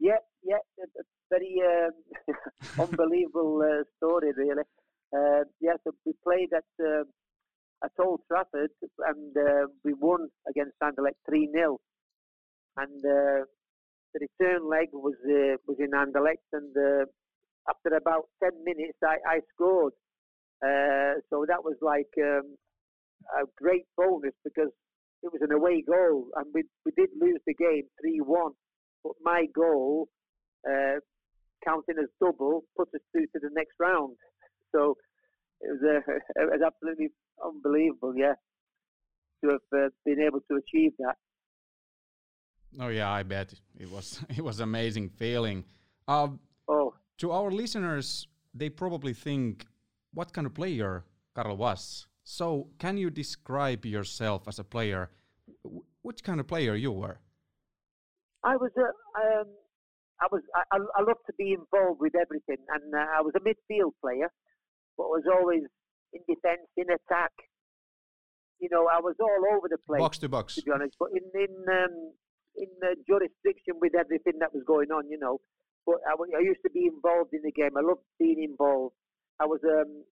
yeah, 0.00 0.18
yeah. 0.42 0.58
It's 0.78 0.92
a 0.98 1.04
very 1.30 1.60
um, 1.62 1.92
unbelievable 2.88 3.62
uh, 3.62 3.84
story, 3.96 4.32
really. 4.36 4.64
Uh, 5.16 5.44
yeah, 5.60 5.74
so 5.84 5.92
we 6.04 6.12
played 6.24 6.52
at 6.52 6.64
uh, 6.80 7.04
at 7.84 7.92
Old 8.00 8.20
Trafford 8.28 8.70
and 9.06 9.36
uh, 9.36 9.66
we 9.84 9.92
won 9.94 10.28
against 10.48 10.76
Anderlecht 10.82 11.20
three 11.28 11.48
0 11.52 11.78
and 12.78 13.04
uh, 13.04 13.44
the 14.14 14.20
return 14.26 14.68
leg 14.68 14.88
was 14.92 15.14
uh, 15.24 15.56
was 15.66 15.76
in 15.78 15.90
Anderlecht, 15.92 16.48
and 16.52 16.74
uh, 16.76 17.04
after 17.68 17.96
about 17.96 18.24
ten 18.42 18.52
minutes, 18.64 18.98
I, 19.04 19.16
I 19.26 19.40
scored. 19.54 19.92
Uh, 20.64 21.20
so 21.30 21.44
that 21.46 21.62
was 21.62 21.76
like 21.82 22.10
um, 22.18 22.56
a 23.40 23.44
great 23.56 23.84
bonus 23.96 24.32
because 24.44 24.72
it 25.22 25.32
was 25.32 25.42
an 25.42 25.52
away 25.52 25.82
goal, 25.86 26.28
and 26.36 26.46
we 26.54 26.62
we 26.84 26.92
did 26.96 27.10
lose 27.20 27.40
the 27.46 27.54
game 27.54 27.84
three 28.00 28.20
one, 28.20 28.52
but 29.02 29.12
my 29.22 29.46
goal, 29.54 30.08
uh, 30.68 31.00
counting 31.64 31.96
as 32.00 32.08
double, 32.20 32.62
put 32.76 32.88
us 32.94 33.00
through 33.12 33.26
to 33.26 33.40
the 33.40 33.50
next 33.52 33.74
round. 33.80 34.16
So 34.74 34.96
it 35.60 35.70
was 35.72 35.82
uh, 35.82 36.12
it 36.36 36.50
was 36.50 36.60
absolutely 36.64 37.08
unbelievable, 37.44 38.14
yeah, 38.16 38.34
to 39.44 39.50
have 39.50 39.86
uh, 39.86 39.88
been 40.04 40.20
able 40.20 40.40
to 40.50 40.56
achieve 40.56 40.92
that. 40.98 41.16
Oh 42.80 42.88
yeah, 42.88 43.10
I 43.10 43.22
bet 43.22 43.54
it 43.78 43.90
was 43.90 44.20
it 44.30 44.42
was 44.42 44.60
amazing 44.60 45.10
feeling. 45.10 45.64
Uh, 46.08 46.28
Oh, 46.68 46.94
to 47.18 47.32
our 47.32 47.50
listeners, 47.50 48.28
they 48.54 48.68
probably 48.70 49.12
think, 49.12 49.66
what 50.12 50.32
kind 50.32 50.46
of 50.46 50.54
player 50.54 51.04
Karl 51.34 51.56
was. 51.56 52.06
So, 52.24 52.68
can 52.78 52.96
you 52.96 53.10
describe 53.10 53.84
yourself 53.84 54.48
as 54.48 54.58
a 54.58 54.64
player? 54.64 55.10
Wh- 55.62 55.84
Which 56.02 56.22
kind 56.24 56.40
of 56.40 56.46
player 56.46 56.74
you 56.74 56.92
were? 56.92 57.18
I 58.44 58.56
was 58.56 58.70
a, 58.76 58.88
um, 59.40 59.48
I 60.20 60.26
was, 60.32 60.42
I, 60.54 60.62
I 60.72 60.78
I 60.98 61.02
love 61.02 61.18
to 61.26 61.32
be 61.38 61.52
involved 61.52 62.00
with 62.00 62.14
everything, 62.14 62.58
and 62.74 62.94
uh, 62.94 62.98
I 63.18 63.20
was 63.20 63.32
a 63.36 63.40
midfield 63.40 63.92
player, 64.00 64.28
but 64.96 65.06
was 65.08 65.24
always 65.30 65.62
in 66.12 66.22
defence, 66.28 66.66
in 66.76 66.86
attack. 66.90 67.32
You 68.60 68.68
know, 68.70 68.86
I 68.88 69.00
was 69.00 69.14
all 69.20 69.42
over 69.56 69.68
the 69.68 69.78
place, 69.86 70.00
Box 70.00 70.18
to 70.18 70.28
box. 70.28 70.54
to 70.56 70.62
be 70.62 70.70
honest. 70.70 70.96
But 70.98 71.10
in 71.12 71.24
in 71.34 71.52
um, 71.68 72.12
in 72.56 72.68
the 72.80 72.96
jurisdiction 73.06 73.74
with 73.80 73.94
everything 73.94 74.38
that 74.40 74.52
was 74.54 74.62
going 74.66 74.90
on, 74.90 75.08
you 75.10 75.18
know. 75.18 75.38
But 75.86 75.96
I, 76.06 76.12
I 76.36 76.40
used 76.42 76.60
to 76.66 76.70
be 76.70 76.86
involved 76.92 77.32
in 77.32 77.42
the 77.42 77.52
game. 77.52 77.76
I 77.76 77.80
loved 77.80 78.02
being 78.18 78.42
involved. 78.42 78.94
I 79.40 79.46
was 79.46 79.60
um, 79.64 80.02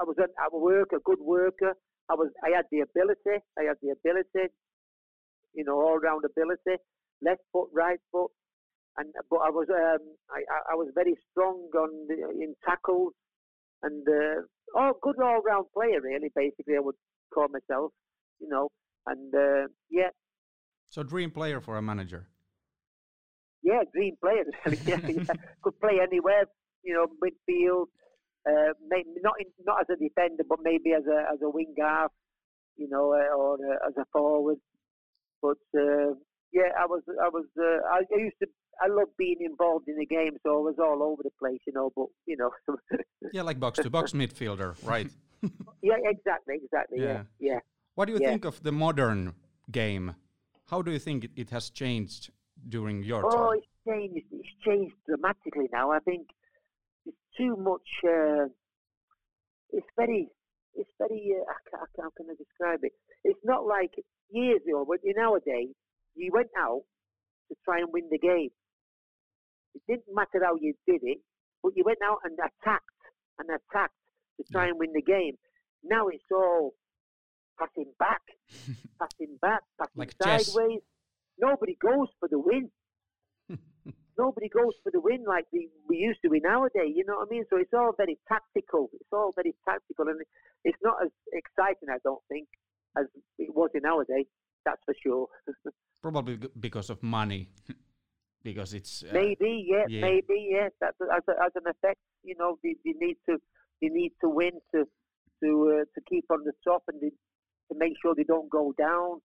I 0.00 0.04
was 0.04 0.16
a, 0.18 0.26
a 0.26 0.58
worker, 0.58 0.98
good 1.04 1.20
worker. 1.20 1.72
I 2.10 2.14
was, 2.14 2.30
I 2.44 2.50
had 2.56 2.66
the 2.72 2.80
ability. 2.80 3.40
I 3.58 3.62
had 3.70 3.76
the 3.80 3.90
ability. 3.90 4.52
You 5.54 5.64
know, 5.64 5.74
all 5.80 5.98
round 5.98 6.24
ability. 6.24 6.82
Left 7.22 7.40
foot, 7.52 7.68
right 7.72 8.00
foot, 8.10 8.32
and 8.98 9.08
but 9.30 9.36
I 9.36 9.50
was 9.50 9.68
um, 9.70 10.02
I, 10.30 10.40
I- 10.52 10.72
I 10.72 10.74
was 10.74 10.88
very 10.94 11.14
strong 11.30 11.70
on 11.78 11.90
the, 12.08 12.14
in 12.42 12.54
tackles, 12.68 13.12
and 13.82 14.06
uh, 14.08 14.42
oh, 14.76 14.92
good 15.00 15.14
all 15.22 15.40
round 15.42 15.66
player 15.72 16.00
really. 16.02 16.30
Basically, 16.34 16.74
I 16.76 16.80
would 16.80 16.96
call 17.32 17.46
myself. 17.48 17.92
You 18.40 18.48
know, 18.48 18.68
and 19.06 19.32
uh, 19.34 19.68
yeah, 19.90 20.10
So, 20.90 21.02
dream 21.04 21.30
player 21.30 21.60
for 21.60 21.78
a 21.78 21.82
manager. 21.82 22.26
Yeah, 23.64 23.82
dream 23.92 24.14
player. 24.20 24.44
really. 24.66 24.78
yeah, 24.86 25.00
yeah. 25.08 25.34
Could 25.62 25.80
play 25.80 25.98
anywhere. 26.00 26.44
You 26.82 26.94
know, 26.94 27.06
midfield. 27.24 27.86
Uh, 28.46 28.74
maybe 28.88 29.08
not 29.22 29.34
in, 29.40 29.46
not 29.64 29.80
as 29.80 29.86
a 29.90 29.96
defender, 29.96 30.44
but 30.48 30.58
maybe 30.62 30.92
as 30.92 31.04
a 31.06 31.18
as 31.32 31.40
a 31.42 31.48
wing 31.50 31.74
half. 31.80 32.12
You 32.76 32.88
know, 32.88 33.12
uh, 33.14 33.34
or 33.36 33.54
uh, 33.54 33.88
as 33.88 33.94
a 33.96 34.04
forward. 34.12 34.58
But 35.40 35.58
uh, 35.76 36.12
yeah, 36.52 36.70
I 36.78 36.86
was 36.86 37.02
I 37.22 37.28
was 37.28 37.46
uh, 37.58 37.80
I, 37.90 37.98
I 38.14 38.18
used 38.18 38.36
to 38.42 38.48
I 38.82 38.88
love 38.88 39.08
being 39.16 39.38
involved 39.40 39.88
in 39.88 39.96
the 39.96 40.06
game, 40.06 40.36
so 40.42 40.58
I 40.58 40.60
was 40.60 40.76
all 40.78 41.02
over 41.02 41.22
the 41.22 41.30
place. 41.38 41.60
You 41.66 41.72
know, 41.72 41.90
but 41.96 42.06
you 42.26 42.36
know, 42.36 42.50
Yeah, 43.32 43.42
like 43.42 43.58
box 43.58 43.78
to 43.78 43.90
box 43.90 44.12
midfielder, 44.12 44.76
right? 44.84 45.08
yeah, 45.82 45.94
exactly, 46.04 46.56
exactly. 46.62 46.98
Yeah, 47.00 47.22
yeah. 47.40 47.60
What 47.94 48.06
do 48.06 48.12
you 48.12 48.18
Yeah. 48.20 48.30
think 48.30 48.44
of 48.44 48.62
the 48.62 48.72
modern 48.72 49.34
game? 49.70 50.14
How 50.70 50.82
do 50.82 50.90
you 50.90 50.98
think 50.98 51.24
it, 51.24 51.30
it 51.36 51.50
has 51.50 51.70
changed 51.70 52.30
during 52.68 53.02
your 53.02 53.22
Oh, 53.26 53.50
time? 53.50 53.58
it's 53.58 53.66
changed. 53.86 54.26
It's 54.32 54.48
changed 54.64 54.94
dramatically 55.06 55.68
now. 55.72 55.90
I 55.90 55.98
think 56.00 56.28
it's 57.06 57.16
too 57.36 57.56
much. 57.56 57.88
Uh, 58.04 58.46
it's 59.70 59.86
very. 59.96 60.28
It's 60.74 60.90
very. 60.98 61.34
Uh, 61.38 61.44
I 61.50 61.76
I 61.76 62.02
how 62.02 62.10
can 62.16 62.26
I 62.30 62.34
describe 62.36 62.80
it? 62.82 62.92
It's 63.24 63.40
not 63.44 63.66
like 63.66 63.92
years 64.30 64.60
ago. 64.68 64.84
But 64.88 64.98
in 65.04 65.18
our 65.18 65.40
day, 65.40 65.68
you 66.14 66.30
went 66.32 66.50
out 66.58 66.82
to 67.48 67.56
try 67.64 67.78
and 67.78 67.92
win 67.92 68.08
the 68.10 68.18
game. 68.18 68.50
It 69.74 69.82
didn't 69.88 70.14
matter 70.14 70.44
how 70.44 70.54
you 70.60 70.74
did 70.86 71.00
it, 71.02 71.18
but 71.62 71.72
you 71.76 71.82
went 71.84 71.98
out 72.04 72.18
and 72.24 72.34
attacked 72.38 72.84
and 73.38 73.48
attacked 73.50 73.94
to 74.38 74.44
try 74.52 74.68
and 74.68 74.78
win 74.78 74.92
the 74.94 75.02
game. 75.02 75.34
Now 75.82 76.08
it's 76.08 76.24
all 76.32 76.74
passing 77.58 77.92
back, 77.98 78.22
passing 79.00 79.36
back, 79.42 79.62
passing 79.78 79.92
Like 79.96 80.14
chess. 80.22 80.54
Nobody 81.38 81.76
goes 81.80 82.08
for 82.20 82.28
the 82.28 82.38
win. 82.38 82.70
nobody 84.18 84.48
goes 84.48 84.74
for 84.82 84.90
the 84.92 85.00
win 85.00 85.24
like 85.26 85.46
we, 85.52 85.68
we 85.88 85.96
used 85.96 86.20
to 86.24 86.32
in 86.32 86.42
nowadays. 86.42 86.92
You 86.94 87.04
know 87.06 87.16
what 87.16 87.28
I 87.30 87.34
mean? 87.34 87.44
So 87.50 87.56
it's 87.56 87.72
all 87.74 87.92
very 87.96 88.18
tactical. 88.28 88.90
It's 88.94 89.12
all 89.12 89.32
very 89.34 89.54
tactical, 89.68 90.08
and 90.08 90.20
it's 90.64 90.78
not 90.82 90.96
as 91.04 91.10
exciting, 91.32 91.88
I 91.90 91.98
don't 92.04 92.22
think, 92.28 92.48
as 92.96 93.06
it 93.38 93.54
was 93.54 93.70
in 93.74 93.84
our 93.84 94.04
day. 94.04 94.26
That's 94.64 94.80
for 94.84 94.94
sure. 95.02 95.26
Probably 96.02 96.38
because 96.58 96.90
of 96.90 97.02
money. 97.02 97.48
because 98.44 98.74
it's 98.74 99.02
uh, 99.02 99.12
maybe 99.12 99.66
yeah, 99.66 99.86
yeah, 99.88 100.02
maybe 100.02 100.48
yes 100.50 100.70
that's 100.80 100.96
as, 101.00 101.22
a, 101.28 101.32
as 101.42 101.52
an 101.56 101.62
effect 101.66 101.98
you 102.22 102.34
know 102.38 102.58
you, 102.62 102.76
you 102.84 102.94
need 103.00 103.16
to 103.26 103.38
you 103.80 103.90
need 103.92 104.12
to 104.20 104.28
win 104.28 104.52
to 104.72 104.84
to 105.42 105.80
uh, 105.80 105.84
to 105.94 106.00
keep 106.08 106.26
on 106.30 106.44
the 106.44 106.52
top 106.62 106.82
and 106.88 107.00
to 107.00 107.78
make 107.78 107.94
sure 108.00 108.14
they 108.14 108.24
don't 108.24 108.50
go 108.50 108.72
down 108.78 109.18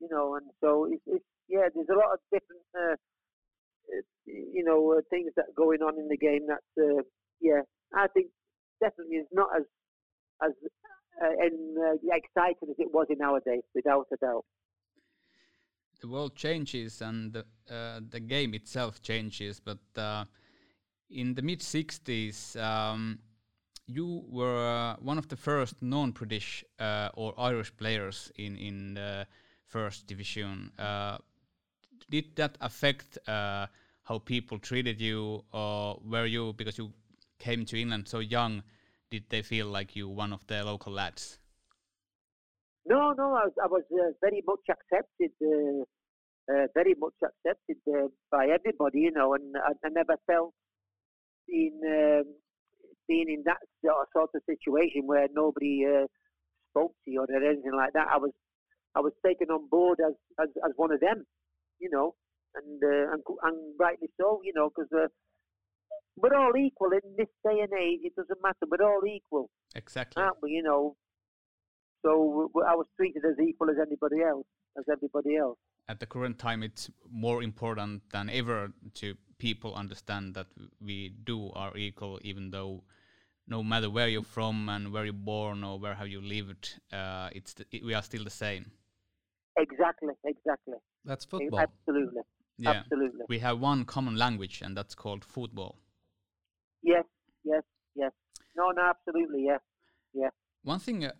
you 0.00 0.08
know 0.10 0.34
and 0.34 0.46
so 0.60 0.88
it's, 0.90 1.02
it's 1.06 1.24
yeah 1.48 1.68
there's 1.74 1.88
a 1.90 1.98
lot 1.98 2.12
of 2.12 2.18
different 2.32 2.62
uh, 2.78 2.92
uh 2.92 4.02
you 4.26 4.64
know 4.64 4.92
uh, 4.92 5.00
things 5.10 5.32
that 5.36 5.46
are 5.46 5.56
going 5.56 5.82
on 5.82 5.98
in 5.98 6.08
the 6.08 6.16
game 6.16 6.46
that 6.46 6.64
uh, 6.82 7.02
yeah 7.40 7.60
I 7.94 8.06
think 8.08 8.28
definitely 8.80 9.16
is 9.16 9.28
not 9.32 9.48
as 9.56 9.64
as 10.42 10.52
and 11.18 11.78
exciting 12.12 12.68
as 12.68 12.76
it 12.78 12.92
was 12.92 13.06
in 13.08 13.22
our 13.22 13.40
day 13.40 13.60
without 13.74 14.06
a 14.12 14.16
doubt 14.16 14.44
the 16.00 16.08
world 16.08 16.36
changes 16.36 17.00
and 17.00 17.32
the, 17.32 18.20
game 18.20 18.52
itself 18.52 19.00
changes, 19.00 19.60
but 19.60 19.78
in 21.08 21.34
the 21.34 21.42
mid 21.42 21.60
60s, 21.60 22.56
um, 22.62 23.18
you 23.86 24.24
were 24.28 24.68
uh, 24.68 24.96
one 25.00 25.18
of 25.18 25.28
the 25.28 25.36
first 25.36 25.80
non 25.82 26.10
British 26.10 26.64
uh, 26.78 27.08
or 27.14 27.34
Irish 27.38 27.74
players 27.76 28.32
in, 28.36 28.56
in 28.56 28.94
the 28.94 29.26
first 29.64 30.06
division. 30.06 30.72
Uh, 30.78 31.18
did 32.10 32.36
that 32.36 32.56
affect 32.60 33.18
uh, 33.28 33.66
how 34.02 34.18
people 34.18 34.58
treated 34.58 35.00
you, 35.00 35.44
or 35.52 36.00
were 36.04 36.26
you, 36.26 36.52
because 36.52 36.78
you 36.78 36.92
came 37.38 37.64
to 37.66 37.80
England 37.80 38.08
so 38.08 38.20
young, 38.20 38.62
did 39.10 39.24
they 39.28 39.42
feel 39.42 39.66
like 39.66 39.96
you 39.96 40.08
one 40.08 40.32
of 40.32 40.46
the 40.46 40.64
local 40.64 40.92
lads? 40.92 41.38
No, 42.86 43.12
no, 43.12 43.34
I 43.34 43.44
was, 43.46 43.52
I 43.62 43.66
was 43.66 43.82
uh, 43.92 44.12
very 44.20 44.42
much 44.46 44.60
accepted, 44.70 45.32
uh, 45.42 45.82
uh, 46.52 46.66
very 46.74 46.94
much 46.98 47.14
accepted 47.22 47.78
uh, 47.88 48.08
by 48.30 48.46
everybody, 48.46 49.00
you 49.00 49.10
know, 49.10 49.34
and 49.34 49.56
I, 49.56 49.72
I 49.84 49.88
never 49.90 50.16
felt 50.26 50.54
being 51.48 51.80
um, 51.84 52.24
being 53.08 53.28
in 53.28 53.42
that 53.44 53.58
sort 53.84 54.30
of 54.34 54.42
situation 54.48 55.06
where 55.06 55.28
nobody 55.32 55.84
uh, 55.86 56.06
spoke 56.70 56.94
to 57.04 57.10
you 57.10 57.20
or 57.20 57.36
anything 57.36 57.74
like 57.76 57.92
that. 57.92 58.08
I 58.10 58.18
was 58.18 58.32
I 58.94 59.00
was 59.00 59.12
taken 59.24 59.50
on 59.50 59.68
board 59.68 59.98
as 60.06 60.14
as, 60.40 60.48
as 60.64 60.72
one 60.76 60.92
of 60.92 61.00
them, 61.00 61.24
you 61.78 61.90
know, 61.90 62.14
and 62.54 62.82
uh, 62.82 63.12
and, 63.12 63.22
and 63.42 63.74
rightly 63.78 64.08
so, 64.20 64.40
you 64.44 64.52
know, 64.54 64.70
because. 64.70 64.90
Uh, 64.92 65.08
we're 66.18 66.34
all 66.34 66.56
equal 66.56 66.92
in 66.92 67.14
this 67.18 67.28
day 67.44 67.60
and 67.60 67.70
age. 67.78 68.00
It 68.02 68.16
doesn't 68.16 68.42
matter. 68.42 68.64
We're 68.70 68.90
all 68.90 69.02
equal. 69.06 69.50
Exactly. 69.74 70.22
Aren't 70.22 70.38
we? 70.42 70.52
You 70.52 70.62
know, 70.62 70.96
so 72.06 72.50
I 72.66 72.74
was 72.74 72.86
treated 72.96 73.24
as 73.24 73.34
equal 73.44 73.68
as 73.70 73.76
anybody 73.84 74.22
else, 74.22 74.46
as 74.78 74.84
everybody 74.90 75.36
else. 75.36 75.58
At 75.88 76.00
the 76.00 76.06
current 76.06 76.38
time, 76.38 76.62
it's 76.62 76.88
more 77.10 77.42
important 77.42 78.02
than 78.12 78.30
ever 78.30 78.72
to 78.94 79.14
people 79.38 79.74
understand 79.74 80.34
that 80.34 80.46
we 80.80 81.10
do 81.24 81.50
are 81.54 81.76
equal, 81.76 82.18
even 82.22 82.50
though 82.50 82.84
no 83.48 83.62
matter 83.62 83.90
where 83.90 84.08
you're 84.08 84.22
from 84.22 84.68
and 84.68 84.92
where 84.92 85.04
you're 85.04 85.12
born 85.12 85.64
or 85.64 85.78
where 85.78 85.94
have 85.94 86.08
you 86.08 86.20
lived, 86.20 86.80
uh, 86.92 87.28
it's 87.32 87.54
the, 87.54 87.64
it, 87.72 87.84
we 87.84 87.94
are 87.94 88.02
still 88.02 88.24
the 88.24 88.30
same. 88.30 88.70
Exactly, 89.56 90.14
exactly. 90.24 90.74
That's 91.04 91.24
football. 91.24 91.60
Absolutely. 91.60 92.22
Yeah. 92.58 92.70
Absolutely. 92.70 93.24
We 93.28 93.38
have 93.40 93.60
one 93.60 93.84
common 93.84 94.16
language, 94.16 94.62
and 94.62 94.76
that's 94.76 94.94
called 94.94 95.24
football. 95.24 95.76
Yes, 96.82 97.04
yes, 97.44 97.62
yes. 97.94 98.12
No, 98.56 98.70
no, 98.70 98.82
absolutely, 98.82 99.44
yes, 99.44 99.60
yes. 100.14 100.32
One 100.62 100.78
thing 100.78 101.04
uh, 101.04 101.12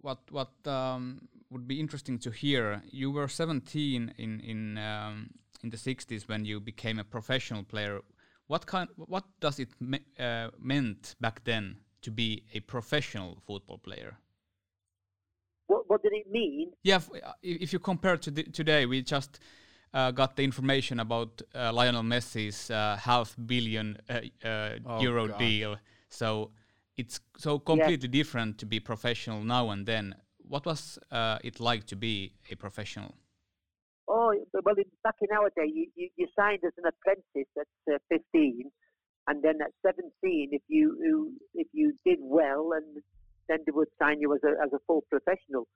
what 0.00 0.18
what 0.30 0.52
um, 0.66 1.28
would 1.50 1.66
be 1.66 1.80
interesting 1.80 2.18
to 2.20 2.30
hear. 2.30 2.82
You 2.90 3.10
were 3.10 3.28
17 3.28 4.14
in 4.18 4.40
in 4.40 4.78
um, 4.78 5.30
in 5.62 5.70
the 5.70 5.76
60s 5.76 6.28
when 6.28 6.44
you 6.44 6.60
became 6.60 6.98
a 6.98 7.04
professional 7.04 7.64
player. 7.64 8.00
What 8.46 8.66
kind? 8.66 8.88
What 8.96 9.24
does 9.40 9.58
it 9.58 9.68
me 9.80 10.00
uh, 10.18 10.50
meant 10.58 11.14
back 11.20 11.44
then 11.44 11.76
to 12.02 12.10
be 12.10 12.44
a 12.54 12.60
professional 12.60 13.38
football 13.46 13.78
player? 13.78 14.18
What 15.68 15.88
What 15.88 16.02
did 16.02 16.12
it 16.12 16.30
mean? 16.30 16.72
Yeah, 16.82 16.96
uh, 16.96 17.32
if 17.42 17.72
you 17.72 17.78
compare 17.78 18.16
to 18.16 18.30
the, 18.30 18.42
today, 18.42 18.86
we 18.86 19.02
just. 19.02 19.40
Uh, 19.94 20.10
got 20.10 20.36
the 20.36 20.44
information 20.44 21.00
about 21.00 21.40
uh, 21.54 21.72
Lionel 21.72 22.02
Messi's 22.02 22.70
uh, 22.70 22.98
half 23.00 23.34
billion 23.46 23.96
uh, 24.10 24.20
oh 24.84 25.00
euro 25.00 25.28
God. 25.28 25.38
deal. 25.38 25.76
So 26.10 26.50
it's 26.98 27.20
so 27.38 27.58
completely 27.58 28.08
yeah. 28.08 28.22
different 28.22 28.58
to 28.58 28.66
be 28.66 28.80
professional 28.80 29.42
now 29.42 29.70
and 29.70 29.86
then. 29.86 30.14
What 30.46 30.66
was 30.66 30.98
uh, 31.10 31.38
it 31.42 31.58
like 31.58 31.84
to 31.86 31.96
be 31.96 32.34
a 32.50 32.54
professional? 32.54 33.14
Oh, 34.08 34.34
well, 34.64 34.74
in, 34.76 34.84
back 35.04 35.16
in 35.22 35.28
our 35.34 35.48
day, 35.50 35.70
you, 35.72 35.86
you, 35.94 36.08
you 36.16 36.26
signed 36.38 36.60
as 36.66 36.72
an 36.76 36.84
apprentice 36.86 37.50
at 37.58 37.94
uh, 37.94 37.98
15, 38.10 38.70
and 39.28 39.42
then 39.42 39.60
at 39.62 39.72
17, 39.86 40.48
if 40.52 40.62
you 40.68 41.32
if 41.54 41.68
you 41.72 41.92
did 42.04 42.18
well, 42.20 42.70
and 42.74 43.02
then 43.48 43.58
they 43.66 43.72
would 43.72 43.88
sign 43.98 44.20
you 44.20 44.34
as 44.34 44.40
a 44.44 44.52
as 44.62 44.72
a 44.72 44.80
full 44.86 45.02
professional. 45.10 45.66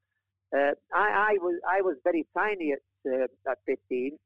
Uh, 0.55 0.73
I, 0.95 1.33
I 1.33 1.35
was 1.41 1.61
I 1.69 1.81
was 1.81 1.97
very 2.05 2.27
tiny 2.37 2.73
at 2.73 2.85
uh, 3.11 3.51
at 3.51 3.59
15, 3.67 4.19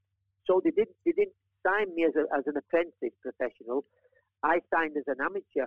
so 0.46 0.61
they 0.62 0.70
didn't 0.70 0.96
they 1.04 1.12
didn't 1.12 1.37
sign 1.66 1.94
me 1.94 2.04
as 2.04 2.14
a, 2.16 2.24
as 2.37 2.44
an 2.46 2.56
apprentice 2.56 3.14
professional. 3.22 3.85
I 4.42 4.61
signed 4.72 4.96
as 4.96 5.04
an 5.06 5.20
amateur. 5.20 5.66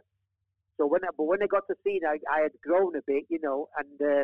So 0.78 0.88
when 0.88 1.04
I, 1.04 1.10
but 1.18 1.26
when 1.26 1.44
I 1.44 1.48
got 1.48 1.68
to 1.68 1.76
see 1.84 2.00
I, 2.06 2.20
I 2.32 2.42
had 2.42 2.52
grown 2.64 2.96
a 2.96 3.02
bit, 3.06 3.26
you 3.30 3.40
know, 3.42 3.68
and 3.78 4.02
uh, 4.02 4.24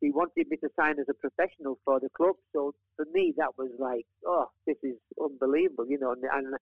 he 0.00 0.10
wanted 0.10 0.48
me 0.48 0.56
to 0.58 0.68
sign 0.78 0.98
as 0.98 1.06
a 1.08 1.14
professional 1.14 1.78
for 1.84 2.00
the 2.00 2.08
club. 2.10 2.36
So 2.52 2.74
for 2.96 3.06
me, 3.12 3.32
that 3.36 3.56
was 3.56 3.70
like, 3.78 4.06
oh, 4.26 4.46
this 4.66 4.76
is 4.82 4.96
unbelievable, 5.22 5.86
you 5.88 5.98
know. 5.98 6.12
And, 6.12 6.24
and 6.24 6.54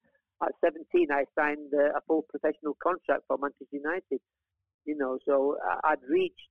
at 0.42 0.52
17, 0.62 1.08
I 1.10 1.24
signed 1.38 1.72
uh, 1.72 1.96
a 1.96 2.00
full 2.06 2.22
professional 2.28 2.76
contract 2.82 3.22
for 3.26 3.38
Manchester 3.38 3.72
United, 3.72 4.20
you 4.84 4.96
know. 4.96 5.18
So 5.26 5.56
I'd 5.84 6.02
reached 6.08 6.48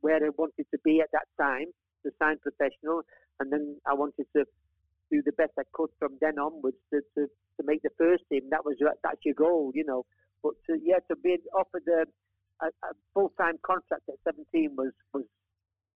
where 0.00 0.16
I 0.24 0.30
wanted 0.36 0.66
to 0.72 0.78
be 0.84 1.00
at 1.00 1.10
that 1.12 1.28
time 1.40 1.66
the 2.06 2.12
sign 2.18 2.38
professional, 2.38 3.02
and 3.40 3.52
then 3.52 3.76
I 3.86 3.94
wanted 3.94 4.26
to 4.36 4.44
do 5.10 5.22
the 5.24 5.32
best 5.32 5.52
I 5.58 5.62
could 5.72 5.90
from 5.98 6.16
then 6.20 6.38
onwards 6.38 6.76
to, 6.92 7.00
to, 7.14 7.26
to 7.26 7.62
make 7.64 7.82
the 7.82 7.90
first 7.98 8.24
team. 8.30 8.42
That 8.50 8.64
was 8.64 8.76
that's 8.80 9.24
your 9.24 9.34
goal, 9.34 9.72
you 9.74 9.84
know. 9.84 10.06
But 10.42 10.54
to, 10.66 10.78
yeah, 10.82 10.98
to 11.08 11.16
be 11.16 11.36
offered 11.58 11.82
a, 11.88 12.04
a, 12.64 12.68
a 12.68 12.92
full 13.12 13.32
time 13.38 13.58
contract 13.62 14.02
at 14.08 14.14
17 14.24 14.74
was 14.76 14.92
was 15.12 15.24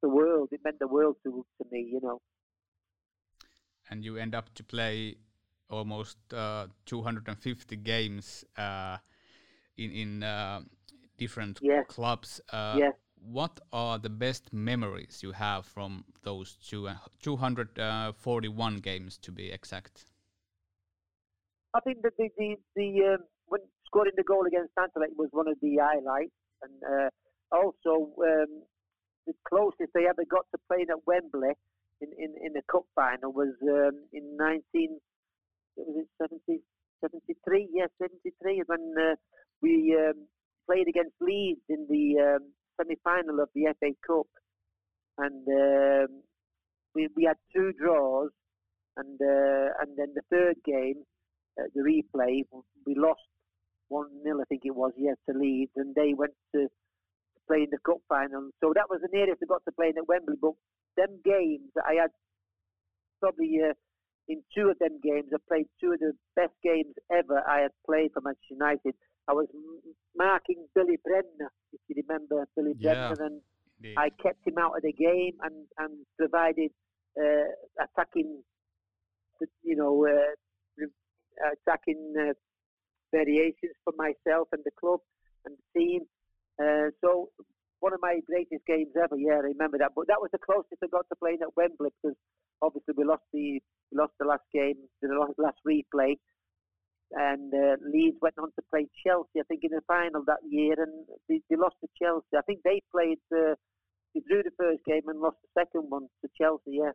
the 0.02 0.08
world. 0.08 0.48
It 0.52 0.60
meant 0.64 0.78
the 0.78 0.88
world 0.88 1.16
to 1.24 1.46
to 1.58 1.64
me, 1.70 1.88
you 1.92 2.00
know. 2.02 2.20
And 3.88 4.04
you 4.04 4.16
end 4.16 4.34
up 4.34 4.54
to 4.54 4.64
play 4.64 5.16
almost 5.68 6.18
uh, 6.32 6.66
250 6.86 7.76
games 7.76 8.44
uh, 8.56 8.98
in 9.76 9.90
in 9.90 10.22
uh, 10.22 10.60
different 11.20 11.61
yes. 11.62 11.85
clubs. 11.88 12.40
Uh, 12.52 12.76
yes. 12.85 12.94
What 13.22 13.61
are 13.70 13.98
the 13.98 14.09
best 14.09 14.44
memories 14.52 15.20
you 15.22 15.33
have 15.33 15.66
from 15.66 16.04
those 16.22 16.56
two, 16.68 16.88
uh, 16.88 16.94
241 17.22 18.76
games, 18.78 19.18
to 19.18 19.30
be 19.30 19.52
exact? 19.52 20.06
I 21.74 21.80
think 21.80 21.98
that 22.02 22.14
the 22.16 22.28
the, 22.38 22.56
the 22.74 22.88
um, 23.12 23.22
when 23.46 23.61
scoring 23.87 24.16
the 24.16 24.24
goal 24.33 24.44
against 24.46 24.72
Anderlecht 24.83 25.16
was 25.22 25.28
one 25.33 25.48
of 25.48 25.56
the 25.61 25.76
highlights, 25.76 26.38
and 26.64 26.76
uh, 26.94 27.09
also 27.52 27.92
um, 28.30 28.52
the 29.26 29.35
closest 29.48 29.92
they 29.94 30.06
ever 30.06 30.24
got 30.37 30.46
to 30.52 30.59
playing 30.68 30.90
at 30.90 31.06
Wembley 31.06 31.54
in, 32.00 32.09
in, 32.18 32.30
in 32.44 32.52
the 32.54 32.62
cup 32.72 32.85
final 32.94 33.33
was 33.33 33.54
um, 33.62 33.96
in 34.12 34.24
19 34.37 34.98
was 35.76 35.96
it 35.96 36.09
70, 36.20 36.62
73 37.00 37.68
yes 37.72 37.88
73 38.00 38.62
when 38.66 38.94
uh, 38.98 39.14
we 39.62 39.96
um, 39.98 40.26
played 40.66 40.88
against 40.88 41.14
Leeds 41.20 41.61
in 41.68 41.87
the 41.88 42.37
um, 42.37 42.53
semi-final 42.77 43.40
of 43.40 43.49
the 43.55 43.73
FA 43.81 43.90
Cup 44.07 44.27
and 45.18 45.46
um, 45.49 46.23
we, 46.94 47.09
we 47.16 47.25
had 47.25 47.37
two 47.55 47.73
draws 47.81 48.31
and 48.96 49.20
uh, 49.20 49.68
and 49.81 49.96
then 49.96 50.12
the 50.14 50.23
third 50.31 50.57
game 50.64 51.03
uh, 51.61 51.64
the 51.75 51.83
replay 51.83 52.42
we 52.87 52.94
lost 52.94 53.20
one 53.90 54.09
0 54.23 54.40
I 54.40 54.44
think 54.49 54.62
it 54.64 54.75
was, 54.75 54.92
yes, 54.96 55.16
to 55.29 55.37
Leeds, 55.37 55.73
and 55.77 55.94
they 55.94 56.14
went 56.14 56.33
to, 56.55 56.68
play 57.46 57.66
in 57.66 57.70
the 57.75 57.83
cup 57.85 57.99
final. 58.09 58.49
So 58.62 58.70
that 58.79 58.87
was 58.88 59.01
the 59.03 59.11
nearest 59.12 59.40
they 59.40 59.46
got 59.46 59.64
to 59.66 59.73
playing 59.75 59.99
at 59.99 60.07
Wembley. 60.07 60.37
But 60.40 60.55
them 60.96 61.18
games, 61.25 61.75
I 61.83 61.99
had 61.99 62.14
probably 63.18 63.59
uh, 63.59 63.75
in 64.29 64.38
two 64.55 64.70
of 64.70 64.79
them 64.79 65.03
games, 65.03 65.35
I 65.35 65.38
played 65.51 65.66
two 65.83 65.90
of 65.90 65.99
the 65.99 66.12
best 66.37 66.55
games 66.62 66.94
ever 67.11 67.42
I 67.42 67.66
had 67.66 67.75
played 67.85 68.14
for 68.14 68.23
Manchester 68.23 68.55
United. 68.55 68.94
I 69.31 69.33
was 69.33 69.47
marking 70.16 70.66
Billy 70.75 70.99
Bremner, 71.05 71.51
if 71.73 71.81
you 71.87 72.03
remember 72.03 72.49
Billy 72.57 72.75
yeah, 72.79 73.14
Bremner, 73.14 73.27
and 73.27 73.40
indeed. 73.79 73.95
I 73.97 74.11
kept 74.23 74.47
him 74.47 74.59
out 74.59 74.77
of 74.77 74.83
the 74.83 74.93
game 74.93 75.35
and 75.43 75.66
and 75.79 76.05
provided 76.19 76.71
uh, 77.14 77.51
attacking, 77.79 78.43
you 79.62 79.77
know, 79.77 80.05
uh, 80.05 80.85
attacking 81.55 82.14
uh, 82.19 82.33
variations 83.12 83.77
for 83.85 83.95
myself 83.97 84.49
and 84.53 84.62
the 84.64 84.75
club 84.81 85.01
and 85.45 85.55
the 85.55 85.79
team. 85.79 86.01
Uh, 86.61 86.90
so 87.01 87.31
one 87.79 87.95
of 87.95 88.01
my 88.03 88.19
greatest 88.27 88.66
games 88.66 88.90
ever. 88.97 89.16
Yeah, 89.16 89.38
I 89.38 89.55
remember 89.55 89.79
that. 89.79 89.93
But 89.95 90.09
that 90.09 90.21
was 90.21 90.31
the 90.33 90.38
closest 90.38 90.83
I 90.83 90.88
got 90.90 91.07
to 91.09 91.16
playing 91.16 91.38
at 91.43 91.57
Wembley 91.57 91.90
because 92.03 92.16
obviously 92.62 92.95
we 92.97 93.05
lost 93.05 93.25
the 93.33 93.62
we 93.90 93.95
lost 93.95 94.12
the 94.19 94.27
last 94.27 94.47
game, 94.53 94.77
the 95.03 95.09
last 95.38 95.59
replay, 95.66 96.19
and 97.12 97.53
uh, 97.53 97.77
Leeds 97.92 98.16
went 98.20 98.38
on 98.38 98.51
to 98.53 98.62
play 98.70 98.87
Chelsea. 99.05 99.40
I 99.40 99.42
think 99.49 99.61
in 99.64 99.70
the 99.70 99.83
final 99.87 100.23
that 100.27 100.40
year, 100.49 100.75
and 100.79 101.07
they, 101.29 101.40
they 101.51 101.57
lost 101.57 101.77
to 101.81 101.88
Chelsea. 102.01 102.37
I 102.37 102.42
think 102.42 102.61
they 102.64 102.81
played. 102.92 103.18
Uh, 103.35 103.55
they 104.14 104.23
drew 104.29 104.42
the 104.42 104.51
first 104.59 104.85
game 104.85 105.03
and 105.07 105.20
lost 105.20 105.37
the 105.42 105.61
second 105.61 105.88
one 105.88 106.09
to 106.23 106.31
Chelsea. 106.40 106.79
Yeah, 106.83 106.92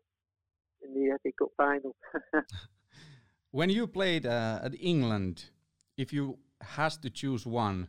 in 0.82 0.94
the 0.94 1.18
FA 1.24 1.32
Cup 1.38 1.50
final. 1.58 1.96
when 3.52 3.70
you 3.70 3.88
played 3.88 4.26
uh, 4.26 4.60
at 4.64 4.74
England, 4.80 5.46
if 5.98 6.14
you 6.14 6.38
has 6.62 6.98
to 6.98 7.10
choose 7.10 7.46
one, 7.46 7.88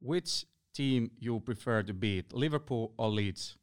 which 0.00 0.44
team 0.74 1.10
you 1.18 1.40
prefer 1.40 1.82
to 1.82 1.94
beat, 1.94 2.32
Liverpool 2.32 2.92
or 2.96 3.08
Leeds? 3.08 3.56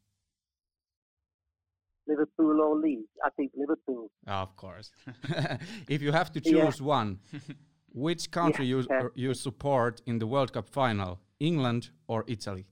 Liverpool 2.07 2.59
or 2.61 2.75
Leeds? 2.77 3.07
I 3.23 3.29
think 3.37 3.51
Liverpool. 3.55 4.09
of 4.27 4.55
course. 4.55 4.91
if 5.87 6.01
you 6.01 6.11
have 6.11 6.31
to 6.33 6.41
choose 6.41 6.79
yeah. 6.79 6.85
one, 6.85 7.19
which 7.93 8.31
country 8.31 8.65
yeah, 8.65 8.77
you 8.77 8.87
yeah. 8.89 9.07
you 9.15 9.33
support 9.33 10.01
in 10.05 10.19
the 10.19 10.27
World 10.27 10.53
Cup 10.53 10.69
final, 10.69 11.19
England 11.39 11.89
or 12.07 12.23
Italy? 12.27 12.65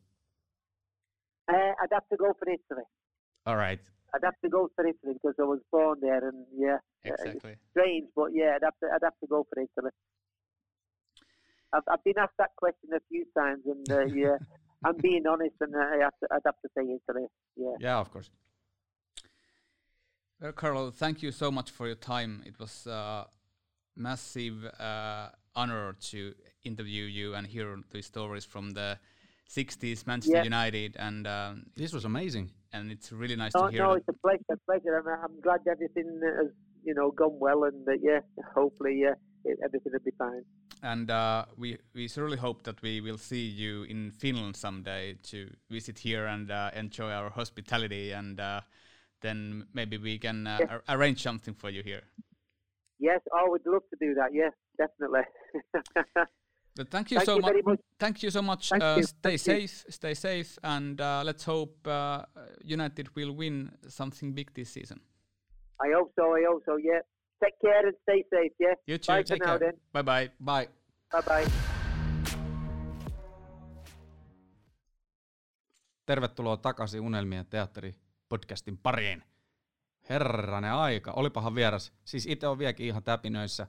Uh, 1.47 1.73
I'd 1.81 1.91
have 1.91 2.07
to 2.09 2.17
go 2.17 2.33
for 2.37 2.47
Italy. 2.47 2.85
All 3.45 3.55
right. 3.55 3.79
I'd 4.13 4.23
have 4.23 4.39
to 4.43 4.49
go 4.49 4.69
for 4.75 4.85
Italy 4.85 5.13
because 5.13 5.35
I 5.39 5.43
was 5.43 5.59
born 5.71 5.99
there, 6.01 6.27
and 6.27 6.45
yeah, 6.57 6.77
exactly. 7.03 7.53
Uh, 7.53 7.55
strange, 7.71 8.07
but 8.15 8.29
yeah, 8.33 8.53
I'd 8.55 8.63
have 8.63 8.79
to 8.81 8.87
I'd 8.93 9.03
have 9.03 9.19
to 9.21 9.27
go 9.27 9.45
for 9.51 9.61
Italy. 9.61 9.91
I've, 11.73 11.83
I've 11.91 12.03
been 12.03 12.17
asked 12.17 12.37
that 12.39 12.51
question 12.57 12.89
a 12.95 12.99
few 13.09 13.25
times, 13.37 13.63
and 13.65 13.91
uh, 13.91 14.05
yeah, 14.23 14.37
I'm 14.83 14.97
being 14.97 15.27
honest, 15.27 15.55
and 15.61 15.75
I 15.75 15.97
have 16.03 16.13
to, 16.21 16.27
I'd 16.31 16.41
have 16.45 16.59
to 16.61 16.69
say 16.75 16.83
Italy. 16.83 17.27
Yeah. 17.55 17.75
Yeah, 17.79 17.99
of 17.99 18.11
course. 18.11 18.29
Well, 20.41 20.53
Carlo, 20.53 20.89
thank 20.89 21.21
you 21.21 21.31
so 21.31 21.51
much 21.51 21.69
for 21.69 21.85
your 21.85 21.97
time. 21.97 22.43
It 22.45 22.57
was 22.59 22.87
a 22.87 23.25
massive 23.99 24.65
uh, 24.79 25.29
honor 25.55 25.95
to 26.11 26.33
interview 26.63 27.03
you 27.03 27.35
and 27.35 27.45
hear 27.45 27.77
the 27.91 28.01
stories 28.01 28.45
from 28.45 28.71
the 28.71 28.97
60s 29.49 30.07
Manchester 30.07 30.37
yeah. 30.37 30.43
United, 30.43 30.95
and 30.97 31.27
um, 31.27 31.65
this 31.75 31.93
was 31.93 32.05
amazing. 32.05 32.51
And 32.71 32.91
it's 32.91 33.11
really 33.11 33.35
nice 33.35 33.55
no, 33.55 33.65
to 33.65 33.71
hear. 33.71 33.83
No, 33.83 33.93
it's 33.93 34.07
a 34.07 34.13
pleasure, 34.13 34.43
a 34.51 34.57
pleasure. 34.57 34.97
I'm, 34.99 35.07
I'm 35.07 35.41
glad 35.41 35.61
everything 35.67 36.21
has 36.23 36.51
you 36.83 36.93
know 36.93 37.11
gone 37.11 37.37
well, 37.39 37.63
and 37.63 37.87
uh, 37.87 37.93
yeah, 38.01 38.19
hopefully, 38.53 39.01
yeah, 39.01 39.15
everything 39.63 39.91
will 39.91 39.99
be 40.05 40.11
fine 40.17 40.43
and 40.81 41.11
uh, 41.11 41.45
we 41.57 41.77
we 41.93 42.07
certainly 42.07 42.37
hope 42.37 42.63
that 42.63 42.81
we 42.81 43.01
will 43.01 43.17
see 43.17 43.45
you 43.45 43.83
in 43.83 44.11
Finland 44.11 44.55
someday 44.55 45.15
to 45.23 45.49
visit 45.69 45.99
here 45.99 46.25
and 46.25 46.51
uh, 46.51 46.71
enjoy 46.73 47.11
our 47.11 47.29
hospitality, 47.29 48.11
and 48.11 48.39
uh, 48.39 48.61
then 49.21 49.65
maybe 49.73 49.97
we 49.97 50.17
can 50.17 50.47
uh, 50.47 50.57
yes. 50.59 50.81
arrange 50.87 51.21
something 51.21 51.53
for 51.53 51.69
you 51.69 51.83
here. 51.83 52.03
Yes, 52.99 53.21
I 53.33 53.47
would 53.47 53.65
love 53.65 53.83
to 53.91 53.97
do 53.99 54.13
that. 54.15 54.33
Yes, 54.33 54.53
definitely. 54.77 55.21
but 56.75 56.89
thank 56.89 57.11
you 57.11 57.17
thank 57.17 57.25
so 57.25 57.35
you 57.35 57.41
mu 57.41 57.61
much. 57.65 57.79
Thank 57.97 58.23
you 58.23 58.31
so 58.31 58.41
much. 58.41 58.71
Uh, 58.71 59.01
stay 59.01 59.37
thank 59.37 59.39
safe. 59.39 59.85
You. 59.85 59.91
Stay 59.91 60.13
safe, 60.13 60.59
and 60.63 60.99
uh, 60.99 61.21
let's 61.25 61.45
hope 61.45 61.87
United 62.63 63.07
will 63.15 63.31
win 63.31 63.71
something 63.87 64.33
big 64.33 64.53
this 64.53 64.73
season. 64.73 64.99
I 65.79 65.91
hope 65.95 66.11
so. 66.15 66.35
I 66.35 66.43
hope 66.49 66.63
so. 66.65 66.75
Yeah. 66.77 67.01
Take 67.43 67.59
care 67.61 67.87
and 67.87 67.95
stay 68.03 68.23
safe, 68.29 68.53
yeah? 68.59 68.75
You 68.85 68.97
too. 68.97 69.13
Bye 69.13 69.23
Take 69.23 69.43
for 69.43 69.59
care. 69.59 69.73
Bye 69.93 70.01
bye. 70.01 70.29
Bye. 70.39 70.67
Bye 71.11 71.21
bye. 71.21 71.45
Tervetuloa 76.05 76.57
takaisin 76.57 77.01
Unelmien 77.01 77.45
teatteri 77.45 77.95
podcastin 78.29 78.77
pariin. 78.77 79.23
Herranen 80.09 80.73
aika, 80.73 81.11
olipahan 81.11 81.55
vieras. 81.55 81.93
Siis 82.05 82.25
itse 82.25 82.47
on 82.47 82.59
vieläkin 82.59 82.87
ihan 82.87 83.03
täpinöissä. 83.03 83.67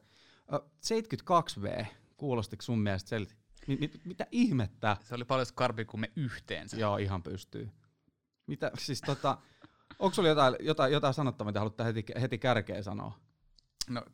72V, 0.53 1.87
kuulostiko 2.17 2.63
sun 2.63 2.79
mielestä 2.79 3.09
selti? 3.09 3.41
mit, 3.67 3.81
mit, 3.81 4.01
mitä 4.05 4.27
ihmettä? 4.31 4.97
Se 5.05 5.15
oli 5.15 5.25
paljon 5.25 5.47
skarpi 5.47 5.85
kuin 5.85 6.01
me 6.01 6.13
yhteensä. 6.17 6.77
Joo, 6.77 6.97
ihan 6.97 7.23
pystyy. 7.23 7.71
Mitä, 8.47 8.71
siis 8.79 9.01
tota, 9.01 9.39
onko 9.99 10.15
sulla 10.15 10.29
jotain, 10.29 10.57
jotain, 10.61 10.93
jotain 10.93 11.15
sanottavaa, 11.15 11.51
mitä 11.51 11.61
haluat 11.61 11.79
heti, 11.79 12.05
heti 12.21 12.39
kärkeen 12.39 12.85
sanoa? 12.85 13.13
No, 13.89 14.05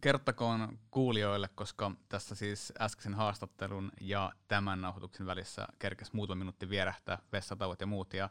kertokoon 0.00 0.78
kuulijoille, 0.90 1.48
koska 1.54 1.92
tässä 2.08 2.34
siis 2.34 2.72
äskeisen 2.80 3.14
haastattelun 3.14 3.92
ja 4.00 4.32
tämän 4.48 4.80
nauhoituksen 4.80 5.26
välissä 5.26 5.68
kerkesi 5.78 6.10
muutama 6.14 6.38
minuutti 6.38 6.68
vierähtää 6.68 7.18
vessatauot 7.32 7.80
ja 7.80 7.86
muut. 7.86 8.14
Ja 8.14 8.30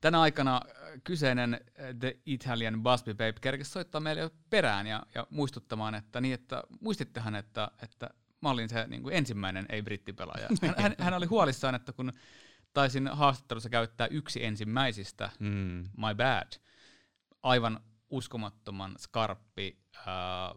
tänä 0.00 0.20
aikana 0.20 0.56
äh, 0.56 1.00
kyseinen 1.04 1.54
äh, 1.54 1.94
The 2.00 2.18
Italian 2.26 2.82
Busby 2.82 3.14
Babe 3.14 3.34
kerkesi 3.40 3.70
soittaa 3.70 4.00
meille 4.00 4.30
perään 4.50 4.86
ja, 4.86 5.02
ja 5.14 5.26
muistuttamaan, 5.30 5.94
että, 5.94 6.20
niin, 6.20 6.34
että 6.34 6.62
muistittehan, 6.80 7.34
että, 7.34 7.70
että 7.82 8.10
mä 8.42 8.50
olin 8.50 8.68
se 8.68 8.86
niin 8.86 9.02
kuin 9.02 9.14
ensimmäinen 9.14 9.66
ei-brittipelaaja. 9.68 10.48
Hän, 10.62 10.74
hän, 10.82 10.94
hän 10.98 11.14
oli 11.14 11.26
huolissaan, 11.26 11.74
että 11.74 11.92
kun 11.92 12.12
taisin 12.72 13.08
haastattelussa 13.08 13.68
käyttää 13.68 14.06
yksi 14.06 14.44
ensimmäisistä, 14.44 15.30
mm. 15.38 15.84
my 15.96 16.14
bad, 16.16 16.52
aivan 17.42 17.80
uskomattoman 18.10 18.94
skarppi, 18.98 19.78
ää, 20.06 20.54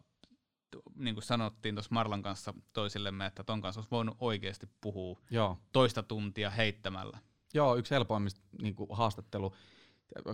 niin 0.96 1.16
kuin 1.16 1.24
sanottiin 1.24 1.76
tuossa 1.76 1.94
Marlan 1.94 2.22
kanssa 2.22 2.54
toisillemme, 2.74 3.26
että 3.26 3.44
ton 3.44 3.62
kanssa 3.62 3.80
olisi 3.82 3.92
voinut 3.92 4.18
oikeasti 4.20 4.68
puhua 4.82 5.20
Joo. 5.30 5.58
toista 5.72 6.04
tuntia 6.04 6.50
heittämällä. 6.50 7.20
Joo, 7.54 7.76
yksi 7.76 7.94
helpoimmista 7.96 8.42
niin 8.62 8.76
kuin 8.76 8.90
haastattelu 8.92 9.56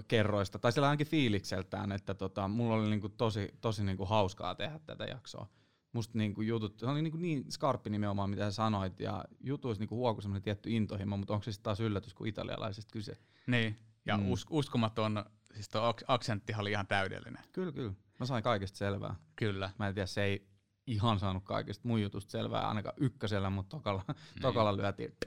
kerroista, 0.08 0.60
tai 0.60 0.72
siellä 0.72 0.88
ainakin 0.88 1.08
fiilikseltään, 1.08 1.92
että 1.92 2.14
tota, 2.14 2.48
mulla 2.48 2.76
oli 2.76 2.90
niin 2.90 3.02
kuin 3.02 3.14
tosi, 3.18 3.50
tosi 3.62 3.84
niin 3.84 3.98
kuin 3.98 4.10
hauskaa 4.10 4.56
tehdä 4.56 4.80
tätä 4.86 5.06
jaksoa. 5.06 5.48
Musta 5.94 6.18
niin 6.18 6.34
kuin 6.34 6.48
jutut, 6.48 6.80
se 6.80 6.86
oli 6.86 7.02
niin, 7.02 7.12
kuin 7.12 7.22
niin 7.22 7.52
skarppi 7.52 7.90
nimenomaan, 7.90 8.30
mitä 8.30 8.44
sä 8.44 8.52
sanoit, 8.52 9.00
ja 9.00 9.26
jutuissa 9.40 9.82
niin 9.82 9.90
huokui 9.90 10.22
semmoinen 10.22 10.44
tietty 10.44 10.72
intohimo, 10.72 11.18
mutta 11.18 11.34
onko 11.34 11.44
se 11.44 11.52
sitten 11.52 11.64
taas 11.64 11.80
yllätys, 11.80 12.14
kun 12.14 12.28
italialaisesta 12.28 12.92
kyse? 12.92 13.18
Niin, 13.48 13.78
ja 14.06 14.18
mm. 14.18 14.32
us- 14.32 14.46
uskomaton 14.50 15.26
Siis 15.58 15.70
tuo 15.70 15.94
aksenttihan 16.08 16.62
oli 16.62 16.72
ihan 16.72 16.88
täydellinen. 16.88 17.44
Kyllä, 17.54 17.72
kyllä. 17.72 17.94
Mä 18.20 18.26
sain 18.26 18.44
kaikesta 18.44 18.78
selvää. 18.78 19.16
Kyllä. 19.36 19.70
Mä 19.80 19.88
en 19.88 19.94
tiedä, 19.94 20.06
se 20.06 20.24
ei 20.24 20.48
ihan 20.88 21.19
saanut 21.19 21.43
kaikesta 21.43 21.88
mun 21.88 22.02
jutusta 22.02 22.32
selvää, 22.32 22.67
ainakaan 22.67 22.95
ykkösellä, 22.97 23.50
mutta 23.50 23.78
tokalla, 23.78 24.04
niin. 24.08 24.41
tokalla 24.41 24.78
lyötiin 24.78 25.17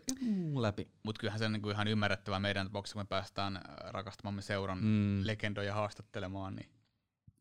läpi. 0.54 0.88
Mutta 1.02 1.20
kyllähän 1.20 1.38
se 1.38 1.46
on 1.46 1.52
niinku 1.52 1.70
ihan 1.70 1.88
ymmärrettävä 1.88 2.40
meidän 2.40 2.66
tapauksessa, 2.66 2.94
kun 2.94 3.02
me 3.02 3.06
päästään 3.06 3.56
äh, 3.56 3.62
rakastamamme 3.90 4.42
seuran 4.42 4.78
mm. 4.78 5.20
legendoja 5.26 5.74
haastattelemaan. 5.74 6.56
Niin. 6.56 6.70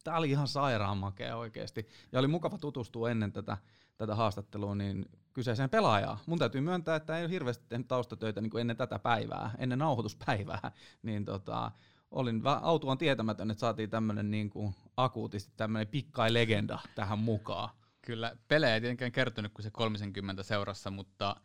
Tämä 0.04 0.18
oli 0.18 0.30
ihan 0.30 0.48
sairaan 0.48 0.98
makea 0.98 1.38
oikeasti. 1.38 1.88
Ja 2.12 2.20
oli 2.20 2.28
mukava 2.28 2.58
tutustua 2.58 3.12
ennen 3.12 3.32
tätä, 3.32 3.58
tätä 3.98 4.16
haastattelua 4.16 4.76
niin 4.76 5.06
kyseiseen 5.34 5.70
pelaajaan. 5.70 6.18
Mun 6.26 6.40
täytyy 6.40 6.62
myöntää, 6.62 6.96
että 6.96 7.18
ei 7.18 7.24
ole 7.24 7.32
hirveästi 7.32 7.66
tehnyt 7.70 7.88
taustatöitä 7.88 8.42
niin 8.42 8.50
kuin 8.50 8.62
ennen 8.62 8.78
tätä 8.78 9.00
päivää, 9.00 9.52
ennen 9.58 9.80
nauhoituspäivää. 9.80 10.72
Niin 11.04 11.26
tota, 11.26 11.72
olin 12.12 12.42
autuaan 12.62 12.98
tietämätön, 12.98 13.52
että 13.52 13.60
saatiin 13.60 13.90
tämmöinen 13.90 14.32
niin 14.32 14.50
kuin 14.50 14.76
akuutisti 14.98 15.54
tämmöinen 15.58 15.88
pikkai 15.88 16.34
legenda 16.34 16.80
tähän 16.96 17.20
mukaan. 17.20 17.70
Kyllä, 18.02 18.38
pelejä 18.48 18.74
ei 18.74 18.82
tietenkään 18.82 19.12
kertonut 19.12 19.54
kuin 19.54 19.64
se 19.64 19.72
30 19.72 20.44
seurassa, 20.44 20.92
mutta 20.92 21.36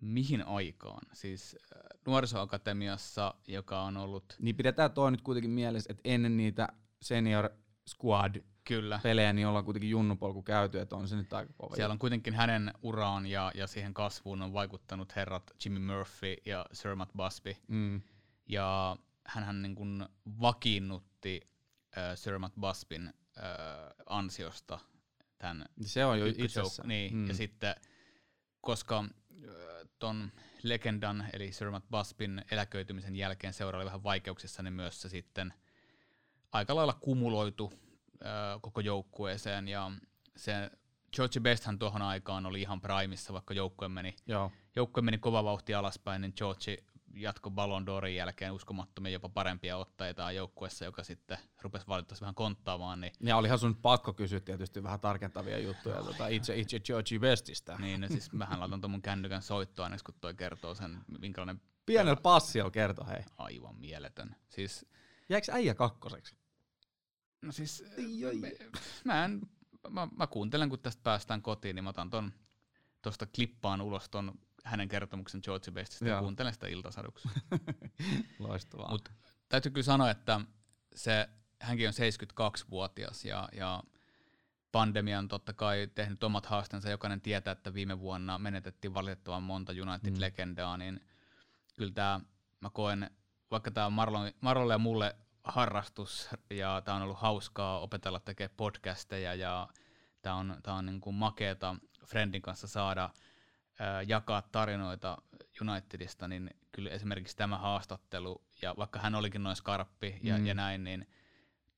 mihin 0.00 0.46
aikaan? 0.46 1.06
Siis 1.12 1.56
äh, 1.76 1.80
nuorisoakatemiassa, 2.06 3.34
joka 3.46 3.82
on 3.82 3.96
ollut... 3.96 4.36
Niin 4.38 4.56
pidetään 4.56 4.92
toi 4.92 5.10
nyt 5.10 5.22
kuitenkin 5.22 5.50
mielessä, 5.50 5.92
että 5.92 6.00
ennen 6.04 6.36
niitä 6.36 6.68
senior 7.02 7.50
squad 7.88 8.36
Kyllä. 8.64 9.00
pelejä, 9.02 9.32
niin 9.32 9.46
ollaan 9.46 9.64
kuitenkin 9.64 9.90
junnupolku 9.90 10.42
käyty, 10.42 10.80
että 10.80 10.96
on 10.96 11.08
se 11.08 11.16
nyt 11.16 11.32
aika 11.32 11.52
kova. 11.52 11.76
Siellä 11.76 11.92
on 11.92 11.98
kuitenkin 11.98 12.34
hänen 12.34 12.72
uraan 12.82 13.26
ja, 13.26 13.52
ja 13.54 13.66
siihen 13.66 13.94
kasvuun 13.94 14.42
on 14.42 14.52
vaikuttanut 14.52 15.16
herrat 15.16 15.50
Jimmy 15.64 15.78
Murphy 15.78 16.36
ja 16.46 16.66
Sir 16.72 16.94
Matt 16.94 17.12
Busby. 17.16 17.56
Mm. 17.68 18.02
Ja 18.46 18.96
hän 19.26 19.62
niin 19.62 19.74
kuin 19.74 20.06
vakiinnutti 20.40 21.40
äh, 21.98 22.16
Sir 22.16 22.38
Matt 22.38 22.54
Busbin 22.60 23.06
äh, 23.06 23.44
ansiosta 24.06 24.78
tämän 25.40 25.66
Se 25.80 26.04
on 26.04 26.20
jo 26.20 26.26
itsessä. 26.26 26.82
Niin, 26.86 27.16
mm. 27.16 27.28
ja 27.28 27.34
sitten 27.34 27.74
koska 28.60 29.04
äh, 29.04 29.50
ton 29.98 30.32
legendan 30.62 31.26
eli 31.32 31.52
Sir 31.52 31.70
Matt 31.70 31.90
Busbin 31.90 32.44
eläköitymisen 32.50 33.16
jälkeen 33.16 33.52
seura 33.52 33.78
oli 33.78 33.84
vähän 33.84 34.02
vaikeuksissa, 34.02 34.62
niin 34.62 34.72
myös 34.72 35.00
se 35.00 35.08
sitten 35.08 35.54
aika 36.52 36.74
lailla 36.74 36.92
kumuloitu 36.92 37.72
äh, 37.72 38.60
koko 38.60 38.80
joukkueeseen 38.80 39.68
ja 39.68 39.90
se 40.36 40.70
George 41.16 41.40
Besthän 41.40 41.78
tuohon 41.78 42.02
aikaan 42.02 42.46
oli 42.46 42.60
ihan 42.60 42.80
primissa, 42.80 43.32
vaikka 43.32 43.54
joukkue 43.54 43.88
meni, 43.88 44.16
Joo. 44.26 44.52
joukkue 44.76 45.02
meni 45.02 45.18
kova 45.18 45.44
vauhti 45.44 45.74
alaspäin, 45.74 46.20
niin 46.20 46.32
George 46.36 46.76
jatko 47.14 47.50
Ballon 47.50 47.86
d'Orin 47.88 48.08
jälkeen 48.08 48.52
uskomattomia 48.52 49.12
jopa 49.12 49.28
parempia 49.28 49.76
otteita 49.76 50.32
joukkueessa, 50.32 50.84
joka 50.84 51.04
sitten 51.04 51.38
rupesi 51.62 51.86
valitettavasti 51.86 52.22
vähän 52.22 52.34
konttaamaan. 52.34 53.00
Niin, 53.00 53.12
Ja 53.20 53.36
olihan 53.36 53.58
sun 53.58 53.76
pakko 53.76 54.12
kysyä 54.12 54.40
tietysti 54.40 54.82
vähän 54.82 55.00
tarkentavia 55.00 55.58
juttuja 55.58 56.02
tota 56.02 56.28
itse, 56.28 56.56
itse 56.56 56.80
Georgie 56.80 57.18
Bestistä. 57.18 57.76
niin 57.78 58.06
siis 58.08 58.32
mähän 58.32 58.60
laitan 58.60 58.80
tuon 58.80 58.90
mun 58.90 59.02
kännykän 59.02 59.42
soittoa, 59.42 59.90
kun 60.06 60.14
toi 60.20 60.34
kertoo 60.34 60.74
sen, 60.74 60.98
minkälainen 61.18 61.60
Pienellä 61.86 62.20
passilla 62.22 62.70
kerto, 62.70 63.04
hei. 63.04 63.24
aivan 63.38 63.76
mieletön. 63.76 64.36
Siis, 64.48 64.86
Jäikö 65.28 65.52
äijä 65.52 65.74
kakkoseksi? 65.74 66.36
no 67.42 67.52
siis, 67.52 67.84
me, 68.40 68.52
mä, 69.04 69.24
en, 69.24 69.40
mä, 69.90 70.08
mä, 70.16 70.26
kuuntelen, 70.26 70.68
kun 70.68 70.78
tästä 70.78 71.02
päästään 71.02 71.42
kotiin, 71.42 71.74
niin 71.76 71.84
mä 71.84 71.90
otan 71.90 72.10
ton, 72.10 72.32
tosta 73.02 73.26
klippaan 73.26 73.80
ulos 73.80 74.08
ton 74.08 74.34
hänen 74.64 74.88
kertomuksen 74.88 75.40
George 75.44 75.70
Bestistä 75.70 76.08
ja 76.08 76.20
kuuntelen 76.20 76.52
sitä 76.52 76.66
iltasaduksi. 76.66 77.28
Loistavaa. 78.38 78.90
Mut 78.90 79.08
täytyy 79.48 79.72
kyllä 79.72 79.84
sanoa, 79.84 80.10
että 80.10 80.40
se, 80.94 81.28
hänkin 81.60 81.88
on 81.88 81.94
72-vuotias 81.94 83.24
ja, 83.24 83.48
ja 83.52 83.82
pandemia 84.72 85.18
on 85.18 85.28
totta 85.28 85.52
kai 85.52 85.88
tehnyt 85.94 86.24
omat 86.24 86.46
haasteensa. 86.46 86.90
Jokainen 86.90 87.20
tietää, 87.20 87.52
että 87.52 87.74
viime 87.74 88.00
vuonna 88.00 88.38
menetettiin 88.38 88.94
valitettavan 88.94 89.42
monta 89.42 89.72
United-legendaa, 89.72 90.76
niin 90.76 91.00
kyllä 91.76 91.92
tämä, 91.92 92.20
mä 92.60 92.70
koen, 92.70 93.10
vaikka 93.50 93.70
tämä 93.70 93.86
on 93.86 93.92
Marlon, 93.92 94.32
Marlolle 94.40 94.74
ja 94.74 94.78
mulle 94.78 95.16
harrastus 95.44 96.28
ja 96.50 96.82
tämä 96.84 96.96
on 96.96 97.02
ollut 97.02 97.18
hauskaa 97.18 97.80
opetella 97.80 98.20
tekemään 98.20 98.54
podcasteja 98.56 99.34
ja 99.34 99.68
tämä 100.22 100.34
on, 100.34 100.56
tää 100.62 100.74
on 100.74 100.86
niin 100.86 101.00
kuin 101.00 101.16
makeeta 101.16 101.76
Friendin 102.06 102.42
kanssa 102.42 102.66
saada 102.66 103.10
jakaa 104.06 104.42
tarinoita 104.42 105.18
Unitedista, 105.60 106.28
niin 106.28 106.50
kyllä 106.72 106.90
esimerkiksi 106.90 107.36
tämä 107.36 107.58
haastattelu, 107.58 108.44
ja 108.62 108.74
vaikka 108.78 108.98
hän 108.98 109.14
olikin 109.14 109.42
noin 109.42 109.56
skarppi 109.56 110.18
ja, 110.22 110.38
Mm. 110.38 110.46
ja 110.46 110.54
näin, 110.54 110.84
niin 110.84 111.08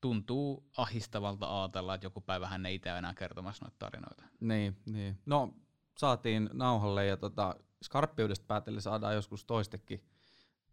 tuntuu 0.01 0.69
ahistavalta 0.77 1.61
ajatella, 1.61 1.95
että 1.95 2.05
joku 2.05 2.21
päivä 2.21 2.47
hän 2.47 2.65
ei 2.65 2.75
itse 2.75 2.89
enää 2.89 3.13
kertomassa 3.13 3.65
noita 3.65 3.75
tarinoita. 3.79 4.23
Niin, 4.39 4.77
niin. 4.85 5.19
No, 5.25 5.53
saatiin 5.97 6.49
nauhalle 6.53 7.05
ja 7.05 7.17
tota, 7.17 7.55
skarppiudesta 7.83 8.45
päätellen 8.47 8.81
saadaan 8.81 9.15
joskus 9.15 9.45
toistekin 9.45 10.03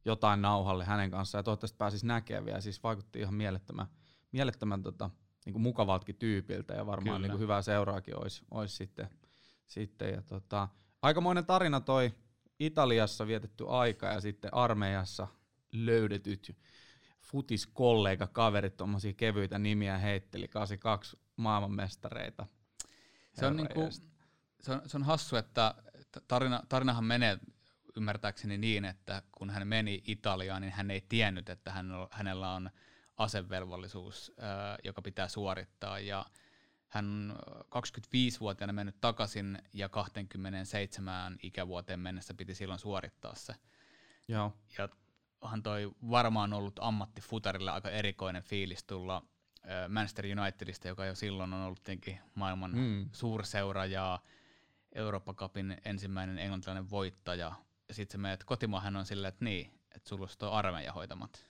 jotain 0.05 0.43
nauhalle 0.43 0.85
hänen 0.85 1.11
kanssaan 1.11 1.41
ja 1.41 1.43
toivottavasti 1.43 1.77
pääsisi 1.77 2.07
näkemään 2.07 2.45
vielä. 2.45 2.61
Siis 2.61 2.83
vaikutti 2.83 3.21
ihan 3.21 3.35
mielettömän, 3.35 3.87
mielettömän 4.33 4.83
tota, 4.83 5.11
niin 5.45 5.53
kuin 5.53 5.63
mukavaltakin 5.63 6.17
tyypiltä 6.17 6.75
ja 6.75 6.87
varmaan 6.87 7.17
Kyllä. 7.17 7.19
niin 7.19 7.31
kuin 7.31 7.41
hyvää 7.41 7.63
seuraakin 7.63 8.19
olisi, 8.19 8.43
olisi 8.51 8.77
sitten. 8.77 9.11
sitten 9.67 10.15
ja 10.15 10.23
tota, 10.23 10.69
aikamoinen 11.03 11.47
tarina 11.47 11.81
toi 11.81 12.15
Italiassa 12.59 13.27
vietetty 13.27 13.65
aika 13.69 14.07
ja 14.07 14.21
sitten 14.21 14.55
armeijassa 14.55 15.29
löydetyt 15.73 16.57
futiskollega 17.21 18.27
kaverit, 18.27 18.77
tuommoisia 18.77 19.13
kevyitä 19.13 19.59
nimiä 19.59 19.99
heitteli, 19.99 20.49
82 20.49 21.19
maailmanmestareita. 21.37 22.47
Se 23.33 23.47
on, 23.47 23.57
niinku, 23.57 23.89
se, 24.61 24.73
on, 24.73 24.83
se 24.87 24.97
on 24.97 25.03
hassu, 25.03 25.37
että 25.37 25.75
tarina, 26.29 26.63
tarinahan 26.69 27.05
menee 27.05 27.39
ymmärtääkseni 27.97 28.59
niin, 28.59 28.85
että 28.85 29.23
kun 29.33 29.51
hän 29.51 29.69
meni 29.69 30.03
Italiaan, 30.07 30.63
niin 30.63 30.73
hän 30.73 30.91
ei 30.91 31.01
tiennyt, 31.09 31.49
että 31.49 31.73
hän, 31.73 31.87
hänellä 32.11 32.53
on 32.53 32.71
asevelvollisuus, 33.17 34.33
joka 34.85 35.03
pitää 35.03 35.29
suorittaa. 35.29 35.99
Ja 35.99 36.27
hän 36.91 37.07
on 37.07 37.39
25-vuotiaana 37.65 38.73
mennyt 38.73 39.01
takaisin 39.01 39.59
ja 39.73 39.89
27 39.89 41.39
ikävuoteen 41.43 42.01
mennessä 42.01 42.35
piti 42.35 42.55
silloin 42.55 42.79
suorittaa 42.81 43.35
se. 43.35 43.55
Joo. 44.29 44.57
Ja 44.79 44.89
onhan 45.41 45.63
toi 45.63 45.91
varmaan 46.11 46.53
ollut 46.53 46.79
ammattifutarille 46.83 47.71
aika 47.71 47.91
erikoinen 47.91 48.43
fiilis 48.43 48.85
tulla 48.85 49.23
Manchester 49.89 50.25
Unitedista, 50.41 50.89
joka 50.89 51.05
jo 51.07 51.15
silloin 51.15 51.53
on 51.53 51.61
ollut 51.63 51.83
tietenkin 51.85 52.19
maailman 52.35 52.73
Mm. 52.75 53.09
suurseura 53.13 53.87
ja 53.87 54.19
Eurooppa 54.95 55.35
Cupin 55.35 55.77
ensimmäinen 55.85 56.39
englantilainen 56.39 56.91
voittaja. 56.91 57.53
Ja 57.89 57.95
sitten 57.95 58.13
sä 58.13 58.19
menet 58.23 58.45
kotimaahan 58.45 58.97
on 58.97 59.07
silleen, 59.07 59.29
että 59.29 59.45
niin, 59.45 59.67
että 59.97 60.09
sulla 60.09 60.23
olisi 60.23 60.39
tuo 60.39 60.51
armeija 60.51 60.93
hoitamat 60.93 61.47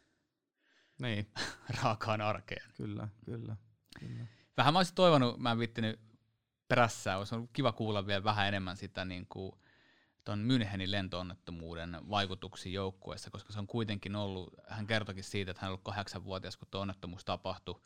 Niin, 0.99 1.33
raakaan 1.83 2.21
arkeen. 2.21 2.71
kyllä, 2.77 3.09
kyllä. 3.25 3.57
kyllä. 3.99 4.27
Vähän 4.57 4.75
mä 4.75 4.79
olisin 4.79 4.95
toivonut, 4.95 5.39
mä 5.39 5.51
en 5.51 5.59
viittinyt 5.59 6.01
perässä, 6.69 7.17
olisi 7.17 7.35
ollut 7.35 7.51
kiva 7.53 7.73
kuulla 7.73 8.07
vielä 8.07 8.25
vähän 8.25 8.49
enemmän 8.49 8.77
sitä 8.77 9.05
niin 9.05 9.27
kuin 9.29 9.53
ton 10.25 10.45
Münchenin 10.51 10.91
lentoonnettomuuden 10.91 11.99
vaikutuksia 12.11 12.73
joukkueessa, 12.73 13.31
koska 13.31 13.53
se 13.53 13.59
on 13.59 13.67
kuitenkin 13.67 14.17
ollut, 14.17 14.55
hän 14.69 14.87
kertokin 14.87 15.25
siitä, 15.25 15.51
että 15.51 15.61
hän 15.61 15.69
on 15.69 15.73
ollut 15.73 15.85
kahdeksanvuotias, 15.85 16.57
kun 16.57 16.69
tuo 16.71 16.81
onnettomuus 16.81 17.25
tapahtui, 17.25 17.81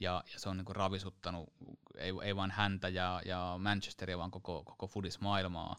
ja, 0.00 0.24
ja 0.32 0.38
se 0.38 0.48
on 0.48 0.56
niin 0.56 0.64
kuin 0.64 0.76
ravisuttanut 0.76 1.52
ei, 1.96 2.12
ei 2.22 2.36
vain 2.36 2.50
häntä 2.50 2.88
ja, 2.88 3.22
ja 3.24 3.54
Manchesteria, 3.58 4.18
vaan 4.18 4.30
koko, 4.30 4.64
koko 4.64 4.86
fudismaailmaa. 4.86 5.76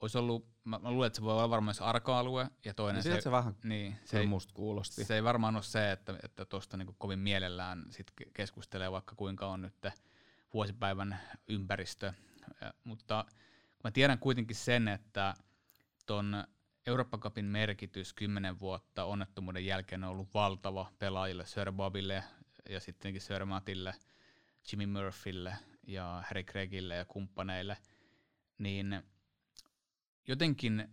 Olisi 0.00 0.18
ollut, 0.18 0.48
mä, 0.64 0.78
mä 0.78 0.90
luulen, 0.90 1.06
että 1.06 1.16
se 1.16 1.22
voi 1.22 1.32
olla 1.32 1.50
varmaan 1.50 1.64
myös 1.64 1.80
arka-alue, 1.80 2.50
ja 2.64 2.74
toinen 2.74 2.98
Ja 2.98 3.02
siltä 3.02 3.20
se 3.20 3.30
vähän 3.30 3.56
niin, 3.64 3.96
se 4.04 4.18
ei, 4.20 4.26
musta 4.26 4.54
kuulosti. 4.54 5.04
se 5.04 5.14
ei 5.14 5.24
varmaan 5.24 5.54
ole 5.56 5.62
se, 5.62 5.92
että, 5.92 6.18
että 6.22 6.44
tuosta 6.44 6.76
niinku 6.76 6.94
kovin 6.98 7.18
mielellään 7.18 7.84
sit 7.90 8.12
ke- 8.22 8.30
keskustelee 8.34 8.92
vaikka 8.92 9.14
kuinka 9.14 9.46
on 9.46 9.62
nyt 9.62 9.86
vuosipäivän 10.54 11.20
ympäristö. 11.48 12.12
Ä, 12.62 12.72
Mutta 12.84 13.24
mä 13.84 13.90
tiedän 13.90 14.18
kuitenkin 14.18 14.56
sen, 14.56 14.88
että 14.88 15.34
ton 16.06 16.44
Eurooppa 16.86 17.18
Cupin 17.18 17.44
merkitys 17.44 18.12
10 18.12 18.60
vuotta 18.60 19.04
onnettomuuden 19.04 19.66
jälkeen 19.66 20.04
on 20.04 20.10
ollut 20.10 20.34
valtava 20.34 20.92
pelaajille, 20.98 21.46
Sir 21.46 21.72
Bobille 21.72 22.24
ja 22.68 22.80
sittenkin 22.80 23.22
Sir 23.22 23.44
Mattille, 23.44 23.94
Jimmy 24.72 24.86
Murphylle 24.86 25.56
ja 25.86 26.22
Harry 26.26 26.42
Craigille 26.42 26.94
ja 26.94 27.04
kumppaneille, 27.04 27.76
niin 28.58 29.02
jotenkin 30.26 30.88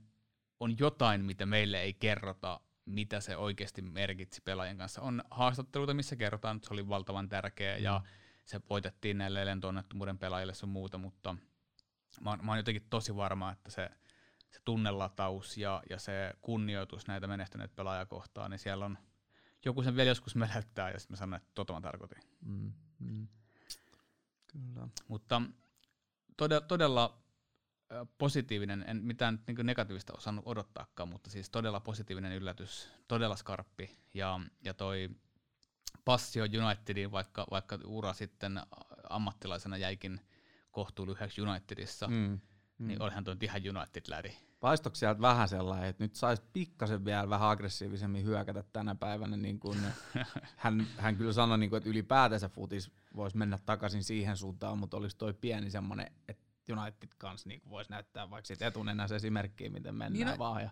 on 0.59 0.79
jotain, 0.79 1.25
mitä 1.25 1.45
meille 1.45 1.81
ei 1.81 1.93
kerrota, 1.93 2.59
mitä 2.85 3.19
se 3.19 3.37
oikeasti 3.37 3.81
merkitsi 3.81 4.41
pelaajien 4.41 4.77
kanssa. 4.77 5.01
On 5.01 5.23
haastatteluita, 5.31 5.93
missä 5.93 6.15
kerrotaan, 6.15 6.55
että 6.55 6.67
se 6.67 6.73
oli 6.73 6.89
valtavan 6.89 7.29
tärkeä 7.29 7.77
ja 7.77 8.01
se 8.45 8.61
voitettiin 8.69 9.17
näille 9.17 9.45
lentoonnettomuuden 9.45 10.17
pelaajille 10.17 10.53
sun 10.53 10.69
muuta, 10.69 10.97
mutta 10.97 11.35
mä 12.21 12.29
oon, 12.29 12.45
mä 12.45 12.51
oon 12.51 12.59
jotenkin 12.59 12.87
tosi 12.89 13.15
varma, 13.15 13.51
että 13.51 13.71
se, 13.71 13.89
se 14.49 14.59
tunnelataus 14.65 15.57
ja, 15.57 15.83
ja 15.89 15.99
se 15.99 16.33
kunnioitus 16.41 17.07
näitä 17.07 17.27
menehtyneitä 17.27 17.75
pelaajia 17.75 18.05
kohtaan, 18.05 18.51
niin 18.51 18.59
siellä 18.59 18.85
on 18.85 18.97
joku 19.65 19.83
sen 19.83 19.95
vielä 19.95 20.09
joskus 20.09 20.35
meläyttää 20.35 20.91
ja 20.91 20.99
sitten 20.99 21.13
mä 21.13 21.17
sanon, 21.17 21.37
että 21.37 21.51
tota 21.53 21.73
mä 21.73 21.81
tarkoitin. 21.81 22.23
Mm, 22.45 22.73
mm. 22.99 23.27
Kyllä. 24.47 24.87
Mutta 25.07 25.41
todella, 26.37 26.61
todella 26.61 27.22
positiivinen, 28.17 28.85
en 28.87 28.97
mitään 29.03 29.39
niin 29.47 29.65
negatiivista 29.65 30.13
osannut 30.17 30.47
odottaakaan, 30.47 31.09
mutta 31.09 31.29
siis 31.29 31.49
todella 31.49 31.79
positiivinen 31.79 32.31
yllätys, 32.31 32.89
todella 33.07 33.35
skarppi. 33.35 33.97
Ja, 34.13 34.39
ja 34.63 34.73
toi 34.73 35.09
passio 36.05 36.43
Unitediin, 36.43 37.11
vaikka, 37.11 37.45
vaikka 37.51 37.79
ura 37.85 38.13
sitten 38.13 38.61
ammattilaisena 39.09 39.77
jäikin 39.77 40.21
kohtuu 40.71 41.07
lyhyeksi 41.07 41.41
Unitedissa, 41.41 42.07
mm. 42.07 42.39
Mm. 42.77 42.87
niin 42.87 43.01
olihan 43.01 43.23
nyt 43.27 43.43
ihan 43.43 43.61
United-läri. 43.77 44.37
Paistoiko 44.59 44.95
sieltä 44.95 45.21
vähän 45.21 45.49
sellainen, 45.49 45.89
että 45.89 46.03
nyt 46.03 46.15
saisi 46.15 46.43
pikkasen 46.53 47.05
vielä 47.05 47.29
vähän 47.29 47.49
aggressiivisemmin 47.49 48.23
hyökätä 48.23 48.63
tänä 48.73 48.95
päivänä, 48.95 49.37
niin 49.37 49.59
kuin 49.59 49.79
hän, 50.55 50.87
hän 50.97 51.15
kyllä 51.15 51.33
sanoi, 51.33 51.57
niin 51.57 51.69
kuin, 51.69 51.77
että 51.77 51.89
ylipäätänsä 51.89 52.49
futis 52.49 52.91
voisi 53.15 53.37
mennä 53.37 53.59
takaisin 53.65 54.03
siihen 54.03 54.37
suuntaan, 54.37 54.77
mutta 54.77 54.97
olisi 54.97 55.17
toi 55.17 55.33
pieni 55.33 55.69
semmoinen, 55.69 56.11
että 56.27 56.52
United 56.69 57.09
kanssa 57.17 57.49
niin 57.49 57.61
voisi 57.69 57.91
näyttää 57.91 58.29
vaikka 58.29 58.47
sit 58.47 58.61
etunenässä 58.61 59.15
esimerkkiä, 59.15 59.69
miten 59.69 59.95
mennään 59.95 60.13
Niin, 60.13 60.27
no- 60.27 60.37
vaan. 60.37 60.61
Ja, 60.61 60.69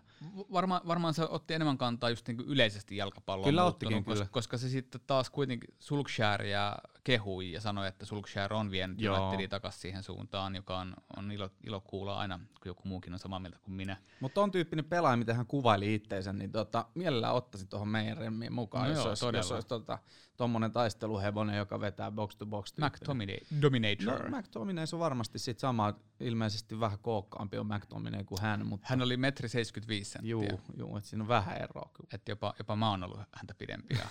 Varma, 0.52 0.80
varmaan 0.86 1.14
se 1.14 1.22
otti 1.22 1.54
enemmän 1.54 1.78
kantaa 1.78 2.10
just 2.10 2.28
niin 2.28 2.40
yleisesti 2.40 2.96
jalkapalloon. 2.96 3.48
Kyllä 3.48 3.64
ottikin, 3.64 4.04
koska, 4.04 4.14
kyllä. 4.14 4.32
koska 4.32 4.58
se 4.58 4.68
sitten 4.68 5.00
taas 5.06 5.30
kuitenkin 5.30 5.74
Sulksjäriä 5.78 6.74
kehui 7.04 7.52
ja 7.52 7.60
sanoi, 7.60 7.88
että 7.88 8.06
Sulksjär 8.06 8.52
on 8.54 8.70
vienyt 8.70 9.00
Joo. 9.00 9.18
Unitedia 9.20 9.48
takaisin 9.48 9.80
siihen 9.80 10.02
suuntaan, 10.02 10.54
joka 10.54 10.78
on, 10.78 10.94
on 11.16 11.32
ilo, 11.32 11.50
ilo 11.66 11.80
kuulla 11.80 12.18
aina, 12.18 12.38
kun 12.38 12.66
joku 12.66 12.88
muukin 12.88 13.12
on 13.12 13.18
samaa 13.18 13.38
mieltä 13.38 13.58
kuin 13.62 13.74
minä. 13.74 13.96
mutta 14.20 14.40
on 14.40 14.50
tyyppinen 14.50 14.84
pelaaja, 14.84 15.16
miten 15.16 15.36
hän 15.36 15.46
kuvaili 15.46 15.94
itteensä, 15.94 16.32
niin 16.32 16.52
tota, 16.52 16.86
mielellään 16.94 17.34
ottaisin 17.34 17.68
tuohon 17.68 17.88
meidän 17.88 18.16
remmiin 18.16 18.52
mukaan, 18.52 18.84
No 18.84 18.90
jos, 18.90 18.98
joo, 18.98 19.08
olisi, 19.08 19.20
todella. 19.20 19.44
jos 19.44 19.52
olisi 19.52 19.68
tota, 19.68 19.98
tommonen 20.36 20.72
taisteluhevonen, 20.72 21.56
joka 21.56 21.80
vetää 21.80 22.10
box 22.10 22.36
to 22.36 22.46
box 22.46 22.72
McTominay, 22.80 23.36
Dominator. 23.62 24.30
No, 24.30 24.38
McTominay 24.38 24.86
se 24.86 24.96
on 24.96 25.00
varmasti 25.00 25.38
sit 25.38 25.58
sama, 25.58 25.94
ilmeisesti 26.20 26.80
vähän 26.80 26.98
kookkaampi 26.98 27.58
on 27.58 27.66
McTominay 27.66 28.24
kuin 28.24 28.40
hän, 28.42 28.66
mutta 28.66 28.86
Hän 28.90 29.02
oli 29.02 29.16
metri 29.16 29.48
75 29.48 30.10
senttiä. 30.10 30.30
juu, 30.30 30.60
juu 30.76 30.96
että 30.96 31.08
siinä 31.10 31.24
on 31.24 31.28
vähän 31.28 31.56
eroa. 31.56 31.90
Että 32.12 32.32
jopa, 32.32 32.54
jopa 32.58 32.76
mä 32.76 32.90
oon 32.90 33.04
ollut 33.04 33.20
häntä 33.32 33.54
pidempi. 33.54 33.94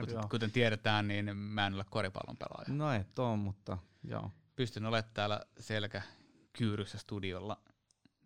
Kuten, 0.00 0.28
kuten, 0.30 0.50
tiedetään, 0.50 1.08
niin 1.08 1.36
mä 1.36 1.66
en 1.66 1.74
ole 1.74 1.84
koripallon 1.98 2.36
pelaaja. 2.36 2.74
No 2.74 2.92
et 2.92 3.18
oo, 3.18 3.36
mutta 3.36 3.78
joo. 4.04 4.30
Pystyn 4.56 4.86
olemaan 4.86 5.10
täällä 5.14 5.40
selkä 5.60 6.02
kyyryssä 6.52 6.98
studiolla. 6.98 7.62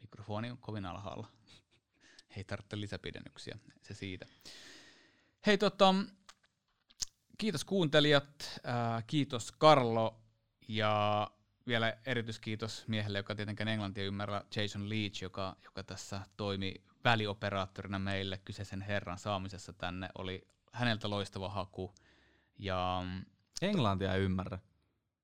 Mikrofoni 0.01 0.51
on 0.51 0.59
kovin 0.59 0.87
alhaalla. 0.87 1.29
Hei 2.37 2.45
tarvitse 2.45 2.81
lisäpidennyksiä, 2.81 3.59
se 3.83 3.95
siitä. 3.95 4.27
Hei 5.47 5.59
tota, 5.59 5.95
kiitos 7.39 7.65
kuuntelijat, 7.65 8.61
äh, 8.69 9.05
kiitos 9.07 9.53
Karlo 9.53 10.21
ja 10.69 11.31
vielä 11.67 11.97
erityiskiitos 12.07 12.85
miehelle, 12.89 13.19
joka 13.19 13.35
tietenkään 13.35 13.69
englantia 13.69 14.05
ymmärrä, 14.05 14.45
Jason 14.57 14.89
Leach, 14.89 15.23
joka, 15.23 15.57
joka 15.65 15.83
tässä 15.83 16.21
toimi 16.37 16.75
välioperaattorina 17.05 17.99
meille 17.99 18.39
kyseisen 18.45 18.83
herran 18.83 19.19
saamisessa 19.19 19.73
tänne. 19.73 20.09
Oli 20.19 20.49
häneltä 20.73 21.11
loistava 21.11 21.49
haku. 21.49 21.95
Ja, 22.59 23.03
Englantia 23.63 24.15
ei 24.15 24.23
ymmärrä. 24.23 24.59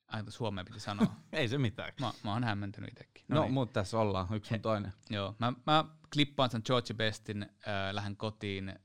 Aina 0.09 0.31
Suomeen 0.31 0.65
piti 0.65 0.81
sanoa. 0.81 1.15
ei 1.33 1.49
se 1.49 1.59
mitään. 1.59 1.93
Mä, 2.01 2.13
mä 2.25 2.33
oon 2.33 2.45
hämmentynyt 2.45 2.91
itsekin. 2.91 3.25
No, 3.29 3.37
no 3.37 3.43
niin. 3.43 3.53
mutta 3.53 3.81
tässä 3.81 3.99
ollaan, 3.99 4.35
yksi 4.35 4.55
on 4.55 4.61
toinen. 4.61 4.93
Joo, 5.11 5.37
mä, 5.39 5.53
mä 5.67 5.85
klippaan 6.13 6.51
sen 6.51 6.63
George 6.65 6.95
Bestin, 6.95 7.43
äh, 7.43 7.49
lähden 7.93 8.17
kotiin 8.17 8.69
äh, 8.69 8.77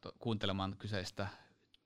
to, 0.00 0.12
kuuntelemaan 0.18 0.76
kyseistä 0.78 1.28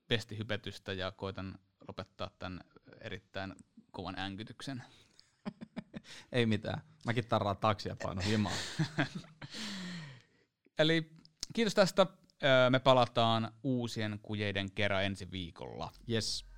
bestihypetystä 0.08 0.92
ja 0.92 1.12
koitan 1.12 1.58
lopettaa 1.88 2.30
tämän 2.38 2.60
erittäin 3.00 3.54
kovan 3.90 4.18
änkytyksen. 4.18 4.82
Ei 6.32 6.46
mitään. 6.46 6.82
Mäkin 7.06 7.28
tarraan 7.28 7.56
taksia 7.56 7.96
paino 8.02 8.22
himaa. 8.22 8.52
Eli 10.78 11.10
kiitos 11.52 11.74
tästä. 11.74 12.06
Me 12.70 12.78
palataan 12.78 13.52
uusien 13.62 14.18
kujeiden 14.22 14.70
kerran 14.70 15.04
ensi 15.04 15.30
viikolla. 15.30 15.92
Yes. 16.10 16.53